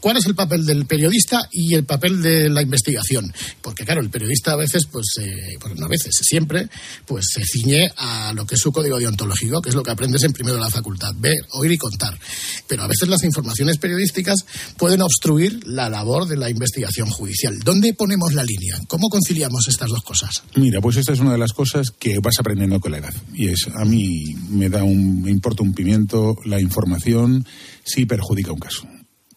¿Cuál 0.00 0.16
es 0.16 0.26
el 0.26 0.34
papel 0.34 0.66
del 0.66 0.86
periodista 0.86 1.48
y 1.52 1.74
el 1.74 1.84
papel 1.84 2.22
de 2.22 2.48
la 2.48 2.62
investigación? 2.62 3.32
Porque 3.62 3.84
claro, 3.84 4.00
el 4.00 4.10
periodista 4.10 4.52
a 4.52 4.56
veces, 4.56 4.86
pues, 4.90 5.06
eh, 5.20 5.58
no 5.76 5.86
a 5.86 5.88
veces, 5.88 6.14
siempre, 6.20 6.68
pues 7.06 7.26
se 7.32 7.44
ciñe 7.44 7.90
a 7.96 8.32
lo 8.34 8.46
que 8.46 8.56
es 8.56 8.60
su 8.60 8.72
código 8.72 8.98
deontológico, 8.98 9.62
que 9.62 9.70
es 9.70 9.74
lo 9.74 9.82
que 9.82 9.90
aprendes 9.90 10.22
en 10.24 10.32
primero 10.32 10.56
de 10.56 10.62
la 10.62 10.70
facultad, 10.70 11.12
ver, 11.16 11.46
oír 11.52 11.72
y 11.72 11.78
contar. 11.78 12.18
Pero 12.66 12.82
a 12.82 12.86
veces 12.86 13.08
las 13.08 13.22
informaciones 13.24 13.78
periodísticas 13.78 14.44
pueden 14.76 15.02
obstruir 15.02 15.60
la 15.66 15.88
labor 15.88 16.26
de 16.26 16.36
la 16.36 16.50
investigación 16.50 17.08
judicial. 17.10 17.58
¿Dónde 17.60 17.94
ponemos 17.94 18.34
la 18.34 18.44
línea? 18.44 18.78
¿Cómo 18.88 19.08
conciliamos 19.08 19.68
estas 19.68 19.88
dos 19.88 20.02
cosas? 20.02 20.42
Mira, 20.56 20.80
pues 20.80 20.96
esta 20.96 21.12
es 21.12 21.20
una 21.20 21.32
de 21.32 21.38
las 21.38 21.52
cosas 21.52 21.90
que 21.90 22.18
vas 22.18 22.38
aprendiendo 22.38 22.80
con 22.80 22.92
la 22.92 22.98
edad. 22.98 23.14
Y 23.34 23.48
es, 23.48 23.68
a 23.74 23.84
mí 23.84 24.34
me 24.48 24.68
da 24.68 24.84
un, 24.84 25.22
me 25.22 25.30
importa 25.30 25.62
un 25.62 25.74
pimiento 25.74 26.23
la 26.44 26.60
información 26.60 27.46
si 27.84 28.06
perjudica 28.06 28.52
un 28.52 28.60
caso. 28.60 28.86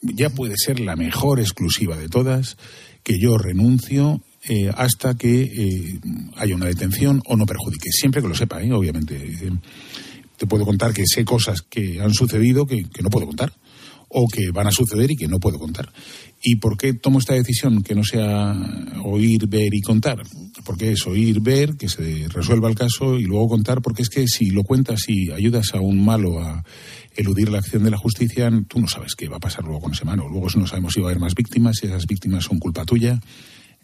Ya 0.01 0.29
puede 0.29 0.55
ser 0.57 0.79
la 0.79 0.95
mejor 0.95 1.39
exclusiva 1.39 1.97
de 1.97 2.09
todas 2.09 2.57
que 3.03 3.19
yo 3.19 3.37
renuncio 3.37 4.21
eh, 4.47 4.71
hasta 4.75 5.15
que 5.15 5.41
eh, 5.41 5.99
haya 6.35 6.55
una 6.55 6.67
detención 6.67 7.21
o 7.25 7.35
no 7.35 7.45
perjudique. 7.45 7.89
Siempre 7.91 8.21
que 8.21 8.27
lo 8.27 8.35
sepa, 8.35 8.61
¿eh? 8.61 8.71
obviamente. 8.71 9.35
te 10.37 10.47
puedo 10.47 10.65
contar 10.65 10.93
que 10.93 11.03
sé 11.05 11.25
cosas 11.25 11.61
que 11.61 11.99
han 11.99 12.13
sucedido 12.13 12.65
que, 12.65 12.83
que 12.83 13.01
no 13.01 13.09
puedo 13.09 13.25
contar 13.25 13.51
o 14.09 14.27
que 14.27 14.51
van 14.51 14.67
a 14.67 14.71
suceder 14.71 15.11
y 15.11 15.15
que 15.15 15.27
no 15.27 15.39
puedo 15.39 15.59
contar. 15.59 15.91
¿Y 16.41 16.57
por 16.57 16.77
qué 16.77 16.93
tomo 16.93 17.19
esta 17.19 17.33
decisión 17.33 17.81
que 17.81 17.95
no 17.95 18.03
sea 18.03 18.55
oír, 19.03 19.47
ver 19.47 19.73
y 19.73 19.81
contar? 19.81 20.21
Porque 20.63 20.91
es 20.91 21.07
oír, 21.07 21.41
ver, 21.41 21.75
que 21.75 21.89
se 21.89 22.27
resuelva 22.29 22.69
el 22.69 22.75
caso 22.75 23.17
y 23.17 23.23
luego 23.23 23.49
contar, 23.49 23.81
porque 23.81 24.03
es 24.03 24.09
que 24.09 24.27
si 24.27 24.51
lo 24.51 24.63
cuentas 24.63 25.01
y 25.07 25.31
ayudas 25.31 25.73
a 25.73 25.81
un 25.81 26.03
malo 26.03 26.39
a 26.39 26.63
eludir 27.15 27.49
la 27.49 27.57
acción 27.57 27.83
de 27.83 27.91
la 27.91 27.97
justicia, 27.97 28.51
tú 28.67 28.79
no 28.79 28.87
sabes 28.87 29.15
qué 29.15 29.27
va 29.27 29.37
a 29.37 29.41
pasar 29.41 29.63
luego 29.63 29.81
con 29.81 29.93
ese 29.93 30.05
malo. 30.05 30.29
Luego 30.29 30.47
no 30.55 30.67
sabemos 30.67 30.93
si 30.93 31.01
va 31.01 31.07
a 31.07 31.09
haber 31.11 31.21
más 31.21 31.33
víctimas, 31.33 31.77
si 31.77 31.87
esas 31.87 32.05
víctimas 32.05 32.43
son 32.43 32.59
culpa 32.59 32.85
tuya. 32.85 33.19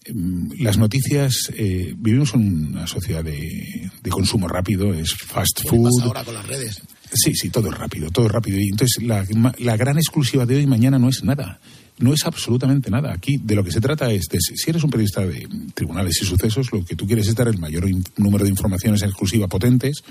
Em, 0.06 0.50
las 0.60 0.78
noticias, 0.78 1.52
eh, 1.58 1.96
vivimos 1.98 2.36
en 2.36 2.68
una 2.76 2.86
sociedad 2.86 3.24
de, 3.24 3.90
consumo 4.10 4.48
rápido, 4.48 4.94
es 4.94 5.12
fast 5.14 5.68
food. 5.68 5.90
Pasa 5.90 6.06
ahora 6.06 6.24
con 6.24 6.36
las 6.36 6.48
redes? 6.48 6.84
Sí, 7.12 7.34
sí, 7.34 7.50
todo 7.50 7.70
es 7.70 7.78
rápido, 7.78 8.12
todo 8.12 8.28
es 8.28 8.32
rápido. 8.32 8.60
Y 8.60 8.70
entonces 8.70 9.04
la, 9.04 9.26
la 9.58 9.76
gran 9.76 9.98
exclusiva 9.98 10.46
de 10.46 10.58
hoy 10.58 10.68
mañana 10.68 11.00
no 11.00 11.10
es 11.10 11.24
nada 11.24 11.60
no 12.00 12.14
es 12.14 12.26
absolutamente 12.26 12.90
nada. 12.90 13.14
Aquí 13.14 13.38
de 13.38 13.56
lo 13.56 13.64
que 13.64 13.72
se 13.72 13.82
trata 13.82 14.12
es 14.12 14.26
de, 14.30 14.40
si 14.40 14.70
eres 14.70 14.84
un 14.84 14.90
periodista 14.90 15.26
de 15.26 15.48
tribunales 15.74 16.22
y 16.22 16.26
sucesos, 16.26 16.72
lo 16.72 16.84
que 16.84 16.96
tú 16.96 17.06
quieres 17.06 17.28
es 17.28 17.36
dar 17.36 17.48
el 17.48 17.58
mayor 17.58 17.86
número 18.18 18.44
de 18.44 18.50
informaciones 18.50 19.02
exclusivas 19.04 19.50
potentes, 19.50 20.04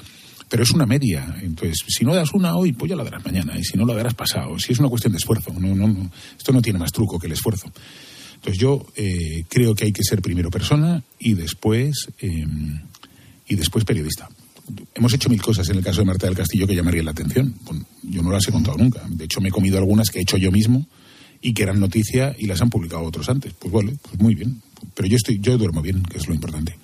pero 0.48 0.62
es 0.62 0.70
una 0.70 0.86
media. 0.86 1.36
Entonces, 1.42 1.78
si 1.88 2.04
no 2.04 2.14
das 2.14 2.32
una 2.34 2.56
hoy, 2.56 2.72
pues 2.72 2.90
ya 2.90 2.96
la 2.96 3.04
darás 3.04 3.24
mañana, 3.24 3.58
y 3.58 3.64
si 3.64 3.76
no 3.76 3.86
la 3.86 3.94
darás 3.94 4.14
pasado. 4.14 4.58
Si 4.58 4.72
es 4.72 4.78
una 4.78 4.88
cuestión 4.88 5.12
de 5.12 5.18
esfuerzo, 5.18 5.52
no, 5.58 5.74
no, 5.74 6.10
esto 6.36 6.52
no 6.52 6.62
tiene 6.62 6.78
más 6.78 6.92
truco 6.92 7.18
que 7.18 7.26
el 7.26 7.32
esfuerzo. 7.32 7.72
Entonces 8.34 8.60
yo 8.60 8.86
eh, 8.96 9.44
creo 9.48 9.74
que 9.74 9.84
hay 9.84 9.92
que 9.92 10.02
ser 10.02 10.20
primero 10.20 10.50
persona 10.50 11.02
y 11.18 11.34
después 11.34 12.08
em, 12.18 12.80
y 13.46 13.54
después 13.54 13.84
periodista. 13.84 14.28
Hemos 14.94 15.12
hecho 15.12 15.28
mil 15.28 15.40
cosas 15.42 15.68
en 15.68 15.76
el 15.76 15.84
caso 15.84 16.00
de 16.00 16.06
Marta 16.06 16.26
del 16.26 16.36
Castillo 16.36 16.66
que 16.66 16.74
llamarían 16.74 17.04
la 17.04 17.10
atención. 17.10 17.54
yo 18.02 18.22
no 18.22 18.30
las 18.30 18.46
he 18.48 18.52
contado 18.52 18.78
nunca. 18.78 19.02
De 19.08 19.24
hecho, 19.24 19.40
me 19.40 19.48
he 19.48 19.52
comido 19.52 19.78
algunas 19.78 20.10
que 20.10 20.18
he 20.18 20.22
hecho 20.22 20.38
yo 20.38 20.50
mismo 20.50 20.86
y 21.42 21.52
que 21.52 21.64
eran 21.64 21.80
noticia 21.80 22.34
y 22.38 22.46
las 22.46 22.62
han 22.62 22.70
publicado 22.70 23.02
otros 23.02 23.28
antes. 23.28 23.52
Pues 23.58 23.70
bueno, 23.70 23.92
pues 24.00 24.20
muy 24.20 24.34
bien. 24.34 24.62
Pero 24.94 25.08
yo 25.08 25.16
estoy, 25.16 25.38
yo 25.40 25.58
duermo 25.58 25.82
bien, 25.82 26.02
que 26.04 26.18
es 26.18 26.26
lo 26.28 26.34
importante. 26.34 26.76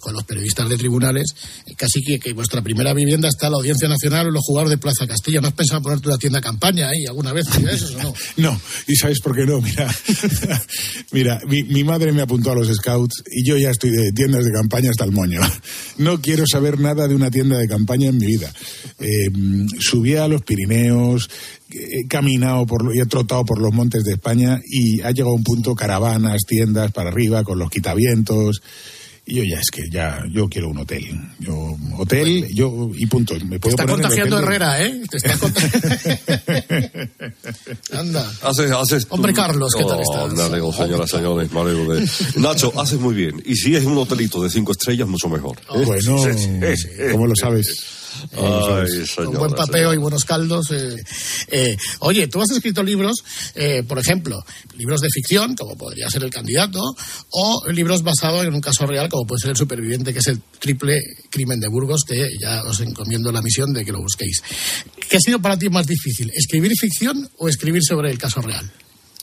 con 0.00 0.14
los 0.14 0.24
periodistas 0.24 0.68
de 0.68 0.76
tribunales, 0.76 1.34
eh, 1.66 1.74
casi 1.76 2.02
que, 2.02 2.18
que 2.18 2.32
vuestra 2.32 2.62
primera 2.62 2.92
vivienda 2.94 3.28
está 3.28 3.48
la 3.50 3.56
Audiencia 3.56 3.88
Nacional 3.88 4.26
o 4.26 4.30
los 4.30 4.42
jugadores 4.44 4.70
de 4.70 4.78
Plaza 4.78 5.06
Castilla. 5.06 5.40
¿No 5.40 5.48
has 5.48 5.54
pensado 5.54 5.78
en 5.78 5.82
ponerte 5.82 6.08
una 6.08 6.18
tienda 6.18 6.38
de 6.38 6.42
campaña 6.42 6.88
ahí 6.88 7.06
alguna 7.06 7.32
vez? 7.32 7.46
¿Eso 7.70 7.96
o 7.98 8.02
no? 8.02 8.14
No, 8.36 8.60
y 8.86 8.96
¿sabes 8.96 9.20
por 9.20 9.34
qué 9.34 9.46
no? 9.46 9.60
Mira, 9.60 9.94
mira 11.12 11.40
mi, 11.46 11.62
mi 11.64 11.84
madre 11.84 12.12
me 12.12 12.22
apuntó 12.22 12.52
a 12.52 12.54
los 12.54 12.68
scouts 12.68 13.22
y 13.30 13.46
yo 13.46 13.56
ya 13.56 13.70
estoy 13.70 13.90
de 13.90 14.12
tiendas 14.12 14.44
de 14.44 14.52
campaña 14.52 14.90
hasta 14.90 15.04
el 15.04 15.12
moño. 15.12 15.40
No 15.96 16.20
quiero 16.20 16.44
saber 16.50 16.80
nada 16.80 17.06
de 17.06 17.14
una 17.14 17.30
tienda 17.30 17.56
de 17.56 17.68
campaña 17.68 18.08
en 18.08 18.18
mi 18.18 18.26
vida. 18.26 18.52
Eh, 18.98 19.28
subí 19.78 20.16
a 20.16 20.26
los 20.26 20.42
Pirineos, 20.42 21.30
he 21.74 22.06
caminado 22.06 22.66
por, 22.66 22.94
y 22.94 23.00
he 23.00 23.06
trotado 23.06 23.44
por 23.44 23.60
los 23.60 23.72
montes 23.72 24.04
de 24.04 24.12
España 24.12 24.60
y 24.64 25.00
ha 25.02 25.10
llegado 25.10 25.34
un 25.34 25.44
punto 25.44 25.74
caravanas, 25.74 26.42
tiendas 26.46 26.92
para 26.92 27.10
arriba 27.10 27.44
con 27.44 27.58
los 27.58 27.70
quitavientos. 27.70 28.62
Y 29.26 29.36
yo 29.36 29.42
ya 29.44 29.58
es 29.58 29.70
que 29.70 29.88
ya, 29.90 30.22
yo 30.30 30.48
quiero 30.50 30.68
un 30.68 30.76
hotel. 30.76 31.02
Yo, 31.38 31.78
hotel, 31.96 32.46
yo, 32.54 32.90
y 32.94 33.06
punto. 33.06 33.34
Me 33.46 33.58
puedo 33.58 33.70
Está 33.70 33.84
en 33.84 33.88
el 33.88 33.94
contagiando 33.94 34.38
Herrera, 34.38 34.84
¿eh? 34.84 35.00
Te 35.10 35.16
está 35.16 35.38
contagiando. 35.38 35.88
Anda. 37.98 38.32
Haces, 38.42 38.70
haces 38.70 39.06
Hombre, 39.08 39.32
Carlos, 39.32 39.72
¿qué 39.78 39.84
tal 39.84 40.00
estás? 40.00 40.30
Ándale, 40.30 40.60
oh, 40.60 40.72
señoras, 40.74 41.10
señores, 41.10 41.50
me 41.50 41.60
alegro 41.60 41.94
de... 41.94 42.06
Nacho, 42.36 42.78
haces 42.78 43.00
muy 43.00 43.14
bien. 43.14 43.42
Y 43.46 43.56
si 43.56 43.74
es 43.74 43.84
un 43.84 43.96
hotelito 43.96 44.42
de 44.42 44.50
cinco 44.50 44.72
estrellas, 44.72 45.08
mucho 45.08 45.30
mejor. 45.30 45.56
¿eh? 45.74 45.84
Bueno, 45.86 46.18
Sí, 46.18 46.50
sí. 46.76 46.88
¿cómo 47.10 47.26
lo 47.26 47.34
sabes? 47.34 48.03
¿Cómo 48.34 48.48
lo 48.48 48.76
Ay? 48.76 49.06
Con 49.16 49.34
buen 49.34 49.52
papeo 49.52 49.74
señora. 49.74 49.94
y 49.94 49.98
buenos 49.98 50.24
caldos. 50.24 50.70
eh. 50.70 50.96
Eh, 51.48 51.76
oye, 52.00 52.28
tú 52.28 52.40
has 52.40 52.50
escrito 52.50 52.82
libros, 52.82 53.24
eh, 53.54 53.82
por 53.86 53.98
ejemplo, 53.98 54.44
libros 54.76 55.00
de 55.00 55.08
ficción, 55.10 55.54
como 55.54 55.76
podría 55.76 56.08
ser 56.10 56.22
El 56.24 56.30
Candidato, 56.30 56.80
o 57.30 57.62
libros 57.70 58.02
basados 58.02 58.44
en 58.44 58.54
un 58.54 58.60
caso 58.60 58.86
real, 58.86 59.08
como 59.08 59.26
puede 59.26 59.40
ser 59.40 59.50
El 59.50 59.56
Superviviente, 59.56 60.12
que 60.12 60.20
es 60.20 60.26
el 60.28 60.40
triple 60.58 61.00
crimen 61.30 61.60
de 61.60 61.68
Burgos, 61.68 62.04
que 62.04 62.28
ya 62.40 62.62
os 62.64 62.80
encomiendo 62.80 63.30
la 63.32 63.42
misión 63.42 63.72
de 63.72 63.84
que 63.84 63.92
lo 63.92 64.00
busquéis. 64.00 64.42
¿Qué 65.08 65.16
ha 65.16 65.20
sido 65.20 65.40
para 65.40 65.58
ti 65.58 65.68
más 65.68 65.86
difícil, 65.86 66.30
escribir 66.34 66.72
ficción 66.78 67.28
o 67.38 67.48
escribir 67.48 67.82
sobre 67.82 68.10
el 68.10 68.18
caso 68.18 68.40
real? 68.40 68.70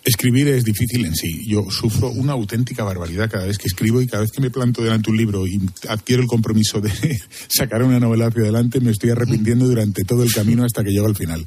Escribir 0.04 0.48
es 0.48 0.64
difícil 0.64 1.06
en 1.06 1.16
sí. 1.16 1.46
Yo 1.48 1.70
sufro 1.70 2.10
una 2.10 2.34
auténtica 2.34 2.84
barbaridad 2.84 3.30
cada 3.30 3.46
vez 3.46 3.58
que 3.58 3.68
escribo 3.68 4.02
y 4.02 4.08
cada 4.08 4.24
vez 4.24 4.32
que 4.32 4.42
me 4.42 4.50
planto 4.50 4.82
delante 4.82 5.06
de 5.06 5.12
un 5.12 5.18
libro 5.18 5.46
y 5.46 5.62
adquiero 5.88 6.24
el 6.24 6.28
compromiso 6.28 6.82
de 6.82 6.92
sacar 7.48 7.84
una 7.84 8.00
novela 8.00 8.28
hacia 8.28 8.42
adelante, 8.42 8.80
me 8.80 8.92
estoy 8.92 9.12
arrepintiendo 9.12 9.68
durante 9.68 10.04
todo 10.04 10.24
el 10.24 10.34
camino 10.34 10.64
hasta 10.64 10.84
que 10.84 10.92
llego 10.92 11.06
al 11.06 11.16
final. 11.16 11.46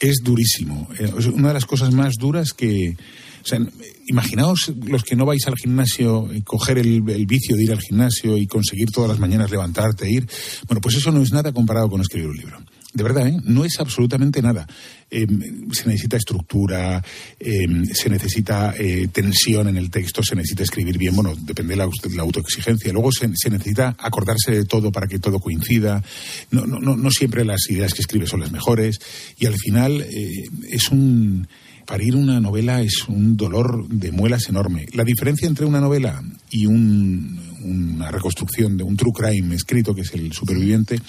Es 0.00 0.18
durísimo. 0.22 0.88
Eh, 0.98 1.12
Es 1.18 1.26
una 1.26 1.48
de 1.48 1.54
las 1.54 1.66
cosas 1.66 1.92
más 1.94 2.14
duras 2.18 2.52
que... 2.52 2.96
O 3.40 3.46
sea, 3.48 3.60
imaginaos 4.08 4.72
los 4.86 5.04
que 5.04 5.14
no 5.14 5.24
vais 5.24 5.46
al 5.46 5.54
gimnasio, 5.54 6.28
y 6.34 6.42
coger 6.42 6.78
el, 6.78 7.08
el 7.08 7.26
vicio 7.26 7.56
de 7.56 7.62
ir 7.62 7.72
al 7.72 7.80
gimnasio 7.80 8.36
y 8.36 8.46
conseguir 8.46 8.90
todas 8.90 9.08
las 9.08 9.20
mañanas 9.20 9.50
levantarte, 9.50 10.06
e 10.06 10.12
ir. 10.12 10.28
Bueno, 10.66 10.80
pues 10.80 10.96
eso 10.96 11.12
no 11.12 11.22
es 11.22 11.32
nada 11.32 11.52
comparado 11.52 11.88
con 11.88 12.00
escribir 12.00 12.28
un 12.28 12.36
libro. 12.36 12.58
De 12.98 13.04
verdad, 13.04 13.28
¿eh? 13.28 13.36
no 13.44 13.64
es 13.64 13.78
absolutamente 13.78 14.42
nada. 14.42 14.66
Eh, 15.10 15.24
se 15.72 15.86
necesita 15.86 16.16
estructura, 16.16 17.02
eh, 17.38 17.66
se 17.94 18.10
necesita 18.10 18.74
eh, 18.76 19.08
tensión 19.12 19.68
en 19.68 19.76
el 19.76 19.88
texto, 19.88 20.22
se 20.22 20.34
necesita 20.34 20.64
escribir 20.64 20.98
bien, 20.98 21.14
bueno, 21.14 21.34
depende 21.40 21.74
de 21.74 21.76
la, 21.78 21.86
de 21.86 22.16
la 22.16 22.22
autoexigencia. 22.22 22.92
Luego 22.92 23.12
se, 23.12 23.30
se 23.36 23.50
necesita 23.50 23.96
acordarse 23.98 24.50
de 24.50 24.64
todo 24.64 24.90
para 24.90 25.06
que 25.06 25.20
todo 25.20 25.38
coincida. 25.38 26.02
No, 26.50 26.66
no, 26.66 26.80
no, 26.80 26.96
no 26.96 27.10
siempre 27.10 27.44
las 27.44 27.70
ideas 27.70 27.94
que 27.94 28.02
escribe 28.02 28.26
son 28.26 28.40
las 28.40 28.50
mejores. 28.50 28.98
Y 29.38 29.46
al 29.46 29.54
final 29.56 30.00
eh, 30.02 30.44
es 30.70 30.88
un... 30.90 31.46
Parir 31.86 32.16
una 32.16 32.38
novela 32.38 32.82
es 32.82 33.08
un 33.08 33.34
dolor 33.38 33.88
de 33.88 34.12
muelas 34.12 34.50
enorme. 34.50 34.84
La 34.92 35.04
diferencia 35.04 35.48
entre 35.48 35.64
una 35.64 35.80
novela 35.80 36.22
y 36.50 36.66
un- 36.66 37.40
una 37.62 38.10
reconstrucción 38.10 38.76
de 38.76 38.84
un 38.84 38.94
true 38.94 39.12
crime 39.14 39.54
escrito, 39.54 39.94
que 39.94 40.02
es 40.02 40.12
el 40.12 40.30
superviviente, 40.34 41.00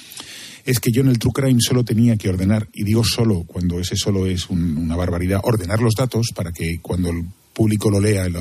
es 0.69 0.79
que 0.79 0.91
yo 0.91 1.01
en 1.01 1.07
el 1.09 1.19
True 1.19 1.33
Crime 1.33 1.59
solo 1.61 1.83
tenía 1.83 2.15
que 2.17 2.29
ordenar, 2.29 2.67
y 2.73 2.83
digo 2.83 3.03
solo 3.03 3.43
cuando 3.45 3.79
ese 3.79 3.95
solo 3.95 4.25
es 4.27 4.49
un- 4.49 4.77
una 4.77 4.95
barbaridad, 4.95 5.41
ordenar 5.43 5.81
los 5.81 5.95
datos 5.95 6.27
para 6.35 6.51
que 6.51 6.79
cuando 6.81 7.09
el 7.09 7.25
público 7.53 7.89
lo 7.89 7.99
lea, 7.99 8.25
el, 8.25 8.37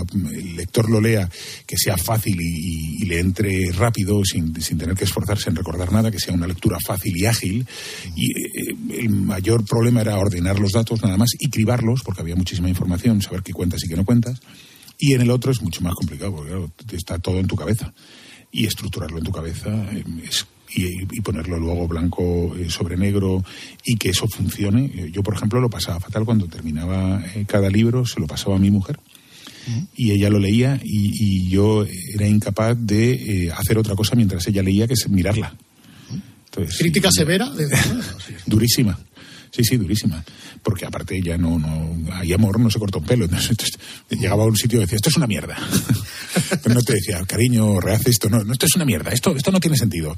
lector 0.57 0.88
lo 0.88 1.01
lea, 1.01 1.29
que 1.67 1.77
sea 1.77 1.97
fácil 1.97 2.37
y 2.41 3.05
le 3.07 3.19
entre 3.19 3.73
rápido, 3.73 4.23
sin, 4.25 4.61
sin 4.62 4.79
tener 4.79 4.95
que 4.95 5.05
esforzarse 5.05 5.51
en 5.51 5.57
recordar 5.57 5.91
nada, 5.91 6.11
que 6.12 6.21
sea 6.21 6.33
una 6.35 6.47
lectura 6.47 6.79
fácil 6.87 7.12
y 7.17 7.27
ágil. 7.27 7.67
Y 8.14 8.31
eh, 8.31 8.75
el 9.01 9.09
mayor 9.11 9.64
problema 9.64 10.03
era 10.03 10.17
ordenar 10.19 10.61
los 10.61 10.71
datos 10.73 11.03
nada 11.03 11.17
más 11.17 11.31
y 11.37 11.49
cribarlos, 11.51 12.03
porque 12.05 12.21
había 12.21 12.37
muchísima 12.37 12.69
información, 12.69 13.21
saber 13.21 13.43
qué 13.43 13.53
cuentas 13.53 13.83
y 13.85 13.88
qué 13.88 13.97
no 13.97 14.05
cuentas. 14.05 14.38
Y 15.01 15.14
en 15.14 15.23
el 15.23 15.31
otro 15.31 15.51
es 15.51 15.62
mucho 15.62 15.81
más 15.81 15.95
complicado, 15.95 16.33
porque 16.37 16.51
claro, 16.51 16.71
está 16.93 17.19
todo 17.19 17.41
en 17.41 17.49
tu 17.49 17.57
cabeza. 17.57 17.93
Y 18.53 18.67
estructurarlo 18.67 19.19
en 19.19 19.25
tu 19.25 19.33
cabeza 19.33 19.69
eh, 19.93 20.05
es- 20.29 20.47
y, 20.74 21.02
y 21.16 21.20
ponerlo 21.20 21.59
luego 21.59 21.88
blanco 21.88 22.54
eh, 22.57 22.68
sobre 22.70 22.96
negro 22.96 23.44
y 23.85 23.96
que 23.96 24.11
eso 24.11 24.26
funcione. 24.28 24.87
Eh, 24.94 25.11
Yo, 25.12 25.22
por 25.22 25.35
ejemplo, 25.35 25.61
lo 25.61 25.70
pasaba 25.70 26.00
fatal 26.00 26.24
cuando 26.24 26.46
terminaba 26.46 27.22
eh, 27.35 27.44
cada 27.46 27.68
libro, 27.70 28.04
se 28.07 28.20
lo 28.20 28.26
pasaba 28.26 28.57
a 28.57 28.59
mi 28.59 28.70
mujer. 28.70 28.98
Y 29.94 30.12
ella 30.12 30.31
lo 30.31 30.38
leía 30.38 30.81
y, 30.83 31.12
y 31.46 31.50
yo 31.50 31.85
era 32.14 32.26
incapaz 32.26 32.74
de 32.81 33.12
eh, 33.46 33.52
hacer 33.52 33.76
otra 33.76 33.94
cosa 33.94 34.14
mientras 34.16 34.46
ella 34.46 34.62
leía 34.62 34.87
que 34.87 34.94
es 34.94 35.07
mirarla. 35.11 35.54
Entonces, 36.46 36.78
¿Crítica 36.78 37.11
severa? 37.12 37.50
De- 37.50 37.68
durísima. 38.46 38.98
Sí, 39.50 39.64
sí, 39.64 39.76
durísima. 39.76 40.24
Porque 40.62 40.84
aparte 40.87 41.20
ya 41.22 41.37
no, 41.38 41.58
no 41.58 41.96
hay 42.12 42.32
amor, 42.32 42.58
no 42.61 42.70
se 42.70 42.78
corta 42.78 42.98
un 42.98 43.04
pelo. 43.04 43.24
Entonces, 43.30 43.78
llegaba 44.11 44.44
a 44.44 44.46
un 44.46 44.56
sitio 44.56 44.78
y 44.78 44.82
decía, 44.82 44.96
esto 44.96 45.08
es 45.08 45.16
una 45.16 45.26
mierda. 45.26 45.56
Pero 46.62 46.74
no 46.74 46.82
te 46.82 46.94
decía, 46.94 47.24
cariño, 47.26 47.80
rehace 47.80 48.11
esto. 48.11 48.28
No, 48.28 48.42
no, 48.44 48.52
esto 48.52 48.66
es 48.66 48.74
una 48.76 48.84
mierda, 48.84 49.11
esto, 49.11 49.34
esto 49.37 49.50
no 49.50 49.61
tiene 49.61 49.76
sentido. 49.76 50.16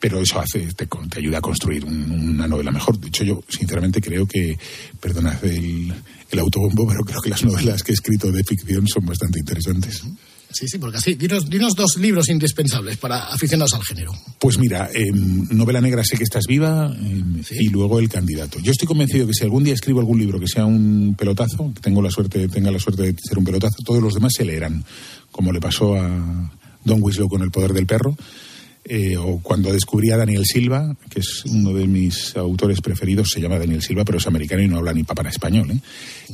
Pero 0.00 0.20
eso 0.20 0.40
hace, 0.40 0.60
te, 0.74 0.86
te 0.86 1.18
ayuda 1.18 1.38
a 1.38 1.40
construir 1.40 1.84
un- 1.84 2.10
una 2.10 2.46
novela 2.48 2.70
mejor. 2.72 2.98
De 2.98 3.08
hecho, 3.08 3.24
yo 3.24 3.42
sinceramente 3.48 4.00
creo 4.00 4.26
que, 4.26 4.58
perdonad 5.00 5.42
el, 5.44 5.92
el 6.30 6.38
autobombo, 6.38 6.86
pero 6.86 7.04
creo 7.04 7.20
que 7.20 7.30
las 7.30 7.44
novelas 7.44 7.82
que 7.82 7.92
he 7.92 7.94
escrito 7.94 8.30
de 8.32 8.42
ficción 8.44 8.86
son 8.88 9.06
bastante 9.06 9.38
interesantes. 9.38 10.02
Sí, 10.54 10.68
sí, 10.68 10.78
porque 10.78 10.98
así, 10.98 11.14
dinos, 11.14 11.50
dinos 11.50 11.74
dos 11.74 11.96
libros 11.96 12.28
indispensables 12.28 12.96
para 12.96 13.24
aficionados 13.24 13.74
al 13.74 13.82
género. 13.82 14.12
Pues 14.38 14.56
mira, 14.56 14.88
em, 14.94 15.48
novela 15.50 15.80
negra 15.80 16.04
sé 16.04 16.16
que 16.16 16.22
estás 16.22 16.44
viva 16.46 16.94
em, 16.96 17.42
y 17.50 17.68
luego 17.70 17.98
el 17.98 18.08
candidato. 18.08 18.60
Yo 18.60 18.70
estoy 18.70 18.86
convencido 18.86 19.26
que 19.26 19.34
si 19.34 19.42
algún 19.42 19.64
día 19.64 19.74
escribo 19.74 19.98
algún 19.98 20.20
libro 20.20 20.38
que 20.38 20.46
sea 20.46 20.64
un 20.64 21.16
pelotazo, 21.18 21.72
que 21.74 21.80
tengo 21.80 22.00
la 22.00 22.10
suerte, 22.10 22.46
tenga 22.46 22.70
la 22.70 22.78
suerte 22.78 23.02
de 23.02 23.16
ser 23.20 23.36
un 23.36 23.44
pelotazo, 23.44 23.82
todos 23.84 24.00
los 24.00 24.14
demás 24.14 24.32
se 24.36 24.44
leerán, 24.44 24.84
como 25.32 25.52
le 25.52 25.60
pasó 25.60 25.96
a 25.96 26.50
Don 26.84 27.02
Winslow 27.02 27.28
con 27.28 27.42
El 27.42 27.50
poder 27.50 27.72
del 27.72 27.86
perro. 27.86 28.16
Eh, 28.86 29.16
o 29.16 29.40
cuando 29.40 29.72
descubrí 29.72 30.10
a 30.10 30.16
Daniel 30.16 30.44
Silva, 30.44 30.94
que 31.08 31.20
es 31.20 31.44
uno 31.46 31.72
de 31.72 31.86
mis 31.86 32.36
autores 32.36 32.80
preferidos, 32.80 33.30
se 33.30 33.40
llama 33.40 33.58
Daniel 33.58 33.82
Silva, 33.82 34.04
pero 34.04 34.18
es 34.18 34.26
americano 34.26 34.62
y 34.62 34.68
no 34.68 34.76
habla 34.76 34.92
ni 34.92 35.04
papá 35.04 35.26
español, 35.28 35.70
¿eh? 35.70 35.80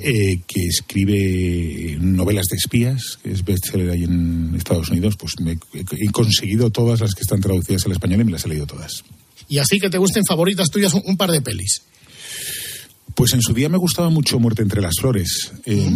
Eh, 0.01 0.41
que 0.47 0.67
escribe 0.67 1.97
novelas 2.01 2.47
de 2.47 2.57
espías, 2.57 3.19
que 3.23 3.31
es 3.31 3.45
bestseller 3.45 3.91
ahí 3.91 4.05
en 4.05 4.55
Estados 4.57 4.91
Unidos, 4.91 5.17
pues 5.17 5.35
me, 5.41 5.59
he 5.73 6.11
conseguido 6.11 6.71
todas 6.71 7.01
las 7.01 7.15
que 7.15 7.23
están 7.23 7.41
traducidas 7.41 7.87
al 7.87 7.93
español 7.93 8.23
y 8.23 8.25
me 8.25 8.33
las 8.33 8.45
he 8.45 8.49
leído 8.49 8.67
todas. 8.67 9.05
Y 9.49 9.59
así 9.59 9.79
que 9.79 9.91
te 9.91 9.99
gusten 9.99 10.25
favoritas 10.25 10.71
tuyas 10.71 10.95
un 10.95 11.17
par 11.17 11.31
de 11.31 11.43
pelis. 11.43 11.83
Pues 13.14 13.33
en 13.35 13.42
su 13.42 13.53
día 13.55 13.68
me 13.68 13.79
gustaba 13.79 14.11
mucho 14.11 14.38
Muerte 14.38 14.62
entre 14.62 14.81
las 14.81 14.94
flores. 15.01 15.53
Eh, 15.66 15.90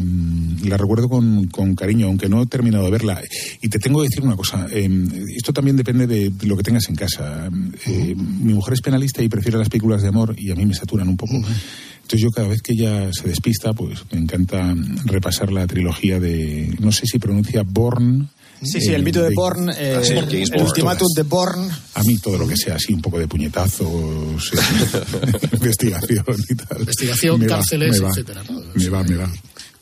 La 0.64 0.76
recuerdo 0.76 1.08
con, 1.08 1.46
con 1.48 1.74
cariño, 1.74 2.06
aunque 2.06 2.28
no 2.28 2.42
he 2.42 2.46
terminado 2.46 2.84
de 2.84 2.90
verla. 2.90 3.20
Y 3.62 3.68
te 3.68 3.78
tengo 3.78 4.00
que 4.00 4.08
decir 4.08 4.22
una 4.22 4.36
cosa. 4.36 4.66
eh, 4.70 4.88
esto 5.36 5.52
también 5.52 5.76
depende 5.76 6.06
de, 6.06 6.32
lo 6.46 6.56
que 6.56 6.62
tengas 6.62 6.88
en 6.88 6.96
casa. 6.96 7.50
Eh, 7.86 8.14
Mi 8.16 8.54
mujer 8.54 8.74
es 8.74 8.80
penalista 8.80 9.22
y 9.22 9.28
prefiere 9.28 9.58
las 9.58 9.68
películas 9.68 10.02
de 10.02 10.08
amor 10.08 10.34
y 10.38 10.50
a 10.50 10.54
mí 10.54 10.66
me 10.66 10.74
saturan 10.74 11.08
un 11.08 11.16
poco. 11.16 11.34
Entonces 11.34 12.20
yo 12.20 12.30
cada 12.30 12.48
vez 12.48 12.60
que 12.60 12.74
ella 12.74 13.10
se 13.12 13.28
despista, 13.28 13.72
pues 13.72 14.04
me 14.12 14.18
encanta 14.18 14.74
repasar 15.06 15.50
la 15.50 15.66
trilogía 15.66 16.20
de, 16.20 16.76
no 16.80 16.92
sé 16.92 17.06
si 17.06 17.18
pronuncia 17.18 17.62
Born. 17.62 18.28
Sí, 18.64 18.80
sí, 18.80 18.92
el 18.92 19.02
mito 19.02 19.22
de 19.22 19.30
Born, 19.34 19.70
eh, 19.70 20.00
Sí, 20.02 20.12
el 20.12 20.62
ultimátum 20.62 21.08
de 21.14 21.22
Born. 21.22 21.70
A 21.94 22.02
mí 22.02 22.18
todo 22.18 22.38
lo 22.38 22.46
que 22.46 22.56
sea 22.56 22.76
así, 22.76 22.92
un 22.92 23.02
poco 23.02 23.18
de 23.18 23.28
puñetazos, 23.28 24.52
eh, 24.52 25.48
investigación 25.52 26.36
y 26.48 26.54
tal. 26.54 26.80
Investigación, 26.80 27.40
Me 27.40 27.46
cárceles, 27.46 28.02
va, 28.02 28.08
etcétera, 28.08 28.42
¿no? 28.48 28.60
Me 28.74 28.88
va, 28.88 29.02
me 29.04 29.16
va. 29.16 29.32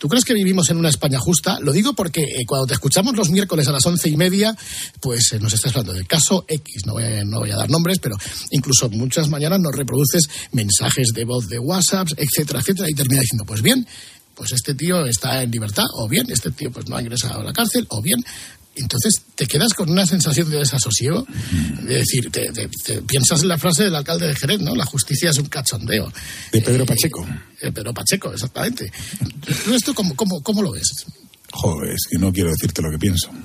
¿Tú 0.02 0.08
crees 0.08 0.24
que 0.24 0.34
vivimos 0.34 0.68
en 0.68 0.78
una 0.78 0.88
España 0.88 1.20
justa? 1.20 1.60
Lo 1.60 1.70
digo 1.70 1.92
porque 1.92 2.22
eh, 2.22 2.44
cuando 2.44 2.66
te 2.66 2.74
escuchamos 2.74 3.16
los 3.16 3.30
miércoles 3.30 3.68
a 3.68 3.70
las 3.70 3.86
once 3.86 4.08
y 4.08 4.16
media, 4.16 4.52
pues 5.00 5.30
eh, 5.30 5.38
nos 5.38 5.54
estás 5.54 5.70
hablando 5.70 5.92
del 5.92 6.08
caso 6.08 6.44
X. 6.48 6.86
No 6.86 6.94
voy, 6.94 7.04
a, 7.04 7.24
no 7.24 7.38
voy 7.38 7.52
a 7.52 7.56
dar 7.56 7.70
nombres, 7.70 8.00
pero 8.00 8.16
incluso 8.50 8.90
muchas 8.90 9.28
mañanas 9.28 9.60
nos 9.60 9.70
reproduces 9.70 10.28
mensajes 10.50 11.12
de 11.14 11.24
voz 11.24 11.48
de 11.48 11.60
WhatsApp, 11.60 12.08
etcétera, 12.16 12.58
etcétera, 12.58 12.90
y 12.90 12.94
termina 12.94 13.20
diciendo, 13.20 13.44
pues 13.46 13.62
bien, 13.62 13.86
pues 14.34 14.50
este 14.50 14.74
tío 14.74 15.06
está 15.06 15.40
en 15.40 15.52
libertad, 15.52 15.84
o 15.94 16.08
bien, 16.08 16.26
este 16.30 16.50
tío 16.50 16.72
pues 16.72 16.88
no 16.88 16.96
ha 16.96 17.00
ingresado 17.00 17.40
a 17.40 17.44
la 17.44 17.52
cárcel, 17.52 17.86
o 17.90 18.02
bien. 18.02 18.24
Entonces 18.74 19.22
te 19.34 19.46
quedas 19.46 19.74
con 19.74 19.90
una 19.90 20.06
sensación 20.06 20.48
de 20.50 20.58
desasosiego, 20.58 21.26
de 21.82 21.96
decir, 21.98 22.30
te, 22.30 22.50
te- 22.52 22.68
te 22.84 23.02
piensas 23.02 23.42
en 23.42 23.48
la 23.48 23.58
frase 23.58 23.84
del 23.84 23.94
alcalde 23.94 24.26
de 24.28 24.34
Jerez, 24.34 24.60
¿no? 24.60 24.74
La 24.74 24.86
justicia 24.86 25.30
es 25.30 25.38
un 25.38 25.46
cachondeo. 25.46 26.10
De 26.52 26.62
Pedro 26.62 26.86
Pacheco. 26.86 27.26
Eh, 27.60 27.70
Pedro 27.70 27.92
Pacheco, 27.92 28.32
exactamente. 28.32 28.90
¿Tú 29.64 29.74
esto 29.74 29.92
cómo, 29.94 30.16
cómo, 30.16 30.42
cómo 30.42 30.62
lo 30.62 30.72
ves? 30.72 30.88
Joder, 31.52 31.90
es 31.92 32.06
que 32.10 32.18
no 32.18 32.32
quiero 32.32 32.50
decirte 32.50 32.80
lo 32.80 32.90
que 32.90 32.98
pienso. 32.98 33.30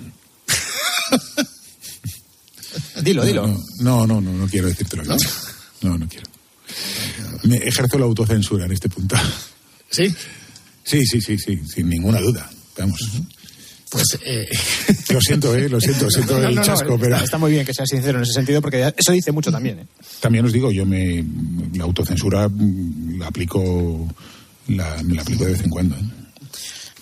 Dilo, 3.01 3.23
dilo. 3.25 3.47
No, 3.79 4.05
no, 4.07 4.21
no, 4.21 4.33
no, 4.33 4.47
quiero 4.47 4.67
decírtelo. 4.67 5.03
¿No? 5.03 5.17
no, 5.81 5.97
no 5.97 6.07
quiero. 6.07 6.25
Me 7.43 7.57
ejerzo 7.57 7.97
la 7.97 8.05
autocensura 8.05 8.65
en 8.65 8.71
este 8.71 8.89
punto. 8.89 9.15
¿Sí? 9.89 10.13
Sí, 10.83 11.05
sí, 11.05 11.21
sí, 11.21 11.37
sí, 11.37 11.59
sin 11.67 11.89
ninguna 11.89 12.19
duda. 12.19 12.49
Vamos. 12.77 12.99
Pues 13.89 14.05
eh... 14.25 14.47
lo 15.13 15.21
siento, 15.21 15.55
eh, 15.55 15.69
lo 15.69 15.79
siento, 15.79 16.09
siento 16.09 16.41
el 16.43 16.61
chasco, 16.61 16.97
pero 16.99 17.15
está 17.17 17.37
muy 17.37 17.51
bien 17.51 17.65
que 17.65 17.73
seas 17.73 17.89
sincero 17.89 18.17
en 18.17 18.23
ese 18.23 18.33
sentido 18.33 18.61
porque 18.61 18.93
eso 18.95 19.11
dice 19.11 19.31
mucho 19.31 19.51
también. 19.51 19.79
¿eh? 19.79 19.87
También 20.19 20.45
os 20.45 20.51
digo, 20.51 20.71
yo 20.71 20.85
me 20.85 21.23
la 21.73 21.85
autocensura 21.85 22.49
la 23.17 23.27
aplico, 23.27 24.07
la, 24.67 25.01
me 25.03 25.15
la 25.15 25.21
aplico 25.21 25.45
de 25.45 25.51
vez 25.51 25.63
en 25.63 25.69
cuando. 25.69 25.95
¿eh? 25.95 26.01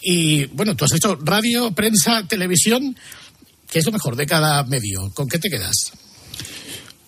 Y 0.02 0.46
bueno, 0.48 0.76
tú 0.76 0.86
has 0.86 0.94
hecho 0.94 1.18
radio, 1.24 1.72
prensa, 1.72 2.28
televisión. 2.28 2.96
¿Qué 3.70 3.80
es 3.80 3.86
lo 3.86 3.92
mejor 3.92 4.16
de 4.16 4.28
cada 4.28 4.64
medio? 4.64 5.12
¿Con 5.16 5.28
qué 5.28 5.40
te 5.40 5.50
quedas? 5.50 5.92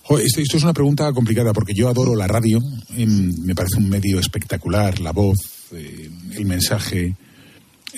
esto, 0.09 0.39
esto, 0.41 0.57
es 0.57 0.63
una 0.63 0.73
pregunta 0.73 1.11
complicada 1.13 1.53
porque 1.53 1.73
yo 1.75 1.89
adoro 1.89 2.15
la 2.15 2.27
radio. 2.27 2.59
me 2.95 3.53
parece 3.53 3.77
un 3.77 3.89
medio 3.89 4.19
espectacular, 4.19 4.99
la 4.99 5.11
voz, 5.11 5.37
eh, 5.73 6.09
el 6.35 6.45
mensaje 6.45 7.15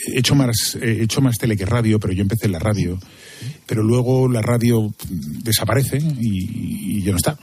he 0.07 0.19
hecho 0.19 0.35
más 0.35 0.77
he 0.81 1.03
hecho 1.03 1.21
más 1.21 1.37
tele 1.37 1.57
que 1.57 1.65
radio 1.65 1.99
pero 1.99 2.13
yo 2.13 2.21
empecé 2.21 2.45
en 2.45 2.53
la 2.53 2.59
radio. 2.59 2.99
Pero 3.65 3.83
luego 3.83 4.27
la 4.27 4.41
radio 4.41 4.93
desaparece 5.43 5.97
y, 5.97 6.97
y 6.97 7.03
ya 7.03 7.11
no 7.11 7.17
está. 7.17 7.37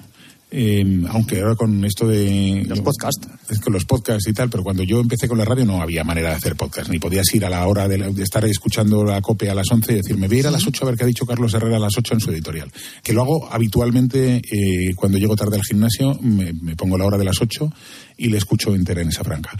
Eh, 0.48 1.02
aunque 1.08 1.40
ahora 1.40 1.56
con 1.56 1.84
esto 1.84 2.06
de 2.06 2.64
los 2.68 2.80
podcasts 2.80 3.26
con 3.64 3.72
los 3.72 3.84
podcasts 3.84 4.28
y 4.28 4.32
tal 4.32 4.48
pero 4.48 4.62
cuando 4.62 4.84
yo 4.84 5.00
empecé 5.00 5.26
con 5.26 5.38
la 5.38 5.44
radio 5.44 5.64
no 5.64 5.82
había 5.82 6.04
manera 6.04 6.28
de 6.28 6.36
hacer 6.36 6.54
podcast 6.54 6.88
ni 6.88 7.00
podías 7.00 7.26
ir 7.34 7.44
a 7.44 7.50
la 7.50 7.66
hora 7.66 7.88
de, 7.88 8.22
estar 8.22 8.44
escuchando 8.44 9.02
la 9.02 9.20
copia 9.20 9.50
a 9.50 9.54
las 9.56 9.68
11 9.68 9.90
y 9.90 9.96
decirme 9.96 10.28
voy 10.28 10.36
a 10.36 10.40
ir 10.40 10.46
a 10.46 10.52
las 10.52 10.64
8 10.64 10.84
a 10.84 10.86
ver 10.86 10.96
qué 10.96 11.02
ha 11.02 11.08
dicho 11.08 11.26
Carlos 11.26 11.52
Herrera 11.52 11.78
a 11.78 11.80
las 11.80 11.98
8 11.98 12.14
en 12.14 12.20
su 12.20 12.30
editorial 12.30 12.70
que 13.02 13.12
lo 13.12 13.22
hago 13.22 13.52
habitualmente 13.52 14.36
eh, 14.36 14.94
cuando 14.94 15.18
llego 15.18 15.34
tarde 15.34 15.56
al 15.56 15.64
gimnasio 15.64 16.16
me, 16.22 16.52
me 16.52 16.76
pongo 16.76 16.96
la 16.96 17.06
hora 17.06 17.18
de 17.18 17.24
las 17.24 17.42
8 17.42 17.68
y 18.16 18.28
le 18.28 18.38
escucho 18.38 18.74
entera 18.74 19.02
en 19.02 19.08
esa 19.08 19.24
franca. 19.24 19.50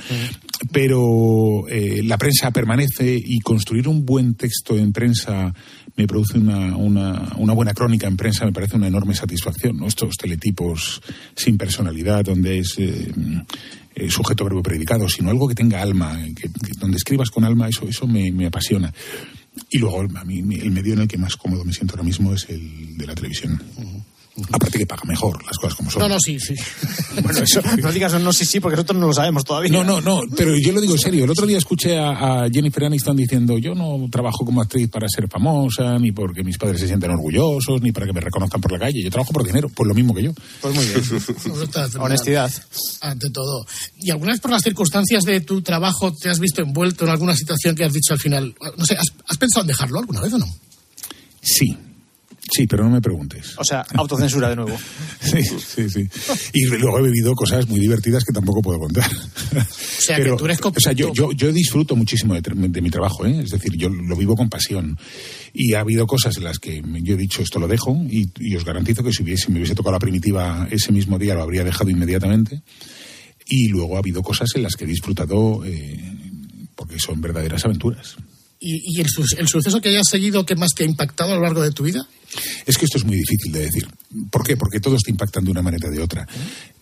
Pero 0.72 1.68
eh, 1.68 2.02
la 2.04 2.18
prensa 2.18 2.50
permanece 2.50 3.20
y 3.22 3.38
construir 3.40 3.88
un 3.88 4.04
buen 4.04 4.34
texto 4.34 4.76
en 4.76 4.92
prensa 4.92 5.54
me 5.96 6.06
produce 6.06 6.38
una, 6.38 6.76
una, 6.76 7.32
una, 7.36 7.52
buena 7.54 7.72
crónica 7.72 8.06
en 8.06 8.16
prensa, 8.16 8.44
me 8.44 8.52
parece 8.52 8.76
una 8.76 8.86
enorme 8.86 9.14
satisfacción. 9.14 9.78
¿no? 9.78 9.86
Estos 9.86 10.16
teletipos 10.16 11.00
sin 11.34 11.56
personalidad, 11.56 12.24
donde 12.24 12.58
es 12.58 12.78
eh, 12.78 13.10
eh, 13.94 14.10
sujeto, 14.10 14.44
verbo, 14.44 14.62
predicado, 14.62 15.08
sino 15.08 15.30
algo 15.30 15.48
que 15.48 15.54
tenga 15.54 15.80
alma, 15.80 16.22
que, 16.34 16.50
donde 16.78 16.98
escribas 16.98 17.30
con 17.30 17.44
alma, 17.44 17.68
eso, 17.68 17.88
eso 17.88 18.06
me, 18.06 18.30
me 18.30 18.46
apasiona. 18.46 18.92
Y 19.70 19.78
luego, 19.78 20.02
a 20.02 20.24
mí, 20.24 20.38
el 20.38 20.70
medio 20.70 20.92
en 20.92 21.00
el 21.00 21.08
que 21.08 21.16
más 21.16 21.36
cómodo 21.36 21.64
me 21.64 21.72
siento 21.72 21.94
ahora 21.94 22.04
mismo 22.04 22.34
es 22.34 22.46
el 22.50 22.96
de 22.96 23.06
la 23.06 23.14
televisión. 23.14 23.58
Aparte 24.52 24.78
que 24.78 24.86
paga 24.86 25.02
mejor, 25.04 25.42
las 25.44 25.56
cosas 25.56 25.76
como 25.76 25.90
son. 25.90 26.02
No, 26.02 26.08
no, 26.08 26.16
sí, 26.20 26.38
sí. 26.38 26.54
bueno, 27.22 27.40
eso, 27.40 27.60
no 27.80 27.90
digas 27.90 28.12
no, 28.20 28.32
sí, 28.32 28.44
sí, 28.44 28.60
porque 28.60 28.76
nosotros 28.76 29.00
no 29.00 29.06
lo 29.06 29.14
sabemos 29.14 29.44
todavía. 29.44 29.70
No, 29.70 29.82
no, 29.82 30.00
no, 30.02 30.20
pero 30.36 30.54
yo 30.58 30.72
lo 30.72 30.80
digo 30.80 30.92
en 30.92 30.98
serio. 30.98 31.24
El 31.24 31.30
otro 31.30 31.46
día 31.46 31.56
escuché 31.56 31.98
a, 31.98 32.46
Jennifer 32.52 32.84
Aniston 32.84 33.16
diciendo, 33.16 33.56
yo 33.56 33.74
no 33.74 34.08
trabajo 34.10 34.44
como 34.44 34.60
actriz 34.60 34.88
para 34.90 35.08
ser 35.08 35.28
famosa, 35.28 35.98
ni 35.98 36.12
porque 36.12 36.44
mis 36.44 36.58
padres 36.58 36.80
se 36.80 36.86
sienten 36.86 37.10
orgullosos, 37.12 37.80
ni 37.80 37.92
para 37.92 38.06
que 38.06 38.12
me 38.12 38.20
reconozcan 38.20 38.60
por 38.60 38.72
la 38.72 38.78
calle. 38.78 39.02
Yo 39.02 39.10
trabajo 39.10 39.32
por 39.32 39.44
dinero, 39.44 39.70
pues 39.70 39.88
lo 39.88 39.94
mismo 39.94 40.14
que 40.14 40.24
yo. 40.24 40.32
Pues 40.60 40.74
muy 40.74 40.84
bien. 40.84 41.02
Honestidad. 42.00 42.52
Ante 43.00 43.30
todo. 43.30 43.66
¿Y 43.98 44.10
alguna 44.10 44.32
vez 44.32 44.40
por 44.40 44.50
las 44.50 44.62
circunstancias 44.62 45.24
de 45.24 45.40
tu 45.40 45.62
trabajo 45.62 46.12
te 46.12 46.28
has 46.28 46.40
visto 46.40 46.60
envuelto 46.60 47.04
en 47.04 47.10
alguna 47.10 47.34
situación 47.34 47.74
que 47.74 47.84
has 47.84 47.92
dicho 47.92 48.12
al 48.12 48.20
final? 48.20 48.54
No 48.76 48.84
sé, 48.84 48.96
¿has, 48.96 49.06
has 49.26 49.38
pensado 49.38 49.62
en 49.62 49.68
dejarlo 49.68 49.98
alguna 49.98 50.20
vez 50.20 50.34
o 50.34 50.38
no? 50.38 50.46
Sí, 51.40 51.76
Sí, 52.52 52.66
pero 52.66 52.84
no 52.84 52.90
me 52.90 53.00
preguntes. 53.00 53.54
O 53.58 53.64
sea, 53.64 53.84
autocensura 53.94 54.48
de 54.50 54.56
nuevo. 54.56 54.76
sí, 55.20 55.42
sí, 55.42 55.90
sí. 55.90 56.08
Y 56.52 56.66
luego 56.66 56.98
he 56.98 57.02
vivido 57.02 57.34
cosas 57.34 57.68
muy 57.68 57.80
divertidas 57.80 58.24
que 58.24 58.32
tampoco 58.32 58.62
puedo 58.62 58.78
contar. 58.78 59.10
O 59.10 60.02
sea, 60.02 60.20
que 60.20 60.32
tú 60.32 60.44
eres 60.44 60.58
O 60.62 60.72
sea, 60.80 60.92
yo, 60.92 61.12
yo, 61.12 61.32
yo 61.32 61.52
disfruto 61.52 61.96
muchísimo 61.96 62.34
de, 62.34 62.80
mi 62.80 62.90
trabajo, 62.90 63.26
¿eh? 63.26 63.40
Es 63.42 63.50
decir, 63.50 63.72
yo 63.76 63.88
lo 63.88 64.16
vivo 64.16 64.36
con 64.36 64.48
pasión. 64.48 64.96
Y 65.52 65.74
ha 65.74 65.80
habido 65.80 66.06
cosas 66.06 66.36
en 66.36 66.44
las 66.44 66.58
que 66.58 66.82
yo 67.02 67.14
he 67.14 67.18
dicho 67.18 67.42
esto 67.42 67.58
lo 67.58 67.66
dejo 67.66 67.96
y, 68.08 68.54
os 68.54 68.64
garantizo 68.64 69.02
que 69.02 69.12
si, 69.12 69.22
hubiese, 69.22 69.50
me 69.50 69.58
hubiese 69.58 69.74
tocado 69.74 69.92
la 69.92 69.98
primitiva 69.98 70.68
ese 70.70 70.92
mismo 70.92 71.18
día 71.18 71.34
lo 71.34 71.42
habría 71.42 71.64
dejado 71.64 71.90
inmediatamente. 71.90 72.62
Y 73.48 73.68
luego 73.68 73.96
ha 73.96 74.00
habido 74.00 74.22
cosas 74.22 74.50
en 74.54 74.62
las 74.62 74.76
que 74.76 74.84
he 74.84 74.88
disfrutado 74.88 75.64
eh, 75.64 76.00
porque 76.74 76.98
son 76.98 77.20
verdaderas 77.20 77.64
aventuras. 77.64 78.16
¿Y, 78.68 79.00
el, 79.00 79.06
el, 79.38 79.48
suceso 79.48 79.80
que 79.80 79.90
hayas 79.90 80.08
seguido 80.10 80.44
que 80.44 80.56
más 80.56 80.74
te 80.74 80.82
ha 80.82 80.86
impactado 80.86 81.32
a 81.32 81.36
lo 81.36 81.42
largo 81.42 81.62
de 81.62 81.70
tu 81.70 81.84
vida? 81.84 82.06
Es 82.66 82.76
que 82.76 82.84
esto 82.84 82.98
es 82.98 83.04
muy 83.04 83.16
difícil 83.16 83.52
de 83.52 83.60
decir. 83.60 83.86
¿Por 84.30 84.42
qué? 84.42 84.56
Porque 84.56 84.80
todos 84.80 85.02
te 85.02 85.12
impactan 85.12 85.44
de 85.44 85.50
una 85.52 85.62
manera 85.62 85.88
o 85.88 85.90
de 85.90 86.00
otra. 86.00 86.26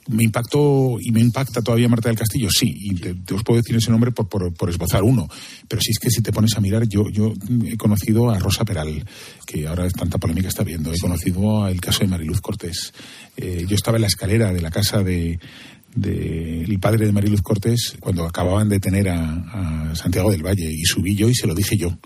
¿Me 0.08 0.24
impactó 0.24 0.96
y 1.00 1.12
me 1.12 1.20
impacta 1.20 1.62
todavía 1.62 1.88
Marta 1.88 2.08
del 2.08 2.18
Castillo? 2.18 2.48
Sí, 2.50 2.74
y 2.74 2.94
te, 2.94 3.34
os 3.34 3.42
puedo 3.42 3.60
decir 3.60 3.76
ese 3.76 3.90
nombre 3.90 4.12
por, 4.12 4.28
por, 4.54 4.70
esbozar 4.70 5.02
uno. 5.02 5.28
Pero 5.68 5.80
si 5.82 5.92
es 5.92 5.98
que 5.98 6.10
si 6.10 6.22
te 6.22 6.32
pones 6.32 6.56
a 6.56 6.60
mirar, 6.60 6.86
yo, 6.88 7.08
yo 7.10 7.34
he 7.66 7.76
conocido 7.76 8.30
a 8.30 8.38
Rosa 8.38 8.64
Peral, 8.64 9.04
que 9.46 9.66
ahora 9.66 9.86
es 9.86 9.92
tanta 9.92 10.18
polémica 10.18 10.48
está 10.48 10.62
viendo. 10.62 10.92
He 10.92 10.98
conocido 10.98 11.68
el 11.68 11.80
caso 11.80 12.00
de 12.00 12.08
Mariluz 12.08 12.40
Cortés. 12.40 12.92
Eh, 13.36 13.64
yo 13.68 13.74
estaba 13.74 13.96
en 13.96 14.02
la 14.02 14.08
escalera 14.08 14.52
de 14.52 14.60
la 14.60 14.70
casa 14.70 15.02
de, 15.02 15.38
del 15.94 16.78
padre 16.80 17.06
de 17.06 17.12
Mariluz 17.12 17.42
Cortés 17.42 17.96
cuando 18.00 18.26
acababan 18.26 18.68
de 18.68 18.80
tener 18.80 19.08
a, 19.08 19.90
a, 19.90 19.94
Santiago 19.94 20.30
del 20.30 20.44
Valle 20.44 20.70
y 20.70 20.84
subí 20.84 21.14
yo 21.14 21.28
y 21.28 21.34
se 21.34 21.46
lo 21.46 21.54
dije 21.54 21.76
yo. 21.76 21.96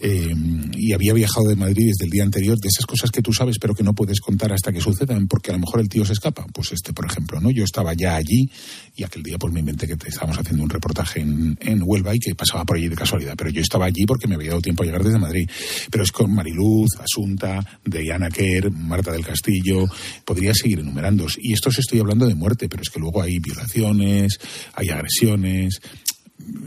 Eh, 0.00 0.32
y 0.74 0.92
había 0.92 1.12
viajado 1.12 1.48
de 1.48 1.56
Madrid 1.56 1.88
desde 1.88 2.04
el 2.04 2.10
día 2.10 2.22
anterior, 2.22 2.58
de 2.58 2.68
esas 2.68 2.86
cosas 2.86 3.10
que 3.10 3.20
tú 3.20 3.32
sabes 3.32 3.58
pero 3.58 3.74
que 3.74 3.82
no 3.82 3.94
puedes 3.94 4.20
contar 4.20 4.52
hasta 4.52 4.72
que 4.72 4.80
sucedan, 4.80 5.26
porque 5.26 5.50
a 5.50 5.54
lo 5.54 5.60
mejor 5.60 5.80
el 5.80 5.88
tío 5.88 6.04
se 6.04 6.12
escapa. 6.12 6.46
Pues 6.52 6.72
este, 6.72 6.92
por 6.92 7.06
ejemplo, 7.06 7.40
¿no? 7.40 7.50
Yo 7.50 7.64
estaba 7.64 7.94
ya 7.94 8.16
allí 8.16 8.48
y 8.96 9.02
aquel 9.02 9.22
día 9.22 9.38
pues 9.38 9.52
me 9.52 9.60
inventé 9.60 9.86
que 9.86 9.96
estábamos 10.06 10.38
haciendo 10.38 10.62
un 10.62 10.70
reportaje 10.70 11.20
en, 11.20 11.58
en 11.60 11.82
Huelva 11.84 12.14
y 12.14 12.18
que 12.18 12.34
pasaba 12.34 12.64
por 12.64 12.76
allí 12.76 12.88
de 12.88 12.96
casualidad, 12.96 13.34
pero 13.36 13.50
yo 13.50 13.60
estaba 13.60 13.86
allí 13.86 14.06
porque 14.06 14.28
me 14.28 14.36
había 14.36 14.50
dado 14.50 14.62
tiempo 14.62 14.82
a 14.82 14.86
llegar 14.86 15.02
desde 15.02 15.18
Madrid. 15.18 15.48
Pero 15.90 16.04
es 16.04 16.12
con 16.12 16.32
Mariluz, 16.32 16.90
Asunta, 17.00 17.64
Diana 17.84 18.28
Kerr, 18.28 18.70
Marta 18.70 19.12
del 19.12 19.24
Castillo, 19.24 19.84
podría 20.24 20.54
seguir 20.54 20.80
enumerando. 20.80 21.26
Y 21.38 21.52
esto 21.52 21.70
os 21.70 21.78
estoy 21.78 21.98
hablando 22.00 22.26
de 22.26 22.34
muerte, 22.34 22.68
pero 22.68 22.82
es 22.82 22.90
que 22.90 23.00
luego 23.00 23.22
hay 23.22 23.38
violaciones, 23.38 24.38
hay 24.74 24.90
agresiones. 24.90 25.80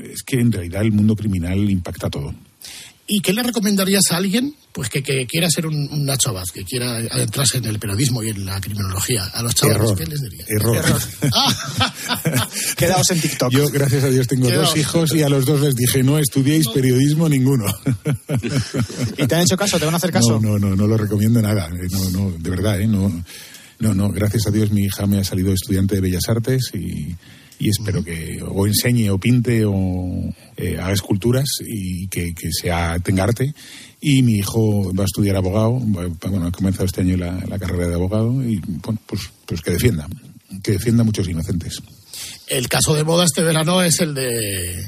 Es 0.04 0.24
que 0.24 0.40
en 0.40 0.52
realidad 0.52 0.82
el 0.82 0.92
mundo 0.92 1.16
criminal 1.16 1.70
impacta 1.70 2.10
todo. 2.10 2.34
¿Y 3.14 3.20
qué 3.20 3.34
le 3.34 3.43
recomendarías 3.43 4.03
a 4.12 4.16
alguien 4.16 4.55
pues 4.72 4.88
que, 4.88 5.03
quiera 5.03 5.49
ser 5.49 5.68
un, 5.68 6.05
Nacho 6.05 6.30
Abad, 6.30 6.45
que 6.53 6.64
quiera 6.64 6.95
adentrarse 6.95 7.57
en 7.57 7.66
el 7.66 7.78
periodismo 7.78 8.24
y 8.24 8.30
en 8.30 8.45
la 8.45 8.62
criminología? 8.62 9.26
A 9.34 9.43
los 9.43 9.53
chavales, 9.53 9.91
¿qué 9.97 10.05
les 10.05 10.22
diría? 10.22 10.45
Error. 10.47 10.82
Quedaos 12.78 13.12
en 13.12 13.20
TikTok. 13.20 13.51
Yo, 13.51 13.70
gracias 13.70 14.05
a 14.05 14.07
Dios, 14.07 14.28
tengo 14.28 14.49
dos 14.49 14.78
hijos 14.78 15.14
y 15.14 15.24
a 15.24 15.28
los 15.28 15.45
dos 15.45 15.59
les 15.59 15.76
dije, 15.76 16.03
no 16.03 16.18
estudiéis 16.18 16.70
periodismo 16.70 17.28
ninguno. 17.28 17.66
¿Y 19.18 19.28
te 19.28 19.36
han 19.36 19.41
hecho 19.41 19.57
caso? 19.57 19.78
¿Te 19.78 19.84
van 19.84 19.95
a 19.95 19.97
hacer 19.97 20.14
caso? 20.14 20.39
No, 20.39 20.57
no, 20.57 20.70
no, 20.70 20.78
no 20.78 20.88
lo 20.88 20.95
recomiendo 20.95 21.41
nada. 21.41 21.68
Eh, 21.68 21.88
no, 21.91 22.12
no, 22.12 22.32
de 22.32 22.49
verdad, 22.49 22.80
¿eh? 22.80 22.88
No, 22.88 23.12
no, 23.80 23.93
no, 23.93 24.09
gracias 24.09 24.47
a 24.47 24.51
Dios 24.51 24.72
mi 24.72 24.84
hija 24.84 25.05
me 25.05 25.20
ha 25.20 25.26
salido 25.26 25.51
estudiante 25.51 25.95
de 25.95 26.01
Bellas 26.01 26.30
Artes 26.30 26.72
y 26.74 27.14
y 27.62 27.70
espero 27.70 28.03
que 28.03 28.41
o 28.41 28.66
enseñe 28.66 29.12
o 29.12 29.20
pinte 29.20 29.64
o 29.66 30.34
eh, 30.57 30.80
haga 30.82 30.93
esculturas 30.93 31.45
y 31.64 32.07
que, 32.07 32.34
que 32.34 32.49
sea, 32.51 32.97
tenga 32.99 33.24
arte. 33.24 33.53
Y 34.01 34.24
mi 34.24 34.39
hijo 34.39 34.91
va 34.95 35.03
a 35.03 35.05
estudiar 35.05 35.36
abogado, 35.36 35.74
bueno, 35.74 36.47
ha 36.47 36.51
comenzado 36.51 36.86
este 36.86 37.01
año 37.01 37.18
la, 37.18 37.39
la 37.47 37.59
carrera 37.59 37.88
de 37.88 37.93
abogado 37.93 38.41
y 38.41 38.59
bueno, 38.66 38.99
pues, 39.05 39.30
pues 39.45 39.62
que 39.62 39.72
defienda, 39.72 40.07
que 40.64 40.72
defienda 40.72 41.03
a 41.03 41.05
muchos 41.05 41.30
inocentes. 41.30 41.84
El 42.47 42.68
caso 42.68 42.95
de 42.95 43.03
boda 43.03 43.26
este 43.26 43.43
verano 43.43 43.84
es 43.84 43.99
el 43.99 44.16
de... 44.16 44.80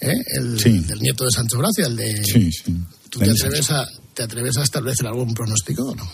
¿eh? 0.00 0.16
El 0.38 0.58
del 0.58 0.98
nieto 0.98 1.24
de 1.24 1.30
Sancho 1.30 1.58
Gracia, 1.58 1.86
el 1.86 1.96
de... 1.96 2.24
Sí, 2.24 2.50
sí. 2.50 2.76
¿Tú 3.10 3.20
te 3.20 3.30
atreves, 3.30 3.70
a, 3.70 3.86
te 4.12 4.24
atreves 4.24 4.56
a 4.56 4.64
establecer 4.64 5.06
algún 5.06 5.32
pronóstico 5.34 5.84
o 5.84 5.94
no? 5.94 6.10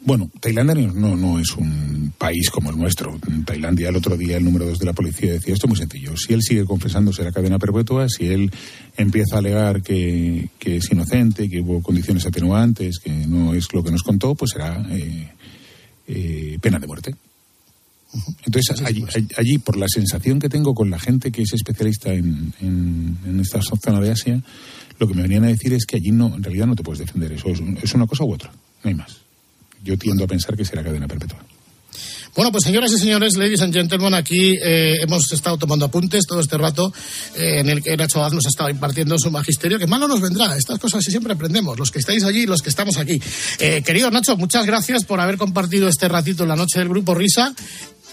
Bueno, 0.00 0.30
Tailandia 0.40 0.90
no, 0.94 1.16
no 1.16 1.40
es 1.40 1.50
un 1.56 2.12
país 2.16 2.50
como 2.50 2.70
el 2.70 2.78
nuestro. 2.78 3.18
En 3.26 3.44
Tailandia, 3.44 3.88
el 3.88 3.96
otro 3.96 4.16
día, 4.16 4.36
el 4.36 4.44
número 4.44 4.66
dos 4.66 4.78
de 4.78 4.86
la 4.86 4.92
policía 4.92 5.32
decía 5.32 5.54
esto 5.54 5.66
muy 5.66 5.76
sencillo. 5.76 6.16
Si 6.16 6.32
él 6.32 6.40
sigue 6.42 6.64
confesando 6.64 7.12
será 7.12 7.32
cadena 7.32 7.58
perpetua, 7.58 8.08
si 8.08 8.26
él 8.26 8.50
empieza 8.96 9.36
a 9.36 9.38
alegar 9.40 9.82
que, 9.82 10.48
es 10.60 10.92
inocente, 10.92 11.48
que 11.48 11.60
hubo 11.60 11.82
condiciones 11.82 12.26
atenuantes, 12.26 12.98
que 12.98 13.10
no 13.10 13.54
es 13.54 13.72
lo 13.72 13.82
que 13.82 13.90
nos 13.90 14.02
contó, 14.02 14.34
pues 14.34 14.52
será 14.52 14.86
eh, 14.90 15.32
eh, 16.06 16.58
pena 16.60 16.78
de 16.78 16.86
muerte. 16.86 17.14
Entonces, 18.46 18.80
allí, 19.36 19.58
por 19.58 19.76
la 19.76 19.86
sensación 19.88 20.38
que 20.38 20.48
tengo 20.48 20.74
con 20.74 20.88
la 20.90 20.98
gente 20.98 21.30
que 21.30 21.42
es 21.42 21.52
especialista 21.52 22.14
en, 22.14 22.54
en, 22.60 23.40
esta 23.40 23.60
zona 23.60 24.00
de 24.00 24.12
Asia, 24.12 24.42
lo 24.98 25.06
que 25.06 25.14
me 25.14 25.22
venían 25.22 25.44
a 25.44 25.48
decir 25.48 25.74
es 25.74 25.84
que 25.84 25.96
allí 25.96 26.12
no, 26.12 26.34
en 26.34 26.42
realidad 26.42 26.66
no 26.66 26.76
te 26.76 26.82
puedes 26.82 27.00
defender. 27.00 27.32
Eso 27.32 27.48
es 27.50 27.94
una 27.94 28.06
cosa 28.06 28.24
u 28.24 28.32
otra, 28.32 28.50
no 28.82 28.88
hay 28.88 28.94
más 28.94 29.27
yo 29.82 29.96
tiendo 29.96 30.24
a 30.24 30.26
pensar 30.26 30.56
que 30.56 30.64
será 30.64 30.82
cadena 30.82 31.06
perpetua. 31.06 31.44
Bueno, 32.38 32.52
pues 32.52 32.62
señoras 32.62 32.92
y 32.92 32.98
señores, 32.98 33.36
ladies 33.36 33.62
and 33.62 33.74
gentlemen, 33.74 34.14
aquí 34.14 34.54
eh, 34.62 34.98
hemos 35.02 35.32
estado 35.32 35.58
tomando 35.58 35.86
apuntes 35.86 36.24
todo 36.24 36.40
este 36.40 36.56
rato 36.56 36.92
eh, 37.36 37.58
en 37.58 37.68
el 37.68 37.82
que 37.82 37.96
Nacho 37.96 38.20
Abad 38.20 38.30
nos 38.30 38.46
ha 38.46 38.48
estado 38.48 38.70
impartiendo 38.70 39.18
su 39.18 39.28
magisterio, 39.32 39.76
que 39.76 39.88
malo 39.88 40.06
nos 40.06 40.20
vendrá. 40.20 40.56
Estas 40.56 40.78
cosas 40.78 41.02
sí 41.02 41.10
siempre 41.10 41.32
aprendemos, 41.32 41.76
los 41.76 41.90
que 41.90 41.98
estáis 41.98 42.22
allí 42.22 42.42
y 42.42 42.46
los 42.46 42.62
que 42.62 42.68
estamos 42.68 42.96
aquí. 42.98 43.20
Eh, 43.58 43.82
querido 43.84 44.10
Nacho, 44.12 44.36
muchas 44.36 44.66
gracias 44.66 45.04
por 45.04 45.20
haber 45.20 45.36
compartido 45.36 45.88
este 45.88 46.06
ratito 46.06 46.44
en 46.44 46.50
la 46.50 46.54
noche 46.54 46.78
del 46.78 46.88
Grupo 46.88 47.12
Risa. 47.12 47.52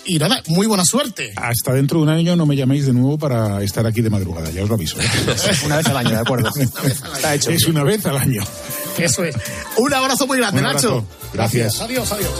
Y 0.07 0.17
nada, 0.17 0.41
muy 0.47 0.67
buena 0.67 0.85
suerte. 0.85 1.33
Hasta 1.35 1.73
dentro 1.73 1.99
de 1.99 2.03
un 2.03 2.09
año 2.09 2.35
no 2.35 2.45
me 2.45 2.55
llaméis 2.55 2.85
de 2.85 2.93
nuevo 2.93 3.19
para 3.19 3.61
estar 3.63 3.85
aquí 3.85 4.01
de 4.01 4.09
madrugada, 4.09 4.49
ya 4.51 4.63
os 4.63 4.69
lo 4.69 4.75
aviso. 4.75 4.99
¿eh? 5.01 5.05
Una 5.65 5.77
vez 5.77 5.85
al 5.85 5.97
año, 5.97 6.09
de 6.09 6.17
acuerdo. 6.17 6.49
Está 7.15 7.35
hecho. 7.35 7.51
Es 7.51 7.65
una 7.65 7.83
vez 7.83 8.05
al 8.05 8.17
año. 8.17 8.43
Eso 8.97 9.23
es. 9.23 9.35
Un 9.77 9.93
abrazo 9.93 10.27
muy 10.27 10.37
grande, 10.37 10.61
abrazo. 10.61 10.95
Nacho. 11.01 11.05
Gracias. 11.33 11.81
Adiós, 11.81 12.11
adiós. 12.11 12.31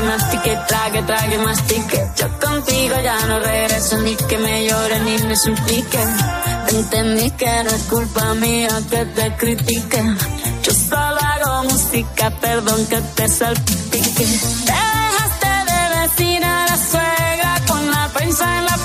Mortifique, 0.00 0.02
mastique, 0.02 0.58
trague, 0.66 1.02
trague, 1.02 1.38
mastique. 1.38 2.10
Yo 2.16 2.38
contigo 2.38 2.96
ya 3.02 3.18
no 3.26 3.38
regreso 3.40 3.98
ni 3.98 4.14
que 4.16 4.38
me 4.38 4.66
llore 4.66 5.00
ni 5.00 5.18
me 5.26 5.36
suplique. 5.36 5.98
Entendí 6.68 7.30
que 7.32 7.64
no 7.64 7.70
es 7.70 7.82
culpa 7.84 8.34
mía 8.34 8.68
que 8.90 9.04
te 9.04 9.36
critique. 9.36 10.02
Yo 10.62 10.72
solo 10.72 11.18
hago 11.20 11.64
música, 11.64 12.30
perdón 12.40 12.86
que 12.86 13.00
te 13.00 13.28
salpique. 13.28 14.24
Te 14.66 14.72
dejaste 14.72 15.48
de 15.70 16.00
vecina 16.00 16.66
la 16.66 16.76
suegra 16.76 17.60
con 17.66 17.90
la 17.90 18.08
prensa 18.08 18.58
en 18.58 18.64
la 18.64 18.75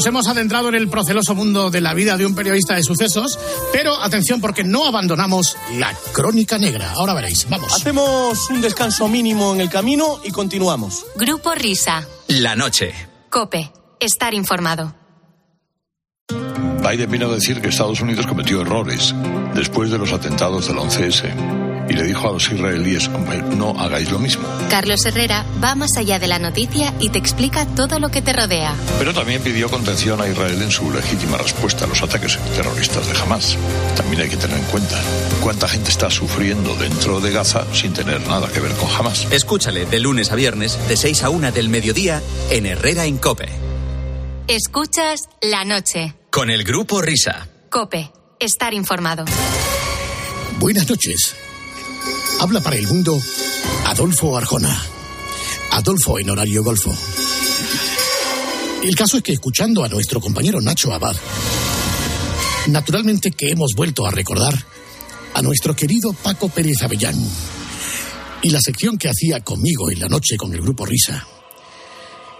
nos 0.00 0.06
hemos 0.06 0.28
adentrado 0.28 0.70
en 0.70 0.76
el 0.76 0.88
proceloso 0.88 1.34
mundo 1.34 1.70
de 1.70 1.82
la 1.82 1.92
vida 1.92 2.16
de 2.16 2.24
un 2.24 2.34
periodista 2.34 2.74
de 2.74 2.82
sucesos, 2.82 3.38
pero 3.70 4.02
atención 4.02 4.40
porque 4.40 4.64
no 4.64 4.86
abandonamos 4.86 5.58
la 5.74 5.94
crónica 6.12 6.56
negra. 6.56 6.92
Ahora 6.92 7.12
veréis, 7.12 7.46
vamos. 7.50 7.74
Hacemos 7.74 8.48
un 8.48 8.62
descanso 8.62 9.08
mínimo 9.08 9.52
en 9.52 9.60
el 9.60 9.68
camino 9.68 10.18
y 10.24 10.30
continuamos. 10.30 11.04
Grupo 11.16 11.52
Risa. 11.54 12.08
La 12.28 12.56
noche. 12.56 12.94
Cope. 13.28 13.70
Estar 14.00 14.32
informado. 14.32 14.94
Biden 16.30 17.10
vino 17.10 17.26
a 17.26 17.34
decir 17.34 17.60
que 17.60 17.68
Estados 17.68 18.00
Unidos 18.00 18.26
cometió 18.26 18.62
errores 18.62 19.14
después 19.54 19.90
de 19.90 19.98
los 19.98 20.14
atentados 20.14 20.66
del 20.66 20.78
11S 20.78 21.69
y 21.90 21.92
le 21.92 22.04
dijo 22.04 22.28
a 22.28 22.32
los 22.32 22.50
israelíes, 22.50 23.08
hombre, 23.08 23.42
no 23.42 23.70
hagáis 23.70 24.10
lo 24.12 24.20
mismo. 24.20 24.46
Carlos 24.70 25.04
Herrera 25.04 25.44
va 25.62 25.74
más 25.74 25.96
allá 25.96 26.20
de 26.20 26.28
la 26.28 26.38
noticia 26.38 26.94
y 27.00 27.08
te 27.08 27.18
explica 27.18 27.66
todo 27.66 27.98
lo 27.98 28.10
que 28.10 28.22
te 28.22 28.32
rodea. 28.32 28.74
Pero 28.98 29.12
también 29.12 29.42
pidió 29.42 29.68
contención 29.68 30.20
a 30.20 30.28
Israel 30.28 30.62
en 30.62 30.70
su 30.70 30.88
legítima 30.92 31.36
respuesta 31.36 31.86
a 31.86 31.88
los 31.88 32.00
ataques 32.00 32.38
terroristas 32.54 33.06
de 33.08 33.18
Hamas. 33.18 33.56
También 33.96 34.22
hay 34.22 34.28
que 34.28 34.36
tener 34.36 34.56
en 34.56 34.64
cuenta 34.66 35.00
cuánta 35.42 35.66
gente 35.66 35.90
está 35.90 36.10
sufriendo 36.10 36.76
dentro 36.76 37.20
de 37.20 37.32
Gaza 37.32 37.66
sin 37.74 37.92
tener 37.92 38.24
nada 38.28 38.48
que 38.48 38.60
ver 38.60 38.72
con 38.74 38.88
Hamas. 38.88 39.26
Escúchale 39.32 39.84
de 39.84 39.98
lunes 39.98 40.30
a 40.30 40.36
viernes, 40.36 40.78
de 40.88 40.96
6 40.96 41.24
a 41.24 41.30
1 41.30 41.50
del 41.50 41.70
mediodía, 41.70 42.22
en 42.50 42.66
Herrera 42.66 43.04
en 43.06 43.18
Cope. 43.18 43.48
Escuchas 44.46 45.28
la 45.42 45.64
noche. 45.64 46.14
Con 46.30 46.50
el 46.50 46.62
Grupo 46.62 47.02
Risa. 47.02 47.48
Cope. 47.68 48.12
Estar 48.38 48.74
informado. 48.74 49.24
Buenas 50.60 50.88
noches. 50.88 51.34
Habla 52.40 52.62
para 52.62 52.76
el 52.76 52.88
mundo 52.88 53.20
Adolfo 53.84 54.34
Arjona. 54.34 54.74
Adolfo 55.72 56.18
en 56.18 56.30
horario 56.30 56.64
golfo. 56.64 56.90
El 58.82 58.94
caso 58.96 59.18
es 59.18 59.22
que 59.22 59.34
escuchando 59.34 59.84
a 59.84 59.88
nuestro 59.90 60.22
compañero 60.22 60.58
Nacho 60.62 60.90
Abad, 60.90 61.14
naturalmente 62.68 63.30
que 63.32 63.50
hemos 63.50 63.72
vuelto 63.76 64.06
a 64.06 64.10
recordar 64.10 64.54
a 65.34 65.42
nuestro 65.42 65.76
querido 65.76 66.14
Paco 66.14 66.48
Pérez 66.48 66.82
Avellán 66.82 67.14
y 68.40 68.48
la 68.48 68.60
sección 68.62 68.96
que 68.96 69.10
hacía 69.10 69.40
conmigo 69.40 69.90
en 69.90 70.00
la 70.00 70.08
noche 70.08 70.38
con 70.38 70.54
el 70.54 70.62
grupo 70.62 70.86
Risa. 70.86 71.26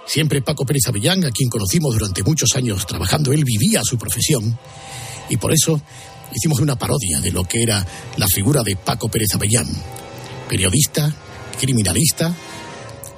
Siempre 0.07 0.41
Paco 0.41 0.65
Pérez 0.65 0.87
Avellán, 0.89 1.27
a 1.27 1.31
quien 1.31 1.51
conocimos 1.51 1.93
durante 1.93 2.23
muchos 2.23 2.57
años 2.57 2.87
trabajando, 2.87 3.35
él 3.35 3.45
vivía 3.45 3.83
su 3.85 3.99
profesión 3.99 4.59
y 5.29 5.37
por 5.37 5.53
eso 5.53 5.79
hicimos 6.35 6.61
una 6.61 6.77
parodia 6.77 7.21
de 7.21 7.33
lo 7.33 7.45
que 7.45 7.63
era 7.63 7.87
la 8.17 8.27
figura 8.29 8.63
de 8.63 8.77
Paco 8.77 9.09
Pérez 9.09 9.29
Avellán, 9.35 9.67
periodista, 10.49 11.15
criminalista, 11.59 12.35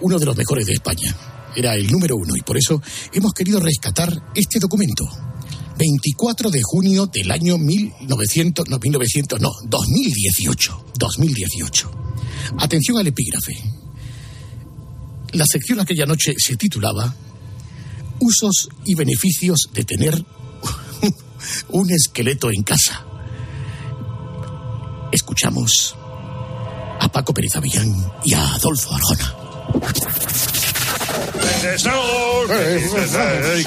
uno 0.01 0.19
de 0.19 0.27
los 0.27 0.37
mejores 0.37 0.67
de 0.67 0.75
España. 0.75 1.15
Era 1.55 1.75
el 1.75 1.91
número 1.91 2.17
uno 2.17 2.35
y 2.37 2.41
por 2.41 2.57
eso 2.57 2.81
hemos 3.13 3.33
querido 3.33 3.61
rescatar 3.61 4.31
este 4.35 4.59
documento. 4.59 5.05
24 5.79 6.51
de 6.51 6.61
junio 6.63 7.07
del 7.07 7.31
año 7.31 7.59
1900, 7.59 8.69
no, 8.69 8.79
1900, 8.79 9.41
no, 9.41 9.51
2018. 9.65 10.85
2018. 10.99 11.91
Atención 12.59 12.99
al 12.99 13.07
epígrafe. 13.07 13.53
La 15.33 15.45
sección 15.51 15.81
aquella 15.81 16.07
noche 16.07 16.35
se 16.37 16.57
titulaba 16.57 17.15
Usos 18.21 18.69
y 18.85 18.95
beneficios 18.95 19.69
de 19.73 19.85
tener 19.85 20.25
un 21.69 21.91
esqueleto 21.91 22.51
en 22.51 22.63
casa. 22.63 23.05
Escuchamos 25.11 25.97
a 27.01 27.09
Paco 27.09 27.35
Pérez 27.35 27.57
Avellán 27.57 27.95
y 28.25 28.35
a 28.35 28.55
Adolfo 28.55 28.95
Arjona. 28.95 29.37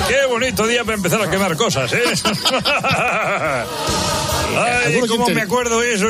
Qué 0.07 0.25
bonito 0.27 0.67
día 0.67 0.83
para 0.83 0.97
empezar 0.97 1.21
a 1.21 1.29
quemar 1.29 1.55
cosas, 1.55 1.91
¿eh? 1.93 2.03
Ay, 4.57 4.95
¿Alguno 4.95 5.07
cómo 5.07 5.27
me 5.29 5.41
acuerdo 5.41 5.81
eso. 5.81 6.05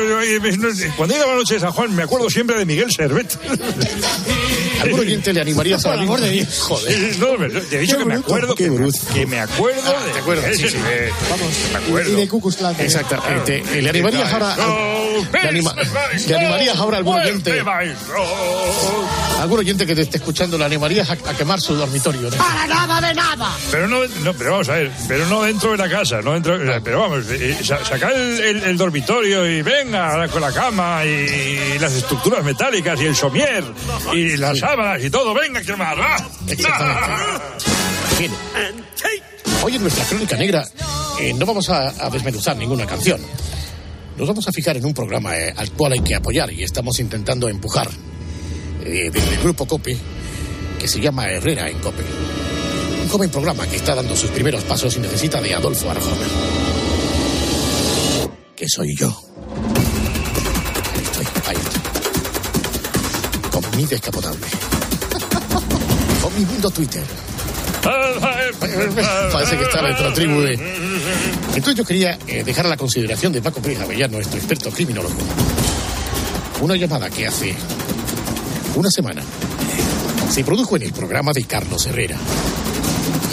Cuando 0.96 1.14
llega 1.14 1.26
la 1.26 1.34
noche 1.34 1.54
de 1.54 1.60
San 1.60 1.72
Juan, 1.72 1.94
me 1.94 2.02
acuerdo 2.04 2.30
siempre 2.30 2.58
de 2.58 2.66
Miguel 2.66 2.92
Servet. 2.92 3.38
¿Algún 4.82 5.00
oyente 5.00 5.32
le 5.32 5.40
animaría 5.40 5.76
a 5.76 5.78
amor 6.02 6.20
de 6.20 6.30
Dios, 6.30 6.58
joder. 6.60 7.18
No, 7.18 7.60
te 7.68 7.76
he 7.76 7.80
dicho 7.80 7.98
que 7.98 8.04
me 8.04 8.14
acuerdo, 8.14 8.54
que 8.54 8.70
me, 8.70 8.88
que 9.14 9.26
me 9.26 9.40
acuerdo 9.40 9.82
de 10.14 10.20
¿Te? 10.20 10.48
Miguel 10.48 10.56
Sí, 10.56 10.62
sí. 10.64 10.68
Servet. 10.70 11.12
Me 11.72 11.78
acuerdo. 11.78 12.16
Exactamente. 12.84 13.62
Eh, 13.74 13.82
¿Le 13.82 13.90
animarías 13.90 14.32
ahora 14.32 14.56
le, 15.32 15.48
anima- 15.48 15.74
le 16.26 16.36
animarías 16.36 16.76
ahora 16.78 16.96
a 16.96 16.98
algún 16.98 17.16
oyente? 17.18 17.50
¿Algún 19.40 19.58
oyente 19.60 19.86
que 19.86 19.94
te 19.94 20.02
esté 20.02 20.16
escuchando 20.18 20.56
le 20.58 20.64
animarías 20.64 21.08
a, 21.10 21.12
a 21.12 21.34
quemar 21.36 21.60
su 21.60 21.74
dormitorio? 21.74 22.30
¿no? 22.30 22.36
Para 22.36 22.66
nada 22.66 23.00
de 23.08 23.14
nada. 23.14 23.50
Pero 23.70 23.86
no, 23.88 23.98
no, 24.24 24.32
pero 24.34 24.52
vamos 24.52 24.68
a 24.68 24.74
ver, 24.74 24.90
pero 25.08 25.26
no 25.26 25.42
dentro 25.42 25.72
de 25.72 25.76
la 25.78 25.88
casa, 25.88 26.22
no 26.22 26.32
dentro, 26.32 26.58
pero 26.82 27.00
vamos, 27.00 27.24
eh, 27.30 27.56
sa- 27.62 27.84
sacar 27.84 28.12
el, 28.12 28.40
el- 28.40 28.62
el 28.64 28.76
dormitorio 28.76 29.46
y 29.48 29.62
venga 29.62 30.26
con 30.28 30.40
la 30.40 30.52
cama 30.52 31.04
y, 31.04 31.78
las 31.78 31.92
estructuras 31.92 32.42
metálicas 32.44 32.98
y 33.00 33.04
el 33.06 33.14
somier 33.14 33.62
y 34.14 34.36
las 34.38 34.62
sábanas 34.66 35.04
y 35.04 35.10
todo, 35.10 35.32
venga 35.32 35.62
quemar, 35.62 35.98
¿va? 35.98 36.16
Bien. 38.18 38.32
Hoy 39.62 39.76
en 39.76 39.82
nuestra 39.82 40.04
crónica 40.04 40.36
negra 40.36 40.66
eh, 41.20 41.32
no 41.34 41.46
vamos 41.46 41.70
a, 41.70 42.04
a 42.04 42.10
desmenuzar 42.10 42.56
ninguna 42.56 42.84
canción. 42.84 43.20
Nos 44.16 44.26
vamos 44.26 44.48
a 44.48 44.52
fijar 44.52 44.76
en 44.76 44.84
un 44.84 44.92
programa 44.94 45.36
eh, 45.36 45.54
al 45.56 45.70
cual 45.72 45.92
hay 45.92 46.00
que 46.00 46.14
apoyar 46.16 46.52
y 46.52 46.64
estamos 46.64 46.98
intentando 46.98 47.48
empujar 47.48 47.88
eh, 48.84 49.10
desde 49.12 49.34
el 49.34 49.40
grupo 49.42 49.66
COPE, 49.66 49.96
que 50.80 50.88
se 50.88 51.00
llama 51.00 51.28
Herrera 51.28 51.68
en 51.68 51.78
COPE. 51.78 52.02
Un 53.02 53.08
joven 53.08 53.30
programa 53.30 53.66
que 53.68 53.76
está 53.76 53.94
dando 53.94 54.16
sus 54.16 54.30
primeros 54.30 54.64
pasos 54.64 54.96
y 54.96 55.00
necesita 55.00 55.40
de 55.40 55.54
Adolfo 55.54 55.90
Arjona. 55.90 56.26
Que 58.56 58.68
soy 58.68 58.96
yo. 58.96 59.16
Estoy, 61.04 61.26
ahí 61.46 61.56
estoy. 61.56 61.75
Con 63.56 63.64
mi 63.74 63.86
descapotable. 63.86 64.46
Con 66.20 66.34
mi 66.38 66.44
mundo 66.44 66.70
Twitter. 66.70 67.02
Parece 69.32 69.56
que 69.56 69.62
está 69.64 69.80
la 69.80 70.12
tribu 70.12 70.40
de... 70.42 70.52
Entonces 71.54 71.74
yo 71.74 71.84
quería 71.86 72.18
eh, 72.26 72.44
dejar 72.44 72.66
a 72.66 72.68
la 72.68 72.76
consideración 72.76 73.32
de 73.32 73.40
Paco 73.40 73.62
Pérez 73.62 73.80
Avellán, 73.80 74.10
nuestro 74.10 74.36
experto 74.36 74.70
criminólogo, 74.70 75.14
una 76.60 76.76
llamada 76.76 77.08
que 77.08 77.26
hace 77.26 77.54
una 78.74 78.90
semana 78.90 79.22
se 80.30 80.44
produjo 80.44 80.76
en 80.76 80.82
el 80.82 80.92
programa 80.92 81.32
de 81.32 81.44
Carlos 81.44 81.86
Herrera. 81.86 82.18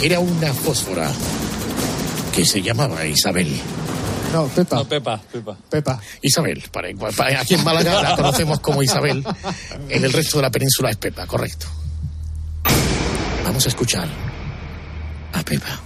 Era 0.02 0.20
una 0.20 0.54
fósfora 0.54 1.12
que 2.34 2.46
se 2.46 2.62
llamaba 2.62 3.04
Isabel. 3.04 3.60
No, 4.34 4.46
Pepa. 4.48 4.76
No, 4.76 4.84
Pepa, 4.84 5.20
Pepa. 5.32 5.56
Pepa. 5.70 6.00
Isabel, 6.20 6.62
para, 6.72 6.88
para- 7.16 7.40
aquí 7.40 7.54
en 7.54 7.62
Málaga 7.64 8.02
la 8.02 8.16
conocemos 8.16 8.58
como 8.60 8.82
Isabel. 8.82 9.24
En 9.88 10.04
el 10.04 10.12
resto 10.12 10.38
de 10.38 10.42
la 10.42 10.50
península 10.50 10.90
es 10.90 10.96
Pepa, 10.96 11.26
correcto. 11.26 11.66
Vamos 13.44 13.64
a 13.64 13.68
escuchar 13.68 14.08
a 15.32 15.42
Pepa. 15.42 15.80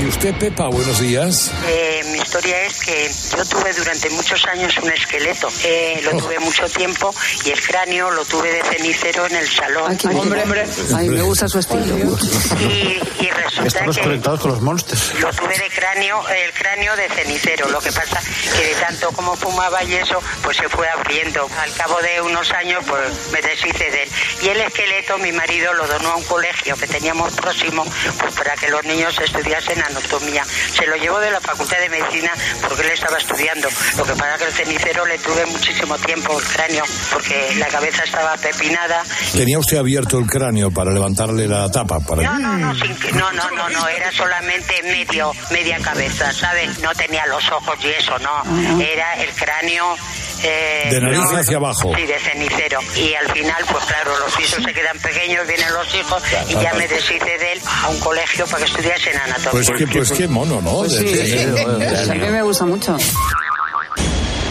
¿Y 0.00 0.06
usted, 0.06 0.32
Pepa, 0.36 0.68
buenos 0.68 1.00
días? 1.00 1.50
Eh, 1.66 2.02
mi 2.12 2.18
historia 2.18 2.62
es 2.62 2.78
que 2.80 3.10
yo 3.36 3.44
tuve 3.46 3.72
durante 3.72 4.08
muchos 4.10 4.44
años 4.46 4.76
un 4.80 4.90
esqueleto. 4.92 5.48
Eh, 5.64 6.00
lo 6.04 6.12
tuve 6.12 6.38
mucho 6.38 6.68
tiempo 6.68 7.12
y 7.44 7.50
el 7.50 7.60
cráneo 7.60 8.08
lo 8.10 8.24
tuve 8.24 8.52
de 8.52 8.62
cenicero 8.62 9.26
en 9.26 9.34
el 9.36 9.48
salón. 9.48 9.98
hombre, 10.16 10.42
hombre. 10.44 10.64
Ay, 10.94 11.08
me 11.08 11.22
gusta 11.22 11.48
su 11.48 11.58
estilo. 11.58 12.16
Y, 12.60 13.00
y 13.24 13.30
resulta 13.30 13.66
Estamos 13.66 13.96
que 13.96 14.02
conectados 14.02 14.40
con 14.40 14.50
los 14.52 14.60
monsters. 14.60 15.14
lo 15.20 15.32
tuve 15.32 15.58
de 15.58 15.68
cráneo, 15.70 16.22
el 16.28 16.52
cráneo 16.52 16.94
de 16.94 17.08
cenicero. 17.08 17.68
Lo 17.68 17.80
que 17.80 17.90
pasa 17.90 18.20
que 18.56 18.66
de 18.68 18.74
tanto 18.76 19.10
como 19.10 19.34
fumaba 19.36 19.82
y 19.82 19.94
eso, 19.94 20.22
pues 20.44 20.58
se 20.58 20.68
fue 20.68 20.88
abriendo. 20.88 21.48
Al 21.60 21.72
cabo 21.72 22.00
de 22.02 22.20
unos 22.20 22.48
años, 22.52 22.84
pues 22.86 23.32
me 23.32 23.42
deshice 23.42 23.90
de 23.90 24.04
él. 24.04 24.08
Y 24.42 24.48
el 24.50 24.60
esqueleto, 24.60 25.18
mi 25.18 25.32
marido 25.32 25.72
lo 25.74 25.88
donó 25.88 26.10
a 26.10 26.16
un 26.16 26.24
colegio 26.24 26.76
que 26.76 26.86
teníamos 26.86 27.32
próximo, 27.34 27.84
pues 28.20 28.32
para 28.36 28.54
que 28.54 28.68
los 28.68 28.84
niños 28.84 29.18
estudiasen 29.18 29.82
anatomía. 29.88 30.44
Se 30.74 30.86
lo 30.86 30.96
llevó 30.96 31.18
de 31.20 31.30
la 31.30 31.40
Facultad 31.40 31.78
de 31.80 31.88
Medicina 31.88 32.30
porque 32.66 32.82
él 32.82 32.90
estaba 32.92 33.18
estudiando. 33.18 33.68
Lo 33.96 34.04
que 34.04 34.12
pasa 34.12 34.38
que 34.38 34.44
el 34.44 34.52
cenicero 34.52 35.04
le 35.06 35.18
tuve 35.18 35.44
muchísimo 35.46 35.96
tiempo, 35.98 36.38
el 36.38 36.46
cráneo, 36.46 36.84
porque 37.12 37.54
la 37.58 37.66
cabeza 37.68 38.04
estaba 38.04 38.36
pepinada 38.36 39.02
Tenía 39.32 39.58
usted 39.58 39.76
abierto 39.78 40.18
el 40.18 40.26
cráneo 40.26 40.70
para 40.70 40.90
levantarle 40.92 41.46
la 41.48 41.70
tapa. 41.70 42.00
Para... 42.00 42.22
no, 42.22 42.38
no, 42.38 42.56
no, 42.56 42.74
sin 42.74 42.94
que- 42.96 43.12
no, 43.12 43.30
no, 43.32 43.50
no, 43.50 43.68
no, 43.68 43.88
era 43.88 44.10
solamente 44.12 44.82
medio, 44.84 45.32
media 45.50 45.78
cabeza, 45.80 46.32
¿sabes? 46.32 46.78
No 46.80 46.92
tenía 46.94 47.26
los 47.26 47.44
ojos 47.50 47.76
y 47.82 47.88
eso, 47.88 48.18
no. 48.18 48.80
Era 48.80 49.14
el 49.14 49.30
cráneo. 49.32 49.96
Eh, 50.42 50.88
De 50.90 51.00
nariz 51.00 51.18
no, 51.18 51.36
hacia 51.36 51.56
abajo. 51.56 51.92
Sí, 51.96 52.06
de 52.06 52.18
cenicero. 52.18 52.80
Y 52.96 53.14
al 53.14 53.32
final, 53.32 53.64
pues 53.70 53.84
claro, 53.84 54.18
los 54.18 54.34
pisos 54.36 54.62
se 54.64 54.72
quedan 54.72 54.98
pequeños, 54.98 55.46
vienen 55.46 55.72
los 55.72 55.94
hijos 55.94 56.22
y 56.48 56.52
ya 56.54 56.74
me 56.74 56.86
deshice 56.88 57.24
de 57.24 57.52
él 57.52 57.60
a 57.82 57.88
un 57.88 57.98
colegio 58.00 58.46
para 58.46 58.64
que 58.64 58.70
estudiasen 58.70 59.16
anatomía. 59.18 59.50
Pues, 59.50 59.70
que, 59.70 59.86
pues 59.86 60.12
qué 60.12 60.28
mono, 60.28 60.60
¿no? 60.60 60.78
Pues 60.78 60.92
sí. 60.92 62.10
A 62.10 62.14
mí 62.14 62.20
me 62.20 62.42
gusta 62.42 62.64
mucho. 62.64 62.96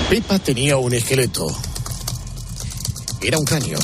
Pepa 0.09 0.39
tenía 0.39 0.77
un 0.77 0.93
esqueleto. 0.93 1.47
Era 3.21 3.37
un 3.37 3.45
cráneo 3.45 3.79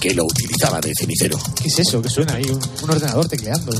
que 0.00 0.14
lo 0.14 0.24
utilizaba 0.24 0.80
de 0.80 0.92
cenicero. 0.98 1.38
¿Qué 1.60 1.68
es 1.68 1.78
eso? 1.78 2.02
que 2.02 2.10
suena 2.10 2.34
ahí? 2.34 2.44
Un, 2.44 2.60
un 2.82 2.90
ordenador 2.90 3.28
tecleando. 3.28 3.72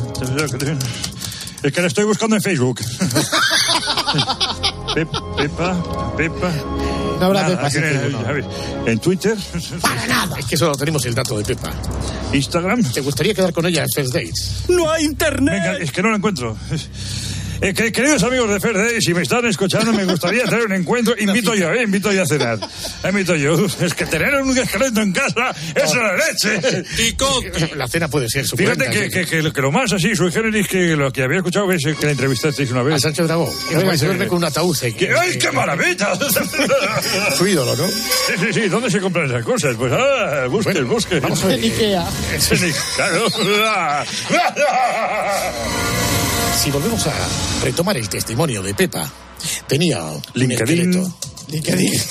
Es 1.62 1.72
que 1.72 1.80
la 1.80 1.86
estoy 1.86 2.04
buscando 2.04 2.36
en 2.36 2.42
Facebook. 2.42 2.80
Pe- 4.94 5.06
Pepa, 5.36 6.14
Pepa. 6.16 6.52
No 7.20 7.26
habrá 7.26 7.42
Nada, 7.42 7.56
Pepa, 7.56 7.66
en, 7.66 7.72
sí, 7.72 7.78
el- 8.06 8.12
no. 8.12 8.18
a 8.20 8.32
ver, 8.32 8.44
en 8.86 8.98
Twitter, 8.98 9.36
Para 9.80 10.06
nada. 10.06 10.38
Es 10.38 10.46
que 10.46 10.56
solo 10.56 10.74
tenemos 10.76 11.04
el 11.06 11.14
dato 11.14 11.36
de 11.38 11.44
Pepa. 11.44 11.72
Instagram. 12.32 12.82
¿Te 12.92 13.00
gustaría 13.00 13.34
quedar 13.34 13.52
con 13.52 13.66
ella 13.66 13.82
en 13.82 13.88
First 13.94 14.12
Dates? 14.14 14.64
¡No 14.68 14.90
hay 14.90 15.04
internet! 15.04 15.54
Venga, 15.62 15.78
es 15.78 15.92
que 15.92 16.02
no 16.02 16.10
lo 16.10 16.16
encuentro. 16.16 16.56
Eh, 17.60 17.72
que- 17.74 17.92
queridos 17.92 18.22
amigos 18.22 18.50
de 18.50 18.60
Fair 18.60 19.00
si 19.02 19.14
me 19.14 19.22
están 19.22 19.46
escuchando, 19.46 19.92
me 19.92 20.04
gustaría 20.04 20.44
tener 20.44 20.66
un 20.66 20.72
encuentro. 20.72 21.14
Invito 21.18 21.54
yo, 21.54 21.72
¿eh? 21.72 21.82
Invito 21.84 22.12
yo 22.12 22.22
a 22.22 22.26
cenar. 22.26 22.58
Invito 23.08 23.34
yo. 23.36 23.64
Es 23.80 23.94
que 23.94 24.06
tener 24.06 24.34
un 24.42 24.56
esqueleto 24.56 25.00
en 25.00 25.12
casa 25.12 25.54
es 25.74 25.94
la 25.94 26.14
leche. 26.16 26.84
La 27.76 27.88
cena 27.88 28.08
puede 28.08 28.28
ser 28.28 28.46
su 28.46 28.56
Fíjate 28.56 28.90
que, 28.90 29.10
que, 29.10 29.26
que 29.26 29.42
lo- 29.42 29.52
que 29.52 29.60
lo 29.62 29.70
más 29.72 29.92
así, 29.92 30.14
sui 30.14 30.30
generis, 30.32 30.66
que 30.68 30.96
lo 30.96 31.10
que 31.12 31.22
había 31.22 31.38
escuchado 31.38 31.70
es 31.72 31.82
que 31.84 32.06
la 32.06 32.12
entrevistasteis 32.12 32.70
una 32.70 32.82
vez. 32.82 32.94
A 32.96 32.98
Sánchez 32.98 33.26
Dragó. 33.26 33.52
Se 33.96 34.06
duerme 34.06 34.26
con 34.26 34.38
un 34.38 34.44
ataúd. 34.44 34.76
eh, 34.82 34.94
¡Ay, 35.18 35.38
qué 35.38 35.50
maravilla! 35.52 36.12
Su 37.36 37.46
ídolo, 37.46 37.76
¿no? 37.76 37.86
Sí, 37.88 38.32
sí, 38.40 38.52
sí. 38.52 38.68
¿Dónde 38.68 38.90
se 38.90 39.00
compran 39.00 39.26
esas 39.26 39.44
cosas? 39.44 39.76
Pues, 39.76 39.92
ah, 39.92 40.46
busque, 40.48 40.80
busque. 40.82 41.20
vamos 41.20 41.42
a 41.44 41.46
ver. 41.48 41.58
En 41.58 41.64
Ikea. 41.64 42.04
Claro. 42.96 43.26
Si 46.58 46.70
volvemos 46.70 47.06
a 47.06 47.12
retomar 47.62 47.96
el 47.96 48.08
testimonio 48.08 48.62
de 48.62 48.74
Pepa, 48.74 49.10
tenía 49.66 50.02
un 50.02 50.22
LinkedIn. 50.34 50.90
esqueleto. 50.94 51.14
LinkedIn. 51.48 51.92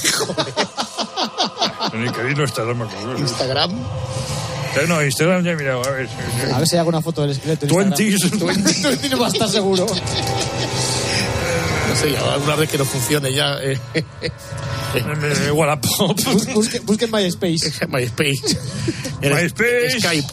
En 1.94 2.04
LinkedIn 2.06 2.38
no 2.38 2.44
está, 2.46 2.64
me 2.64 2.86
acuerdo. 2.86 3.18
Instagram. 3.20 3.72
Eh, 3.72 4.86
No, 4.88 5.04
Instagram 5.04 5.44
ya 5.44 5.52
he 5.52 5.56
mirado, 5.56 5.84
a 5.86 5.90
ver. 5.92 6.10
A 6.54 6.58
ver 6.58 6.68
si 6.68 6.76
hay 6.76 6.80
alguna 6.80 7.02
foto 7.02 7.22
del 7.22 7.32
esqueleto. 7.32 7.66
en 7.66 7.72
Twenties. 7.72 8.24
Instagram. 8.24 8.64
Twenties 8.64 9.12
no 9.12 9.20
va 9.20 9.28
a 9.28 9.30
estar 9.30 9.50
seguro. 9.50 9.86
No 9.86 9.96
sé, 11.96 12.18
alguna 12.18 12.56
vez 12.56 12.70
que 12.70 12.78
no 12.78 12.86
funcione 12.86 13.34
ya. 13.34 13.58
Eh, 13.62 13.78
Eh, 14.96 15.52
Wallapop. 15.52 16.20
Bus- 16.24 16.54
Busque, 16.54 16.80
busque 16.80 17.06
en 17.06 17.12
MySpace. 17.12 17.86
MySpace. 17.88 18.58
MySpace. 19.22 20.00
Skype. 20.00 20.28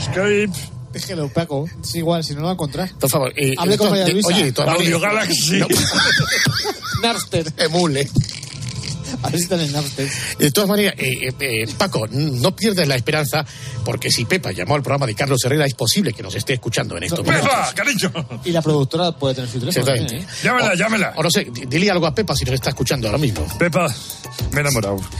Skype. 0.00 0.52
Déjelo, 0.92 1.28
Paco. 1.28 1.68
Es 1.82 1.94
igual, 1.94 2.24
si 2.24 2.34
no 2.34 2.40
lo 2.40 2.46
va 2.46 2.50
a 2.50 2.54
encontrar. 2.54 2.90
Por 2.98 3.08
favor. 3.10 3.32
eh, 3.36 3.54
Hable 3.56 3.78
con 3.78 3.90
María 3.90 4.08
Luisa. 4.08 4.28
Oye, 4.28 4.52
todas 4.52 4.74
Audio 4.74 4.98
Galaxy. 5.00 5.58
No, 5.58 5.66
Napster. 7.02 7.52
emule. 7.58 8.08
A 9.22 9.28
ver 9.28 9.36
si 9.38 9.42
están 9.44 9.60
en 9.60 9.72
Napster. 9.72 10.08
De 10.38 10.50
todas 10.50 10.70
maneras, 10.70 10.94
eh, 10.96 11.28
eh, 11.28 11.32
eh, 11.40 11.66
Paco, 11.76 12.06
no 12.10 12.54
pierdas 12.56 12.88
la 12.88 12.94
esperanza, 12.96 13.44
porque 13.84 14.10
si 14.10 14.24
Pepa 14.24 14.50
llamó 14.52 14.76
al 14.76 14.82
programa 14.82 15.06
de 15.06 15.14
Carlos 15.14 15.44
Herrera, 15.44 15.66
es 15.66 15.74
posible 15.74 16.12
que 16.12 16.22
nos 16.22 16.34
esté 16.34 16.54
escuchando 16.54 16.96
en 16.96 17.02
estos 17.04 17.24
momentos. 17.24 17.48
¡Pepa, 17.50 17.72
cariño! 17.74 18.12
Y 18.44 18.50
la 18.52 18.62
productora 18.62 19.12
puede 19.12 19.34
tener 19.34 19.50
su 19.50 19.58
teléfono. 19.60 19.80
Exactamente. 19.82 20.14
también, 20.14 20.30
¿eh? 20.30 20.42
Llámala, 20.42 20.74
llámala. 20.74 21.12
O 21.16 21.22
no 21.22 21.30
sé, 21.30 21.44
di- 21.52 21.66
dile 21.66 21.90
algo 21.90 22.06
a 22.06 22.14
Pepa 22.14 22.34
si 22.34 22.44
nos 22.44 22.54
está 22.54 22.70
escuchando 22.70 23.08
ahora 23.08 23.18
mismo. 23.18 23.46
Pepa, 23.58 23.88
me 24.52 24.58
he 24.58 24.60
enamorado. 24.60 24.96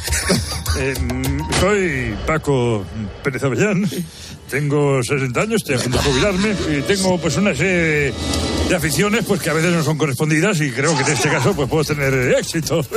Eh, 0.79 0.95
mm, 1.01 1.51
soy 1.59 2.15
Paco 2.29 2.85
Pérez 3.25 3.43
Avellán. 3.43 3.91
Tengo 4.51 5.01
60 5.03 5.41
años, 5.41 5.63
estoy 5.63 5.77
a 5.77 5.79
punto 5.79 5.99
de 5.99 6.05
jubilarme 6.05 6.57
y 6.77 6.83
tengo 6.83 7.19
pues 7.19 7.37
una 7.37 7.55
serie 7.55 8.13
de 8.69 8.77
aficiones 8.77 9.25
pues 9.25 9.41
que 9.41 9.51
a 9.51 9.53
veces 9.53 9.71
no 9.73 9.83
son 9.85 9.97
correspondidas 9.97 10.61
y 10.61 10.73
creo 10.73 10.97
que 10.97 11.03
en 11.05 11.09
este 11.13 11.29
caso 11.29 11.55
pues 11.55 11.69
puedo 11.69 11.85
tener 11.85 12.13
éxito. 12.37 12.85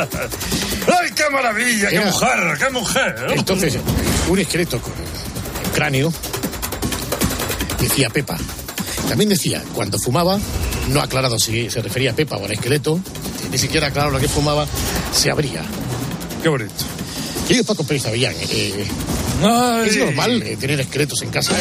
¡Ay, 0.00 1.10
qué 1.14 1.24
maravilla! 1.30 1.88
¡Qué 1.90 1.96
Era- 1.96 2.06
mujer! 2.06 2.58
¡Qué 2.58 2.70
mujer! 2.70 3.14
Entonces, 3.36 3.78
un 4.28 4.38
esqueleto 4.38 4.80
con 4.80 4.92
cráneo, 5.74 6.12
decía 7.78 8.08
Pepa. 8.08 8.38
También 9.08 9.28
decía, 9.28 9.62
cuando 9.74 9.98
fumaba, 9.98 10.38
no 10.88 11.00
ha 11.00 11.04
aclarado 11.04 11.38
si 11.38 11.68
se 11.68 11.82
refería 11.82 12.12
a 12.12 12.14
Pepa 12.14 12.36
o 12.38 12.44
al 12.46 12.52
esqueleto, 12.52 13.00
ni 13.50 13.58
siquiera 13.58 13.88
aclarado 13.88 14.12
lo 14.14 14.18
que 14.20 14.28
fumaba, 14.28 14.66
se 15.12 15.30
abría. 15.30 15.62
¡Qué 16.42 16.48
bonito! 16.48 16.72
Querido 17.46 17.64
Paco 17.64 17.84
Pérez 17.84 18.06
Avellán, 18.06 18.34
eh, 18.38 18.86
Ay. 19.42 19.88
¿es 19.88 19.96
normal 19.96 20.42
eh, 20.42 20.56
tener 20.56 20.80
esqueletos 20.80 21.22
en 21.22 21.30
casa? 21.30 21.54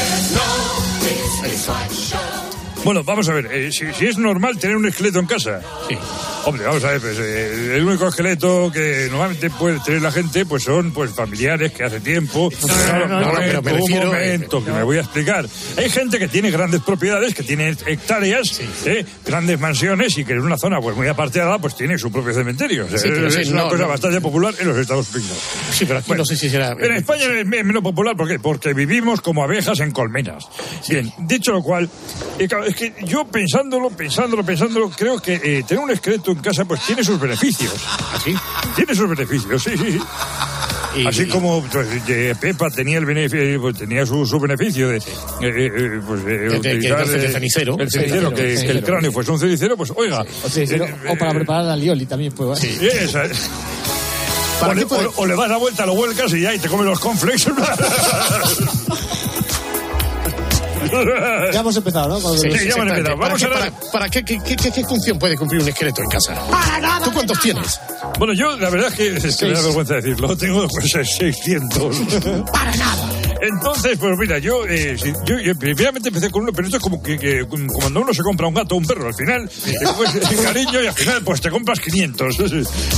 Bueno, 2.84 3.04
vamos 3.04 3.28
a 3.30 3.34
ver, 3.34 3.46
eh, 3.52 3.72
si, 3.72 3.92
si 3.94 4.06
es 4.08 4.18
normal 4.18 4.58
tener 4.58 4.76
un 4.76 4.86
esqueleto 4.86 5.20
en 5.20 5.26
casa. 5.26 5.62
Sí. 5.88 5.98
Hombre, 6.46 6.66
vamos 6.66 6.84
a 6.84 6.92
ver, 6.92 7.02
pues, 7.02 7.18
eh, 7.20 7.76
el 7.76 7.86
único 7.86 8.08
esqueleto 8.08 8.72
que 8.72 9.08
normalmente 9.12 9.50
puede 9.52 9.80
tener 9.82 10.02
la 10.02 10.12
gente 10.12 10.46
pues 10.46 10.64
son 10.64 10.92
pues 10.92 11.12
familiares 11.12 11.72
que 11.74 11.84
hace 11.84 12.00
tiempo. 12.00 12.50
No, 12.62 13.32
pero 13.38 13.62
me 13.62 13.72
un 13.74 13.78
refiero, 13.80 14.06
momento, 14.08 14.64
que 14.66 14.72
me 14.72 14.84
voy 14.84 14.98
a 14.98 15.02
explicar. 15.02 15.46
Hay 15.78 15.90
gente 15.90 16.18
que 16.18 16.28
tiene 16.28 16.50
grandes 16.50 16.82
propiedades, 16.82 17.36
que 17.36 17.44
tiene 17.44 17.70
hectáreas, 17.86 18.62
eh, 18.86 19.06
grandes 19.26 19.60
mansiones 19.60 20.18
y 20.18 20.26
que 20.26 20.34
en 20.34 20.40
una 20.42 20.58
zona 20.58 20.80
pues 20.82 20.96
muy 20.96 21.08
aparteada 21.08 21.60
pues 21.60 21.76
tiene 21.76 21.98
su 21.98 22.12
propio 22.12 22.34
cementerio. 22.34 22.86
O 22.86 22.90
sea, 22.90 22.98
Sí, 22.98 23.10
es 23.10 23.48
sí, 23.48 23.54
una 23.54 23.68
cosa 23.68 23.86
bastante 23.86 24.22
popular 24.22 24.54
en 24.60 24.68
los 24.70 24.78
Estados 24.78 25.14
Unidos. 25.14 25.38
Sí, 25.72 25.86
pero 25.86 26.00
aquí 26.00 26.12
no 26.14 26.26
sé 26.26 26.36
si 26.36 26.50
será. 26.50 26.76
En 26.80 26.94
España 26.94 27.26
es 27.26 27.46
me- 27.46 27.64
menos 27.64 27.84
popular 27.84 28.16
¿por 28.16 28.28
qué? 28.28 28.40
porque 28.40 28.74
vivimos 28.74 29.22
como 29.22 29.44
abejas 29.44 29.80
en 29.82 29.92
colmenas. 29.92 30.46
Bien, 30.88 31.12
dicho 31.20 31.52
lo 31.52 31.62
cual, 31.62 31.90
eh, 32.40 32.48
claro, 32.48 32.66
es 32.66 32.76
que 32.76 32.94
yo 33.06 33.26
pensándolo, 33.26 33.90
pensándolo, 33.90 34.44
pensándolo, 34.44 34.90
creo 34.90 35.20
que 35.22 35.36
eh, 35.36 35.64
tener 35.68 35.84
un 35.84 35.92
esqueleto 35.92 36.29
en 36.32 36.40
casa 36.40 36.66
pues 36.66 36.82
tiene 36.86 37.04
sus 37.04 37.20
beneficios. 37.20 37.74
¿Así? 38.14 38.36
Tiene 38.76 38.96
sus 38.96 39.10
beneficios, 39.10 39.64
sí, 39.64 39.72
sí. 39.78 39.92
sí. 39.92 40.00
Así 41.08 41.28
como 41.28 41.64
pues, 41.64 41.88
eh, 42.08 42.34
Pepa 42.40 42.70
tenía 42.72 42.98
el 42.98 43.06
beneficio, 43.06 43.62
pues, 43.62 43.78
tenía 43.78 44.06
su, 44.06 44.26
su 44.26 44.40
beneficio 44.40 44.90
de, 44.90 44.98
eh, 44.98 45.02
eh, 45.42 46.02
pues, 46.06 46.22
eh, 46.26 46.48
que 46.52 46.58
utilizar, 46.58 47.02
eh, 47.02 47.32
cenicero. 47.32 47.78
el 47.80 47.92
cenicero, 47.92 48.30
que, 48.32 48.36
que 48.36 48.52
el 48.54 48.58
Cenicero. 48.58 48.86
cráneo 48.86 49.12
fuese 49.12 49.32
un 49.32 49.40
cenicero, 49.40 49.78
pues 49.78 49.92
oiga. 49.96 50.22
O, 50.22 50.58
eh, 50.58 50.96
o 51.10 51.16
para 51.18 51.32
preparar 51.34 51.66
la 51.66 51.76
lioli 51.76 52.06
también, 52.08 52.32
pues. 52.34 52.60
Sí, 52.60 52.78
esa 52.82 53.26
es. 53.26 53.50
O 54.62 54.74
le, 54.74 54.84
o- 54.84 55.14
o 55.16 55.26
le 55.26 55.36
das 55.38 55.48
la 55.50 55.56
vuelta, 55.58 55.86
lo 55.86 55.96
vuelcas 55.96 56.34
y 56.34 56.42
ya, 56.42 56.54
y 56.54 56.60
te 56.60 56.68
comes 56.68 56.86
los 56.88 57.00
cornflakes. 57.00 57.46
Ya 61.54 61.60
hemos 61.60 61.76
empezado, 61.76 62.20
¿no? 62.20 62.34
Sí, 62.38 62.50
ya 62.50 62.58
hemos 62.76 62.88
empezado. 62.88 63.04
¿Para, 63.04 63.16
Vamos 63.16 63.40
qué, 63.40 63.46
a 63.46 63.50
ver- 63.50 63.72
para- 63.72 63.92
para 63.92 64.10
qué, 64.10 64.24
qué- 64.24 64.40
qué- 64.44 64.56
qué- 64.56 64.72
qué 64.72 64.84
función 64.84 65.18
puede 65.20 65.36
cumplir 65.38 65.62
un 65.62 65.68
esqueleto 65.70 66.02
en 66.02 66.10
casa? 66.10 66.36
¿Tú 67.04 67.12
cuántos 67.14 67.40
tienes? 67.40 67.80
Bueno, 68.18 68.34
yo 68.34 68.58
la 68.58 68.70
verdad 68.70 68.90
es 68.90 68.96
que, 68.96 69.28
es 69.28 69.38
que 69.38 69.46
me 69.48 69.54
da 69.54 69.62
vergüenza 69.62 69.96
decirlo, 69.96 70.36
tengo 70.38 70.68
pues 70.68 70.92
600. 70.92 71.96
Para 72.52 72.76
nada. 72.76 73.10
Entonces, 73.42 73.98
pues 73.98 74.18
mira, 74.18 74.38
yo, 74.40 74.66
eh, 74.66 74.98
si- 74.98 75.14
yo, 75.26 75.40
yo 75.40 75.56
primeramente 75.58 76.10
empecé 76.10 76.30
con 76.30 76.44
uno, 76.44 76.52
pero 76.54 76.68
esto 76.68 76.78
es 76.78 76.84
como 76.84 77.02
que, 77.02 77.18
que 77.18 77.46
como 77.48 77.72
cuando 77.74 78.02
uno 78.02 78.14
se 78.14 78.22
compra 78.22 78.48
un 78.48 78.54
gato 78.54 78.76
o 78.76 78.78
un 78.78 78.86
perro, 78.86 79.08
al 79.08 79.14
final 79.16 79.50
coges 79.96 80.16
el 80.32 80.44
cariño 80.44 80.84
y 80.84 80.88
al 80.88 80.94
final 80.94 81.22
pues 81.24 81.42
te 81.42 81.50
compras 81.50 81.80
500. 81.80 82.36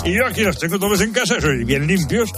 Y 0.05 0.13
yo 0.17 0.25
aquí 0.27 0.41
los 0.41 0.57
tengo 0.57 0.79
todos 0.79 0.99
en 1.01 1.11
casa, 1.11 1.39
soy 1.39 1.63
bien 1.63 1.85
limpios. 1.87 2.29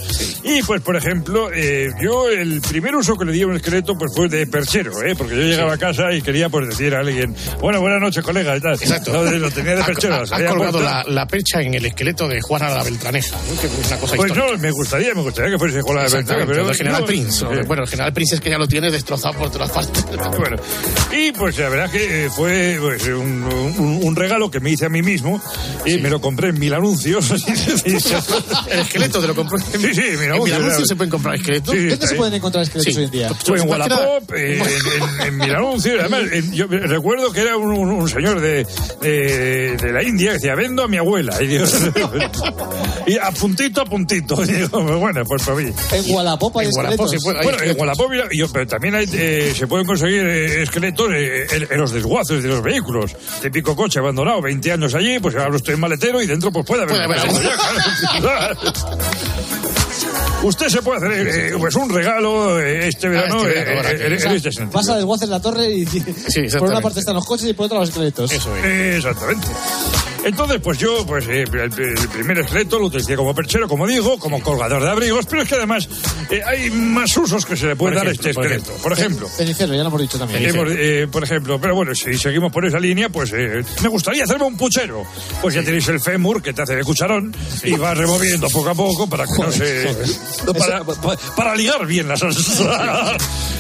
Y 0.43 0.61
pues, 0.63 0.81
por 0.81 0.95
ejemplo, 0.97 1.49
eh, 1.53 1.89
yo 2.03 2.29
el 2.29 2.61
primer 2.61 2.95
uso 2.95 3.15
que 3.17 3.25
le 3.25 3.31
di 3.31 3.41
a 3.43 3.47
un 3.47 3.55
esqueleto 3.55 3.93
pues 3.97 4.11
fue 4.15 4.27
de 4.27 4.45
perchero, 4.47 4.91
¿eh? 5.03 5.15
porque 5.17 5.35
yo 5.35 5.41
llegaba 5.43 5.73
a 5.73 5.77
casa 5.77 6.11
y 6.13 6.21
quería 6.21 6.49
pues 6.49 6.67
decir 6.67 6.93
a 6.95 6.99
alguien, 6.99 7.33
bueno, 7.61 7.79
buenas 7.79 8.01
noches, 8.01 8.23
colega, 8.23 8.55
y 8.57 8.61
tal. 8.61 8.73
Exacto. 8.73 9.23
Lo 9.31 9.51
tenía 9.51 9.75
de 9.75 9.83
perchero. 9.83 10.15
ha- 10.15 10.19
las 10.19 10.31
ha 10.31 10.35
había 10.35 10.49
colgado 10.49 10.81
la, 10.81 11.03
la 11.07 11.25
percha 11.27 11.61
en 11.61 11.73
el 11.73 11.85
esqueleto 11.85 12.27
de 12.27 12.41
Juana 12.41 12.69
la 12.69 12.83
Beltraneja, 12.83 13.37
¿no? 13.49 13.59
que 13.61 13.67
es 13.67 13.73
una 13.87 13.97
cosa 13.97 14.15
Pues 14.15 14.29
histórica. 14.31 14.53
no, 14.53 14.57
me 14.61 14.71
gustaría, 14.71 15.13
me 15.13 15.21
gustaría 15.21 15.51
que 15.51 15.57
fuese 15.59 15.81
con 15.81 15.95
la 15.95 16.01
de 16.01 16.07
Exactamente, 16.07 16.51
pero 16.53 16.69
el 16.69 16.75
general 16.75 17.01
no, 17.01 17.05
Prince. 17.07 17.45
eh, 17.45 17.63
Bueno, 17.65 17.85
general 17.93 18.13
Prince 18.13 18.35
es 18.35 18.41
que 18.41 18.49
ya 18.49 18.57
lo 18.57 18.67
tiene 18.67 18.91
destrozado 18.91 19.33
por 19.37 19.49
todas 19.51 19.71
partes. 19.71 20.05
Bueno, 20.37 20.57
y 21.11 21.31
pues 21.31 21.57
la 21.57 21.69
verdad 21.69 21.89
que 21.91 22.25
eh, 22.25 22.29
fue 22.29 22.77
pues, 22.79 23.03
un, 23.07 23.43
un- 23.43 23.99
un 24.03 24.15
regalo 24.15 24.49
que 24.51 24.59
me 24.59 24.71
hice 24.71 24.85
a 24.85 24.89
mí 24.89 25.01
mismo 25.01 25.39
y 25.85 25.97
me 25.97 26.09
lo 26.09 26.19
compré 26.21 26.49
en 26.49 26.59
mil 26.59 26.73
anuncios. 26.73 27.31
el 27.85 28.79
esqueleto 28.79 29.19
te 29.21 29.27
lo 29.27 29.35
compró. 29.35 29.57
Sí, 29.59 29.93
sí, 29.93 30.01
mira, 30.19 30.35
en 30.37 30.43
mil 30.43 30.53
anuncios 30.53 30.87
se 30.87 30.95
pueden 30.95 31.11
comprar 31.11 31.35
esqueletos. 31.35 31.73
Sí, 31.73 31.87
¿Dónde 31.87 32.07
se 32.07 32.13
ahí. 32.13 32.17
pueden 32.17 32.33
encontrar 32.35 32.63
esqueletos 32.63 32.93
Sí. 32.93 32.99
hoy 32.99 33.05
en 33.05 33.11
día? 33.11 33.29
Fue 33.33 33.59
en 33.59 33.67
Más 33.69 33.79
que 33.83 33.89
nada- 33.89 34.01
Wallapop, 34.07 34.31
eh, 34.35 34.57
en, 34.57 34.61
en, 35.21 35.27
en 35.27 35.37
mil 35.37 35.51
anuncios. 35.55 35.99
Además, 35.99 36.21
en- 36.31 36.53
yo 36.53 36.67
recuerdo 36.67 37.31
que 37.31 37.41
era 37.41 37.57
un, 37.57 37.71
un- 37.77 37.89
un 37.91 38.09
señor 38.09 38.39
de, 38.41 38.65
de, 39.01 39.77
de 39.77 39.91
la 39.93 40.03
India 40.03 40.29
que 40.29 40.33
decía, 40.35 40.55
vendo 40.55 40.83
a 40.83 40.87
mi 40.87 40.97
abuela. 40.97 41.41
Y, 41.41 41.47
digo, 41.47 41.65
y 43.07 43.17
a 43.17 43.31
puntito 43.31 43.81
a 43.81 43.85
puntito. 43.85 44.43
Y 44.43 44.47
digo, 44.53 44.81
bueno, 44.99 45.23
pues 45.25 45.43
para 45.43 45.57
mí. 45.57 45.71
En 45.91 46.13
Wallapop 46.15 46.57
hay 46.57 46.67
En 46.67 46.71
Wallapop 46.75 47.05
esqueletos. 47.05 47.11
se 47.11 47.17
puede- 47.19 47.39
hay 47.39 47.43
Bueno, 47.45 47.63
en 47.63 47.79
esqueletos. 47.83 47.99
Wallapop, 47.99 48.09
mira, 48.11 48.27
yo- 48.31 48.51
pero 48.51 48.67
también 48.67 48.95
hay, 48.95 49.05
eh, 49.13 49.53
se 49.55 49.67
pueden 49.67 49.85
conseguir 49.85 50.25
eh, 50.25 50.63
esqueletos 50.63 51.09
eh, 51.13 51.45
en, 51.51 51.67
en 51.71 51.77
los 51.79 51.91
desguaces 51.91 52.41
de 52.43 52.49
los 52.49 52.61
vehículos. 52.63 53.15
Típico 53.41 53.75
coche 53.75 53.99
abandonado, 53.99 54.41
20 54.41 54.71
años 54.71 54.93
allí, 54.95 55.19
pues 55.19 55.35
ahora 55.35 55.55
estoy 55.55 55.75
en 55.75 55.79
maletero 55.79 56.21
y 56.21 56.27
dentro 56.27 56.51
pues 56.51 56.65
puede 56.65 56.83
haber... 56.83 56.95
Puede 57.07 58.31
haber. 58.31 58.57
Usted 60.43 60.67
se 60.67 60.81
puede 60.81 60.97
hacer 60.97 61.27
eh, 61.27 61.53
pues 61.57 61.73
un 61.75 61.89
regalo 61.89 62.59
eh, 62.59 62.89
este 62.89 63.07
verano 63.07 63.47
este 63.47 63.61
eh, 63.61 63.63
verano, 63.63 63.89
eh, 63.89 64.13
en, 64.13 64.19
sea, 64.19 64.33
este 64.33 64.51
sentido. 64.51 64.77
Vas 64.77 64.89
a 64.89 64.97
desguaces 64.97 65.29
la 65.29 65.41
torre 65.41 65.71
y 65.71 65.85
por 65.85 65.97
exactamente. 66.09 66.65
una 66.65 66.81
parte 66.81 66.99
están 66.99 67.15
los 67.15 67.25
coches 67.25 67.47
y 67.47 67.53
por 67.53 67.67
otra 67.67 67.79
los 67.79 67.87
esqueletos. 67.89 68.29
Eso 68.29 68.53
es. 68.57 68.65
Exactamente. 68.97 69.47
Entonces, 70.23 70.59
pues 70.63 70.77
yo, 70.77 71.05
pues 71.05 71.27
eh, 71.27 71.43
el, 71.43 71.59
el 71.79 72.07
primer 72.09 72.39
esqueleto 72.39 72.79
lo 72.79 72.85
utilicé 72.85 73.15
como 73.15 73.35
perchero, 73.35 73.67
como 73.67 73.85
digo, 73.85 74.17
como 74.17 74.41
colgador 74.41 74.81
de 74.83 74.89
abrigos, 74.89 75.25
pero 75.29 75.41
es 75.43 75.49
que 75.49 75.55
además 75.55 75.87
eh, 76.29 76.41
hay 76.45 76.69
más 76.71 77.15
usos 77.17 77.45
que 77.45 77.57
se 77.57 77.67
le 77.67 77.75
puede 77.75 77.95
Por 77.95 78.05
dar 78.05 78.07
a 78.07 78.11
ejemplo, 78.11 78.29
este 78.29 78.33
por 78.33 78.45
esqueleto. 78.45 78.81
Por 78.83 78.93
ejemplo, 78.93 79.27
Cenicero, 79.29 79.73
ya 79.75 79.81
lo 79.83 79.89
hemos 79.89 80.01
dicho 80.01 80.17
también. 80.17 80.45
Hemos, 80.45 80.67
eh, 80.71 81.07
por 81.11 81.23
ejemplo, 81.23 81.59
pero 81.59 81.75
bueno, 81.75 81.93
si 81.93 82.13
seguimos 82.17 82.51
por 82.53 82.65
esa 82.65 82.79
línea, 82.79 83.09
pues 83.09 83.31
eh, 83.33 83.63
me 83.81 83.89
gustaría 83.89 84.23
hacerme 84.23 84.45
un 84.45 84.55
puchero. 84.57 85.03
Pues 85.41 85.55
ya 85.55 85.63
tenéis 85.63 85.87
el 85.89 85.99
fémur 85.99 86.41
que 86.41 86.53
te 86.53 86.61
hace 86.61 86.75
de 86.75 86.83
cucharón 86.83 87.35
y 87.63 87.73
vas 87.75 87.97
removiendo 87.97 88.47
poco 88.49 88.69
a 88.69 88.75
poco 88.75 89.07
para 89.09 89.25
que 89.25 89.31
no 89.43 89.51
se. 89.51 89.87
para, 90.57 90.83
pa- 90.83 91.17
para 91.35 91.55
ligar 91.55 91.85
bien 91.85 92.07
la 92.07 92.15
salsa. 92.15 93.17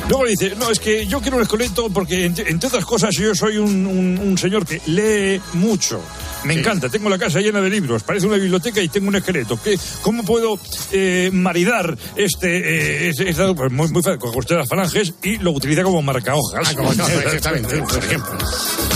Luego 0.07 0.25
dice, 0.25 0.53
no, 0.57 0.69
es 0.71 0.79
que 0.79 1.05
yo 1.07 1.19
quiero 1.21 1.37
un 1.37 1.43
esqueleto 1.43 1.89
porque, 1.89 2.25
entre, 2.25 2.49
entre 2.49 2.67
otras 2.67 2.85
cosas, 2.85 3.15
yo 3.15 3.33
soy 3.35 3.57
un, 3.57 3.85
un- 3.85 4.19
un 4.19 4.37
señor 4.37 4.65
que 4.65 4.81
lee 4.87 5.41
mucho. 5.53 6.01
Me 6.43 6.52
encanta, 6.53 6.89
tengo 6.89 7.09
la 7.09 7.17
casa 7.17 7.39
llena 7.39 7.61
de 7.61 7.69
libros, 7.69 8.03
parece 8.03 8.27
una 8.27 8.37
biblioteca 8.37 8.81
y 8.81 8.87
tengo 8.87 9.07
un 9.09 9.15
esqueleto. 9.15 9.59
¿Qué, 9.61 9.77
¿Cómo 10.01 10.23
puedo 10.23 10.57
eh, 10.91 11.29
maridar 11.33 11.97
este, 12.15 12.57
eh, 12.57 13.09
este- 13.09 13.29
esta- 13.29 13.53
pues 13.53 13.71
muy, 13.71 13.87
muy 13.89 14.01
fácil, 14.03 14.19
coge 14.19 14.39
usted 14.39 14.55
las 14.57 14.69
falanges 14.69 15.13
y 15.23 15.37
lo 15.37 15.51
utiliza 15.51 15.83
como 15.83 16.01
marca 16.01 16.35
hojas. 16.35 16.67
Ah, 16.69 16.75
como- 16.75 16.91
exactamente, 17.23 17.77
por 17.81 17.97
ejemplo. 18.03 18.37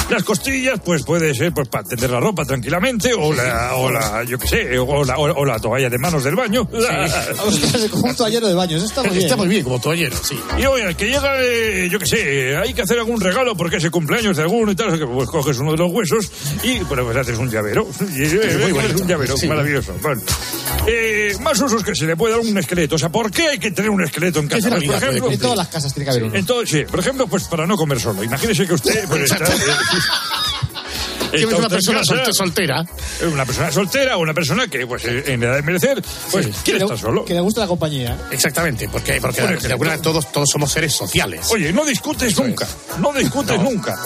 Las 0.10 0.24
costillas, 0.24 0.80
pues 0.86 1.04
puede 1.04 1.34
ser 1.36 1.52
pues 1.54 1.68
para 1.68 1.84
tender 1.84 2.10
la 2.10 2.20
ropa 2.22 2.46
tranquilamente, 2.46 3.14
o 3.14 3.34
la, 3.34 3.76
o 3.76 3.92
la 3.92 4.24
yo 4.24 4.40
qué 4.40 4.48
sé, 4.48 4.80
o 4.80 5.04
la, 5.04 5.18
o, 5.18 5.46
la 5.46 5.60
toalla 5.60 5.90
de 5.90 5.98
manos 5.98 6.24
del 6.24 6.36
baño. 6.36 6.68
Ostras, 7.46 7.88
como 7.92 8.08
un 8.08 8.16
toallero 8.16 8.48
de 8.48 8.54
baños. 8.54 8.84
Está 8.84 9.02
muy 9.04 9.12
bien. 9.12 9.24
Está 9.24 9.36
muy 9.36 9.48
bien 9.48 9.64
como 9.64 9.80
toallero, 9.82 10.16
sí. 10.24 10.40
Y 10.58 10.66
oye, 10.66 10.96
que 10.96 11.08
llega, 11.08 11.42
eh, 11.42 11.90
yo 11.92 12.00
qué 12.00 12.06
sé, 12.06 12.56
hay 12.56 12.74
que 12.74 12.82
hacer 12.84 12.98
algún 13.00 13.20
regalo 13.20 13.56
porque 13.58 13.78
es 13.78 13.84
el 13.84 13.92
cumpleaños 13.92 14.38
de 14.38 14.44
alguno 14.44 14.72
y 14.72 14.76
tal, 14.76 14.98
pues 14.98 15.30
coges 15.30 15.60
uno 15.60 15.72
de 15.72 15.78
los 15.78 15.92
huesos 15.92 16.32
y 16.64 16.80
bueno, 16.80 17.04
pues 17.04 17.18
haces 17.18 17.38
un 17.38 17.47
llavero. 17.52 17.88
Y, 18.16 18.24
eh, 18.24 18.68
muy 18.72 18.80
es 18.86 19.02
un 19.02 19.08
llavero, 19.08 19.38
Sí. 19.38 19.48
maravilloso. 19.48 19.94
Bueno. 20.02 20.22
Eh, 20.88 21.36
más 21.42 21.60
usos 21.60 21.84
que 21.84 21.94
se 21.96 22.06
le 22.06 22.16
puede 22.16 22.34
dar 22.36 22.42
un 22.42 22.58
esqueleto. 22.58 22.96
O 22.96 23.00
sea, 23.00 23.10
¿por 23.10 23.30
qué 23.32 23.48
hay 23.50 23.58
que 23.60 23.72
tener 23.72 23.90
un 23.92 24.04
esqueleto 24.04 24.40
en 24.40 24.48
¿Qué 24.48 24.56
casa? 24.56 24.70
Pues, 24.70 24.86
por 24.86 24.96
ejemplo, 24.96 25.32
En 25.32 25.40
todas 25.40 25.58
las 25.58 25.68
casas 25.68 25.94
tiene 25.94 26.06
que 26.06 26.12
haber 26.12 26.24
uno. 26.24 26.36
entonces, 26.36 26.70
sí, 26.70 26.86
por 26.90 27.00
ejemplo, 27.00 27.28
pues 27.28 27.44
para 27.46 27.66
no 27.68 27.76
comer 27.78 28.00
solo. 28.00 28.24
Imagínese 28.24 28.66
que 28.66 28.74
usted 28.74 29.08
pues, 29.08 29.24
está, 29.32 29.44
eh, 31.34 31.40
es 31.42 31.44
una 31.46 31.58
en 31.58 31.68
persona 31.68 32.00
casa, 32.00 32.14
solte- 32.16 32.34
soltera. 32.34 32.86
Una 33.30 33.46
persona 33.46 33.72
soltera 33.72 34.18
o 34.18 34.22
una 34.22 34.34
persona 34.34 34.68
que, 34.68 34.88
pues, 34.88 35.04
en 35.06 35.44
edad 35.44 35.56
de 35.56 35.62
merecer, 35.62 36.02
pues, 36.32 36.46
Sí. 36.46 36.52
quiere 36.64 36.80
estar 36.84 36.98
solo. 36.98 37.26
Que 37.26 37.34
le 37.34 37.42
gusta 37.42 37.62
la 37.62 37.68
compañía. 37.68 38.18
Exactamente, 38.32 38.88
porque, 38.88 39.20
porque 39.20 39.42
de 39.42 39.48
alguna 39.74 39.78
manera 39.78 40.02
todos, 40.02 40.32
todos 40.32 40.50
somos 40.50 40.72
seres 40.72 40.94
sociales. 40.94 41.48
Oye, 41.52 41.74
no 41.74 41.84
discutes 41.84 42.38
nunca. 42.40 42.66
No 43.00 43.12
discutes 43.12 43.60
nunca. 43.60 43.98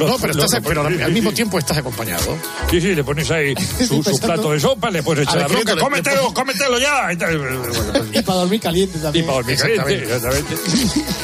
No, 0.00 0.16
pero, 0.18 0.34
los- 0.34 0.44
estás, 0.44 0.60
pero 0.66 0.86
al 0.86 1.12
mismo 1.12 1.30
sí. 1.30 1.36
tiempo 1.36 1.58
estás 1.58 1.78
acompañado. 1.78 2.36
Sí, 2.70 2.80
sí, 2.80 2.94
le 2.94 3.04
pones 3.04 3.30
ahí 3.30 3.54
su, 3.88 4.00
plato 4.20 4.52
de 4.52 4.60
sopa, 4.60 4.90
le 4.90 5.02
puedes 5.02 5.26
echar 5.26 5.40
la 5.40 5.46
bronca. 5.48 5.76
Cómetelo, 5.76 6.28
le- 6.28 6.34
cómetelo 6.34 6.78
ya. 6.78 7.12
Y, 7.12 8.18
Y 8.18 8.22
para 8.22 8.38
dormir 8.40 8.60
caliente 8.60 8.98
y 8.98 9.00
también. 9.02 9.26
para 9.26 9.36
dormir 9.38 9.56
caliente, 9.58 10.02
exactamente. 10.14 10.56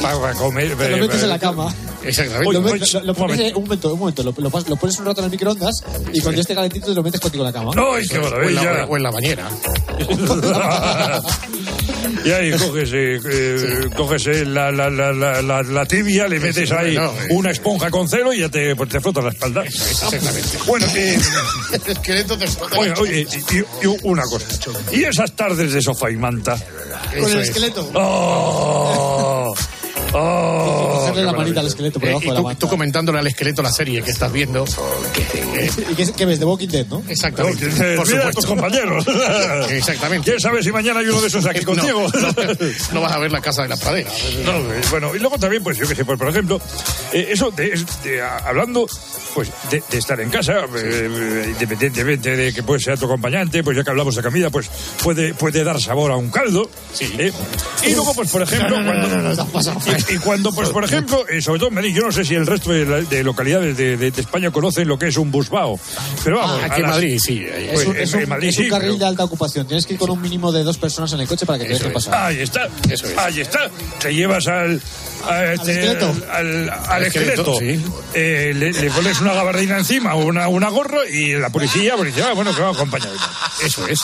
Para 0.01 0.33
comer. 0.33 0.75
Te 0.75 0.89
lo 0.89 0.97
metes 0.97 1.23
en 1.23 1.29
la 1.29 1.39
cama. 1.39 1.73
Exactamente. 2.03 2.51
Lo, 2.53 2.59
un 2.59 2.65
pones, 2.65 2.93
momento. 2.93 3.57
un 3.59 3.63
momento, 3.63 3.93
un 3.93 3.99
momento. 3.99 4.23
Lo, 4.23 4.33
lo 4.39 4.75
pones 4.77 4.99
un 4.99 5.05
rato 5.05 5.21
en 5.21 5.25
el 5.25 5.31
microondas 5.31 5.83
y 6.13 6.19
cuando 6.21 6.41
esté 6.41 6.55
calentito 6.55 6.87
te 6.87 6.95
lo 6.95 7.03
metes 7.03 7.19
contigo 7.21 7.43
en 7.45 7.53
la 7.53 7.59
cama. 7.59 7.71
¡Ay, 7.95 8.07
qué 8.07 8.17
o, 8.17 8.25
en 8.25 8.55
la, 8.55 8.61
maravilla! 8.63 8.85
o 8.89 8.97
en 8.97 9.03
la 9.03 9.11
bañera. 9.11 9.49
y 12.25 12.31
ahí 12.31 12.51
coges, 12.51 12.91
eh, 12.93 13.19
eh, 13.23 13.89
coges 13.95 14.27
eh, 14.27 14.45
la, 14.45 14.71
la, 14.71 14.89
la, 14.89 15.63
la, 15.63 15.85
tibia, 15.85 16.27
le 16.27 16.39
metes 16.39 16.71
ahí 16.71 16.95
eh. 16.95 17.09
una 17.31 17.51
esponja 17.51 17.89
con 17.89 18.07
celo 18.07 18.33
y 18.33 18.39
ya 18.39 18.49
te, 18.49 18.75
pues, 18.75 18.89
te 18.89 18.99
frotas 18.99 19.23
la 19.23 19.29
espalda. 19.31 19.63
Exactamente. 19.63 20.57
Bueno, 20.65 20.85
eh, 20.95 21.17
El 21.71 21.91
esqueleto 21.91 22.37
te 22.37 22.45
oye, 22.77 22.93
oye, 22.99 23.27
y, 23.51 23.57
y 23.57 23.97
una 24.03 24.23
cosa. 24.23 24.45
¿Y 24.91 25.03
esas 25.03 25.31
tardes 25.33 25.73
de 25.73 25.81
sofá 25.81 26.09
y 26.11 26.17
manta? 26.17 26.57
Con 27.19 27.31
el 27.31 27.41
es. 27.41 27.49
esqueleto. 27.49 27.89
¡Oh! 27.93 29.55
¡Oh! 30.13 30.91
Cogerle 30.99 31.21
qué 31.21 31.25
la 31.25 31.33
manita 31.33 31.59
al 31.61 31.67
esqueleto 31.67 31.99
por 31.99 32.07
Eh, 32.07 32.11
debajo 32.11 32.25
y 32.25 32.27
de 32.27 32.33
la 32.33 32.39
tú, 32.39 32.43
manta. 32.45 32.59
tú 32.59 32.67
comentándole 32.67 33.19
al 33.19 33.27
esqueleto 33.27 33.61
la 33.61 33.71
serie 33.71 34.01
que 34.01 34.11
estás 34.11 34.31
viendo. 34.31 34.65
¿Y 35.91 35.95
qué, 35.95 36.11
qué 36.13 36.25
ves? 36.25 36.39
¿De 36.39 36.45
Walking 36.45 36.67
Dead, 36.67 36.85
no? 36.87 37.01
Exactamente. 37.07 37.65
No, 37.67 37.95
Por 37.97 38.07
mira 38.07 38.27
a 38.27 38.31
tus 38.31 38.43
supuesto. 38.43 38.47
compañeros. 38.47 39.05
Exactamente. 39.69 40.25
¿Quién 40.29 40.39
sabe 40.39 40.63
si 40.63 40.71
mañana 40.71 40.99
hay 40.99 41.07
uno 41.07 41.21
de 41.21 41.27
esos 41.27 41.45
aquí 41.45 41.59
No, 41.61 41.65
contigo? 41.65 42.07
no, 42.13 42.93
no 42.93 43.01
vas 43.01 43.11
a 43.11 43.19
ver 43.19 43.31
la 43.31 43.41
casa 43.41 43.63
de 43.63 43.69
la 43.69 43.77
pradera. 43.77 44.09
No, 44.45 44.51
eh, 44.73 44.81
bueno, 44.89 45.15
y 45.15 45.19
luego 45.19 45.37
también, 45.37 45.63
pues 45.63 45.77
yo 45.77 45.87
que 45.87 45.95
sé, 45.95 46.03
pues 46.05 46.17
por 46.17 46.29
ejemplo, 46.29 46.59
eh, 47.13 47.27
eso, 47.31 47.51
de, 47.51 47.79
de- 48.03 48.21
a- 48.21 48.37
hablando 48.37 48.87
pues 49.33 49.49
de, 49.69 49.81
de 49.89 49.97
estar 49.97 50.19
en 50.19 50.29
casa, 50.29 50.65
eh, 50.75 51.47
independientemente 51.53 52.35
de 52.35 52.53
que 52.53 52.63
puede 52.63 52.81
ser 52.81 52.99
tu 52.99 53.05
acompañante, 53.05 53.63
pues 53.63 53.77
ya 53.77 53.83
que 53.83 53.89
hablamos 53.89 54.15
de 54.15 54.21
comida, 54.23 54.49
pues 54.49 54.69
puede, 55.01 55.33
puede 55.33 55.63
dar 55.63 55.79
sabor 55.81 56.11
a 56.11 56.17
un 56.17 56.29
caldo. 56.29 56.69
¿eh? 56.99 57.31
Y 57.87 57.91
luego, 57.93 58.13
pues 58.13 58.29
por 58.29 58.41
ejemplo, 58.41 58.81
No, 58.81 58.93
no, 58.93 58.93
no, 58.93 59.35
cuando, 59.47 59.81
y, 60.09 60.17
cuando, 60.17 60.51
pues 60.51 60.69
por 60.69 60.83
ejemplo, 60.83 61.25
eh, 61.27 61.41
sobre 61.41 61.59
todo 61.59 61.69
en 61.69 61.75
Madrid, 61.75 61.93
yo 61.95 62.03
no 62.03 62.11
sé 62.11 62.23
si 62.25 62.35
el 62.35 62.45
resto 62.47 62.71
de, 62.71 62.85
la- 62.85 63.01
de 63.01 63.23
localidades 63.23 63.75
de, 63.77 63.97
de- 63.97 64.11
de 64.11 64.21
España 64.21 64.51
conocen 64.51 64.87
lo 64.87 64.97
que 64.97 65.07
es 65.07 65.17
un 65.17 65.31
busbao. 65.31 65.79
Pero 66.23 66.37
vamos, 66.37 66.59
Ah, 66.63 66.67
aquí 66.71 66.81
en 66.81 66.87
Madrid, 66.87 67.19
sí. 67.21 67.45
Pues, 67.73 67.81
Es 67.81 67.87
un, 67.87 67.97
es 67.97 68.13
un- 68.13 68.19
en 68.21 68.29
Madrid 68.29 68.49
es 68.49 68.57
un 68.57 68.63
sí, 68.65 68.69
carril 68.69 68.87
pero- 68.91 68.99
de 68.99 69.05
alta 69.05 69.23
ocupación. 69.23 69.67
Tienes 69.67 69.85
que 69.85 69.93
ir 69.93 69.99
con 69.99 70.09
un 70.09 70.21
mínimo 70.21 70.51
de 70.51 70.63
dos 70.63 70.77
personas 70.77 71.11
en 71.13 71.19
el 71.21 71.27
coche 71.27 71.45
para 71.45 71.59
que 71.59 71.65
te 71.65 71.73
dejen 71.73 71.93
pasar. 71.93 72.15
Ahí 72.15 72.39
está, 72.41 72.67
ahí 73.17 73.39
está. 73.39 73.69
Te 73.99 74.13
llevas 74.13 74.47
al. 74.47 74.81
A 75.27 75.53
este- 75.53 75.71
esqueleto? 75.71 76.13
al, 76.31 76.69
al 76.69 76.85
Al 76.89 77.03
esqueleto, 77.05 77.57
Eh, 78.13 78.51
le, 78.55 78.73
le 78.73 78.91
pones 78.91 79.19
una 79.21 79.33
gabardina 79.33 79.77
encima 79.77 80.15
o 80.15 80.25
una, 80.25 80.47
una 80.47 80.69
gorro 80.69 81.05
y 81.07 81.33
la 81.33 81.49
policía, 81.49 81.95
policía, 81.95 82.27
ah, 82.29 82.33
bueno, 82.33 82.53
que 82.55 82.61
va 82.61 82.69
acompañado. 82.71 83.15
Eso 83.63 83.87
es. 83.87 83.99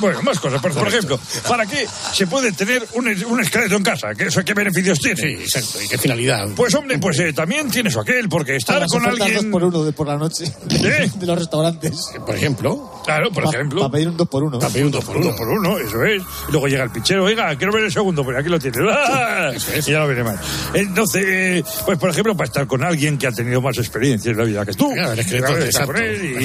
Bueno, 0.00 0.22
más 0.22 0.38
cosas. 0.40 0.60
Por, 0.62 0.72
por 0.74 0.88
ejemplo, 0.88 1.18
¿para 1.48 1.66
qué 1.66 1.86
se 2.12 2.26
puede 2.26 2.52
tener 2.52 2.86
un, 2.94 3.06
un 3.26 3.40
esqueleto 3.40 3.76
en 3.76 3.82
casa? 3.82 4.08
¿Qué, 4.16 4.24
eso, 4.26 4.42
¿Qué 4.44 4.54
beneficios 4.54 4.98
tiene? 4.98 5.20
Sí, 5.20 5.28
exacto. 5.42 5.82
¿Y 5.82 5.88
qué 5.88 5.98
finalidad? 5.98 6.48
Pues 6.56 6.74
hombre, 6.74 6.98
pues 6.98 7.18
eh, 7.18 7.32
también 7.32 7.70
tiene 7.70 7.90
su 7.90 8.00
aquel, 8.00 8.28
porque 8.28 8.56
estar 8.56 8.84
con 8.86 9.04
alguien... 9.06 9.34
dos 9.34 9.44
por 9.46 9.64
uno 9.64 9.84
de 9.84 9.92
por 9.92 10.06
la 10.06 10.16
noche 10.16 10.44
de, 10.64 11.10
de 11.16 11.26
los 11.26 11.38
restaurantes. 11.38 12.08
Por 12.24 12.34
ejemplo. 12.34 13.02
Claro, 13.04 13.30
por 13.30 13.44
Pa- 13.44 13.50
ejemplo. 13.50 13.80
Para 13.82 13.92
pedir 13.92 14.08
un 14.08 14.16
dos 14.16 14.28
por 14.28 14.42
uno. 14.44 14.58
Para 14.58 14.70
pedir 14.72 14.86
un 14.86 14.92
dos 14.92 15.04
por 15.04 15.16
Uno 15.16 15.28
uno. 15.28 15.36
por 15.36 15.48
uno, 15.48 15.78
eso 15.78 16.04
es. 16.04 16.22
Y 16.48 16.52
luego 16.52 16.68
llega 16.68 16.84
el 16.84 16.90
pichero, 16.90 17.24
oiga, 17.24 17.54
quiero 17.56 17.72
ver 17.72 17.84
el 17.84 17.92
segundo, 17.92 18.24
pues 18.24 18.36
aquí 18.38 18.48
lo 18.48 18.58
tiene. 18.58 18.78
¡Ah! 18.90 19.50
Y 19.76 19.80
ya 19.90 20.00
lo 20.00 20.06
viene 20.08 20.22
mal. 20.24 20.39
Entonces, 20.74 21.24
eh, 21.26 21.64
pues 21.84 21.98
por 21.98 22.10
ejemplo, 22.10 22.36
para 22.36 22.46
estar 22.48 22.66
con 22.66 22.82
alguien 22.84 23.18
que 23.18 23.26
ha 23.26 23.32
tenido 23.32 23.60
más 23.60 23.78
experiencia 23.78 24.30
en 24.30 24.38
la 24.38 24.44
vida 24.44 24.64
que 24.66 24.72
tú. 24.72 24.90
Claro, 24.92 25.12
Es 25.20 25.30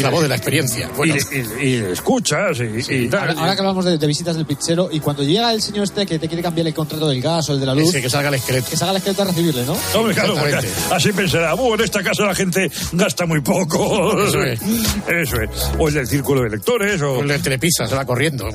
la 0.02 0.10
voz 0.10 0.22
de 0.24 0.30
la 0.30 0.36
experiencia. 0.36 0.90
y, 0.94 0.98
Bueno. 0.98 1.16
y- 1.16 1.64
y 1.66 1.78
le 1.82 1.92
escuchas 1.92 2.58
y, 2.60 2.94
y 2.94 3.08
tal. 3.10 3.30
Ahora, 3.30 3.40
ahora 3.42 3.54
que 3.56 3.60
hablamos 3.62 3.86
de, 3.86 3.98
de 3.98 4.08
visitas 4.08 4.36
del 4.36 4.46
pizzero, 4.46 4.90
y 4.92 5.00
cuando 5.00 5.24
llega 5.24 5.52
el 5.54 5.62
señor 5.62 5.84
este 5.86 6.06
que 6.06 6.20
te 6.20 6.28
quiere 6.28 6.44
cambiar 6.44 6.68
el 6.68 6.74
contrato 6.74 7.08
del 7.08 7.22
gas 7.22 7.50
o 7.50 7.54
el 7.54 7.60
de 7.60 7.66
la 7.66 7.76
luz, 7.76 7.90
Ese 7.90 8.02
que 8.02 8.10
salga 8.10 8.30
el 8.30 8.36
esqueleto. 8.36 8.70
que 8.70 8.78
salga 8.78 8.92
el 8.92 8.98
esqueleto 8.98 9.22
a 9.22 9.26
recibirle, 9.26 9.66
¿no? 9.66 9.78
Hombre, 9.96 10.14
claro, 10.14 10.36
así 10.92 11.12
pensará, 11.12 11.56
"Uh, 11.56 11.76
en 11.76 11.82
esta 11.82 12.04
casa 12.04 12.24
la 12.24 12.36
gente 12.36 12.70
gasta 12.94 13.26
muy 13.26 13.42
poco. 13.42 14.24
Eso 14.28 14.42
es. 14.44 14.60
Eso 15.08 15.42
es. 15.42 15.50
O 15.78 15.88
el 15.88 15.94
del 15.94 16.08
círculo 16.08 16.42
de 16.42 16.50
lectores, 16.50 17.02
o... 17.02 17.22
El 17.22 17.28
de 17.28 17.40
Telepizza 17.40 17.88
se 17.88 17.96
va 17.96 18.06
corriendo. 18.06 18.48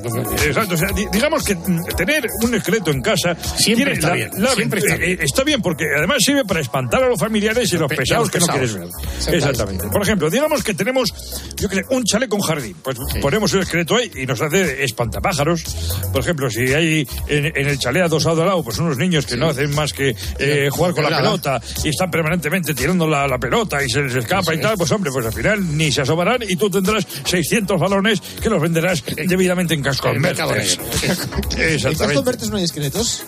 Exacto, 0.45 0.75
o 0.75 0.77
sea, 0.77 0.89
di- 0.95 1.05
digamos 1.11 1.43
que 1.43 1.55
tener 1.97 2.25
un 2.43 2.55
esqueleto 2.55 2.91
en 2.91 3.01
casa 3.01 3.35
Siempre 3.57 3.75
tiene 3.75 3.91
está 3.93 4.07
la- 4.09 4.13
bien, 4.15 4.29
la- 4.37 4.51
siempre 4.55 4.79
está 4.79 4.95
eh, 4.95 4.97
bien. 4.97 5.11
eh, 5.11 5.17
está 5.31 5.43
bien 5.43 5.61
porque 5.61 5.85
además 5.97 6.17
sirve 6.25 6.43
para 6.45 6.59
espantar 6.59 7.03
a 7.03 7.09
los 7.09 7.19
familiares 7.19 7.71
y 7.73 7.77
los 7.77 7.89
Pe- 7.89 7.97
pesados 7.97 8.23
los 8.25 8.31
que 8.31 8.39
no 8.39 8.47
quieres 8.47 8.73
ver. 8.73 8.83
Exactamente. 8.85 9.37
Exactamente. 9.37 9.87
Por 9.89 10.01
ejemplo, 10.03 10.29
digamos 10.29 10.63
que 10.63 10.73
tenemos, 10.73 11.09
yo 11.57 11.67
sé, 11.69 11.81
un 11.89 12.03
chaleco 12.03 12.37
con 12.37 12.47
jardín. 12.47 12.75
Pues 12.83 12.97
ponemos 13.21 13.53
el 13.53 13.61
esqueleto 13.61 13.95
ahí 13.95 14.11
y 14.15 14.25
nos 14.25 14.41
hace 14.41 14.83
espantapájaros. 14.83 15.63
Por 16.11 16.21
ejemplo, 16.21 16.49
si 16.49 16.73
hay 16.73 17.07
en, 17.27 17.45
en 17.45 17.67
el 17.67 17.77
chalet 17.79 18.03
adosado 18.03 18.41
al 18.41 18.47
lado, 18.47 18.63
pues 18.63 18.77
unos 18.77 18.97
niños 18.97 19.25
que 19.25 19.35
no 19.37 19.49
hacen 19.49 19.73
más 19.75 19.91
que 19.93 20.15
eh, 20.39 20.69
jugar 20.71 20.93
con 20.93 21.03
la 21.03 21.09
Nada. 21.09 21.21
pelota 21.23 21.61
y 21.83 21.89
están 21.89 22.09
permanentemente 22.11 22.73
tirando 22.73 23.07
la, 23.07 23.27
la 23.27 23.37
pelota 23.37 23.83
y 23.83 23.89
se 23.89 24.01
les 24.01 24.15
escapa 24.15 24.53
y 24.53 24.59
tal, 24.61 24.77
pues 24.77 24.91
hombre, 24.91 25.11
pues 25.11 25.25
al 25.25 25.33
final 25.33 25.77
ni 25.77 25.91
se 25.91 26.01
asomarán 26.01 26.41
y 26.47 26.55
tú 26.55 26.69
tendrás 26.69 27.05
600 27.25 27.79
balones 27.79 28.21
que 28.21 28.49
los 28.49 28.61
venderás 28.61 29.03
debidamente 29.27 29.73
en 29.73 29.81
casco 29.81 30.09
El 30.09 30.19
mercado 30.19 30.49
Converters. 30.49 30.79
negro. 31.01 31.23
¿En 31.57 31.73
Exactamente. 31.75 31.97
Casco 32.05 32.23
Vertes 32.23 32.49
no 32.49 32.57
hay 32.57 32.63
esqueletos? 32.63 33.23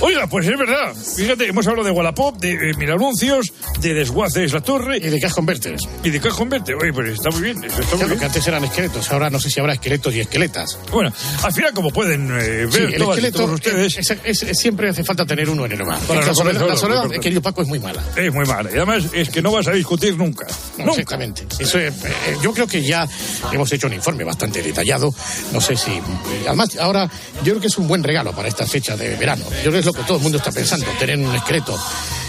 Oiga, 0.00 0.26
pues 0.26 0.46
es 0.48 0.58
verdad. 0.58 0.94
Fíjate, 1.16 1.41
hemos 1.48 1.66
hablado 1.66 1.84
de 1.86 1.92
Wallapop, 1.92 2.38
de 2.40 2.52
eh, 2.70 2.92
Anuncios, 2.92 3.52
de 3.80 3.94
Desguaces 3.94 4.52
La 4.52 4.60
Torre 4.60 4.98
Y 4.98 5.00
de 5.08 5.20
Cash 5.20 5.32
Converters. 5.32 5.82
y 6.02 6.10
de 6.10 6.20
Cash 6.20 6.32
Converte. 6.34 6.74
Oye, 6.74 6.92
pues 6.92 7.10
está 7.12 7.30
muy 7.30 7.42
bien. 7.42 7.58
Eso 7.64 7.80
está 7.80 7.96
muy 7.96 7.98
Claro, 7.98 8.08
que 8.08 8.14
bien. 8.14 8.24
antes 8.24 8.46
eran 8.46 8.64
esqueletos, 8.64 9.10
ahora 9.10 9.30
no 9.30 9.38
sé 9.40 9.50
si 9.50 9.60
habrá 9.60 9.72
esqueletos 9.74 10.14
y 10.14 10.20
esqueletas. 10.20 10.78
Bueno, 10.90 11.12
al 11.42 11.52
final, 11.52 11.72
como 11.72 11.90
pueden 11.90 12.26
eh, 12.30 12.66
ver 12.66 12.72
Sí, 12.72 12.78
el 12.80 12.94
todas 12.96 13.16
esqueleto, 13.18 13.38
todos 13.38 13.54
ustedes, 13.54 13.98
es- 13.98 14.10
es- 14.24 14.42
es- 14.42 14.58
siempre 14.58 14.88
hace 14.90 15.04
falta 15.04 15.24
tener 15.26 15.48
uno 15.48 15.64
en 15.66 15.72
el 15.72 15.82
hogar. 15.82 15.98
Para 16.00 16.24
la 16.24 16.34
soledad, 16.34 16.66
la 16.68 16.76
soledad, 16.76 17.02
correcto. 17.02 17.20
querido 17.22 17.42
Paco, 17.42 17.62
es 17.62 17.68
muy 17.68 17.78
mala. 17.78 18.02
es 18.16 18.32
muy 18.32 18.44
mala. 18.46 18.70
Y 18.70 18.76
además 18.76 19.04
es 19.12 19.28
que 19.30 19.42
no 19.42 19.50
vas 19.52 19.66
a 19.68 19.72
discutir 19.72 20.16
nunca. 20.16 20.46
No, 20.78 20.86
Nunca. 20.86 21.00
Exactamente. 21.02 21.44
Eso 21.58 21.78
es, 21.78 21.92
eh, 22.04 22.36
yo 22.42 22.52
creo 22.52 22.66
que 22.66 22.82
ya 22.82 23.06
hemos 23.52 23.72
hecho 23.72 23.86
un 23.86 23.92
informe 23.94 24.24
bastante 24.24 24.62
detallado. 24.62 25.14
No 25.52 25.60
sé 25.60 25.76
si. 25.76 25.90
eh, 25.92 26.02
Además, 26.46 26.76
ahora 26.78 27.08
yo 27.44 27.52
creo 27.52 27.60
que 27.60 27.66
es 27.68 27.78
un 27.78 27.88
buen 27.88 28.02
regalo 28.02 28.32
para 28.32 28.48
esta 28.48 28.66
fecha 28.66 28.96
de 28.96 29.16
verano. 29.16 29.44
Yo 29.64 29.70
creo 29.70 29.72
que 29.72 29.78
es 29.80 29.86
lo 29.86 29.92
que 29.92 30.02
todo 30.02 30.16
el 30.16 30.22
mundo 30.22 30.38
está 30.38 30.50
pensando, 30.52 30.86
tener 30.98 31.18
un 31.18 31.31
esqueleto, 31.36 31.78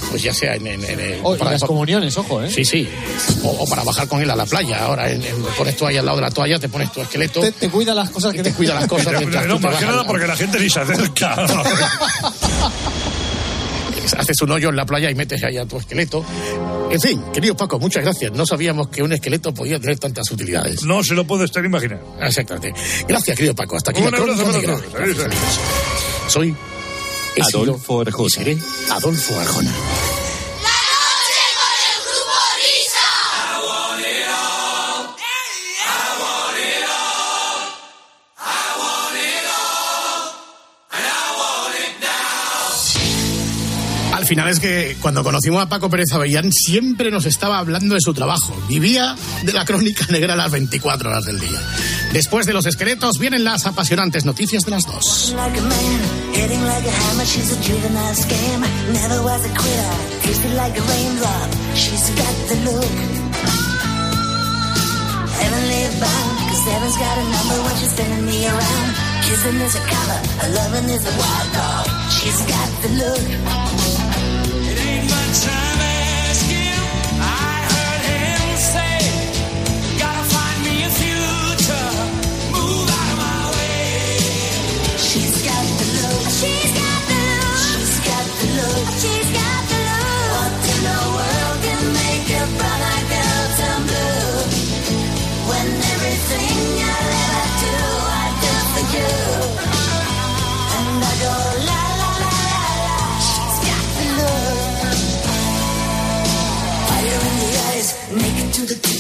pues 0.09 0.21
ya 0.23 0.33
sea 0.33 0.55
en. 0.55 0.67
en- 0.67 0.83
en 0.83 0.99
el- 0.99 1.19
Oh, 1.23 1.35
y 1.35 1.39
para- 1.39 1.51
las 1.51 1.63
comuniones, 1.63 2.15
ojo, 2.17 2.41
¿eh? 2.43 2.49
Sí, 2.51 2.63
sí. 2.65 2.87
O, 3.43 3.49
o 3.49 3.67
para 3.67 3.83
bajar 3.83 4.07
con 4.07 4.21
él 4.21 4.29
a 4.29 4.35
la 4.35 4.45
playa. 4.45 4.85
Ahora 4.85 5.09
en, 5.11 5.23
en- 5.23 5.43
pones 5.57 5.75
tú 5.77 5.85
ahí 5.87 5.97
al 5.97 6.05
lado 6.05 6.17
de 6.17 6.23
la 6.23 6.31
toalla, 6.31 6.59
te 6.59 6.69
pones 6.69 6.91
tu 6.91 7.01
esqueleto. 7.01 7.41
Te, 7.41 7.51
te 7.51 7.69
cuida 7.69 7.93
las 7.93 8.09
cosas 8.09 8.33
que 8.33 8.43
te 8.43 8.53
cuida 8.53 8.73
las 8.75 8.87
cosas. 8.87 9.13
No, 9.13 9.19
mientras 9.19 9.45
no, 9.47 9.59
más 9.59 9.75
que 9.77 9.85
nada 9.85 10.03
porque 10.05 10.27
la 10.27 10.35
gente 10.35 10.59
ni 10.59 10.69
se 10.69 10.79
acerca. 10.79 11.35
haces 14.17 14.39
un 14.41 14.51
hoyo 14.51 14.69
en 14.69 14.75
la 14.75 14.85
playa 14.85 15.09
y 15.09 15.15
metes 15.15 15.43
ahí 15.43 15.57
a 15.57 15.65
tu 15.65 15.77
esqueleto. 15.77 16.23
En 16.91 16.99
fin, 17.01 17.23
querido 17.33 17.55
Paco, 17.57 17.79
muchas 17.79 18.03
gracias. 18.03 18.31
No 18.33 18.45
sabíamos 18.45 18.89
que 18.89 19.01
un 19.01 19.11
esqueleto 19.13 19.53
podía 19.53 19.79
tener 19.79 19.97
tantas 19.97 20.29
utilidades. 20.31 20.83
No 20.83 21.03
se 21.03 21.13
lo 21.15 21.25
puede 21.25 21.45
estar 21.45 21.63
imaginando. 21.65 22.15
Exactamente. 22.21 22.73
Gracias, 23.07 23.35
querido 23.35 23.55
Paco. 23.55 23.75
Hasta 23.77 23.91
aquí 23.91 24.01
Un 24.01 24.11
la 24.11 24.17
abrazo 24.17 24.43
para 24.43 24.61
todos. 24.61 24.81
Soy 26.27 26.55
he 27.35 27.43
sido 27.43 27.63
Adolfo 27.63 28.01
Arjona. 28.01 28.27
y 28.27 28.29
seré 28.29 28.57
Adolfo 28.91 29.39
Arjona. 29.39 29.71
Al 44.23 44.27
final 44.29 44.47
es 44.47 44.59
que 44.61 44.95
cuando 45.01 45.21
conocimos 45.21 45.61
a 45.61 45.67
Paco 45.67 45.89
Pérez 45.89 46.13
Avellán 46.13 46.51
siempre 46.53 47.11
nos 47.11 47.25
estaba 47.25 47.59
hablando 47.59 47.93
de 47.95 48.01
su 48.01 48.13
trabajo. 48.13 48.55
Vivía 48.69 49.17
de 49.43 49.51
la 49.51 49.65
crónica 49.65 50.05
negra 50.09 50.37
las 50.37 50.49
24 50.49 51.09
horas 51.09 51.25
del 51.25 51.41
día. 51.41 51.59
Después 52.13 52.45
de 52.45 52.53
los 52.53 52.65
esqueletos 52.65 53.19
vienen 53.19 53.43
las 53.43 53.65
apasionantes 53.65 54.23
noticias 54.23 54.63
de 54.63 54.71
las 54.71 54.85
dos. 54.85 55.35
Hitting 56.33 56.63
like 56.63 56.85
a 56.85 56.89
hammer, 56.89 57.25
she's 57.25 57.51
a 57.55 57.59
juvenile 57.61 58.15
scam. 58.17 58.59
Never 58.91 59.21
was 59.23 59.45
a 59.45 59.53
quitter, 59.53 59.93
tasted 60.25 60.53
like 60.55 60.75
a 60.77 60.81
raindrop. 60.81 61.49
She's 61.75 62.09
got 62.17 62.35
the 62.49 62.57
look. 62.67 62.95
Heavenly 65.39 65.83
bound, 66.01 66.35
cause 66.49 66.63
heaven's 66.65 66.97
got 66.97 67.15
a 67.17 67.25
number 67.35 67.57
when 67.65 67.75
she's 67.77 67.91
spinning 67.93 68.25
me 68.25 68.47
around. 68.47 68.89
Kissing 69.23 69.59
is 69.61 69.75
a 69.75 69.83
color, 69.85 70.21
her 70.41 70.49
loving 70.57 70.89
is 70.89 71.03
a 71.05 71.13
wild 71.21 71.49
dog. 71.53 71.85
She's 72.09 72.41
got 72.49 72.69
the 72.81 72.89
look. 73.01 73.25
It 74.69 74.77
ain't 74.89 75.09
much 75.09 75.37
time 75.45 75.62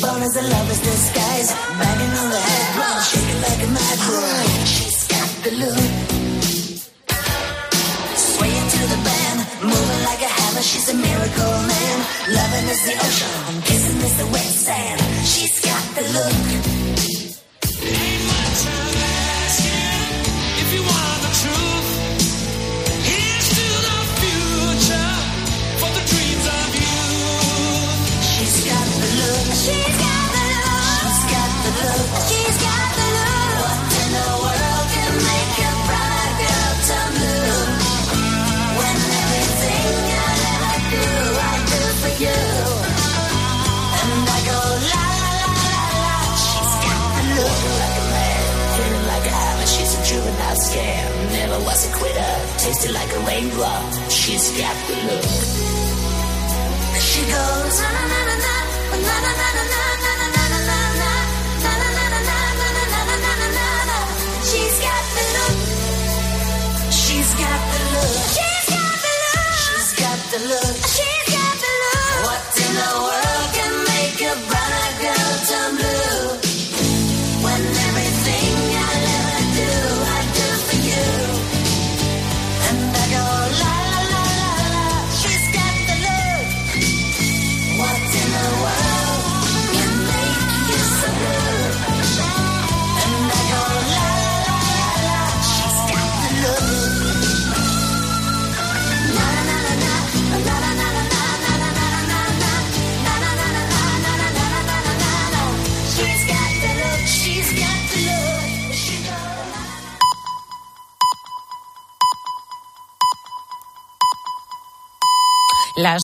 bone 0.03 0.23
as 0.23 0.35
a 0.35 0.43
lover's 0.43 0.81
disguise. 0.83 1.49
Banging 1.79 2.13
on 2.19 2.27
the 2.29 2.41
head 2.47 2.65
drum, 2.75 2.97
shaking 3.09 3.39
like 3.47 3.61
a 3.63 3.69
mad 3.71 3.92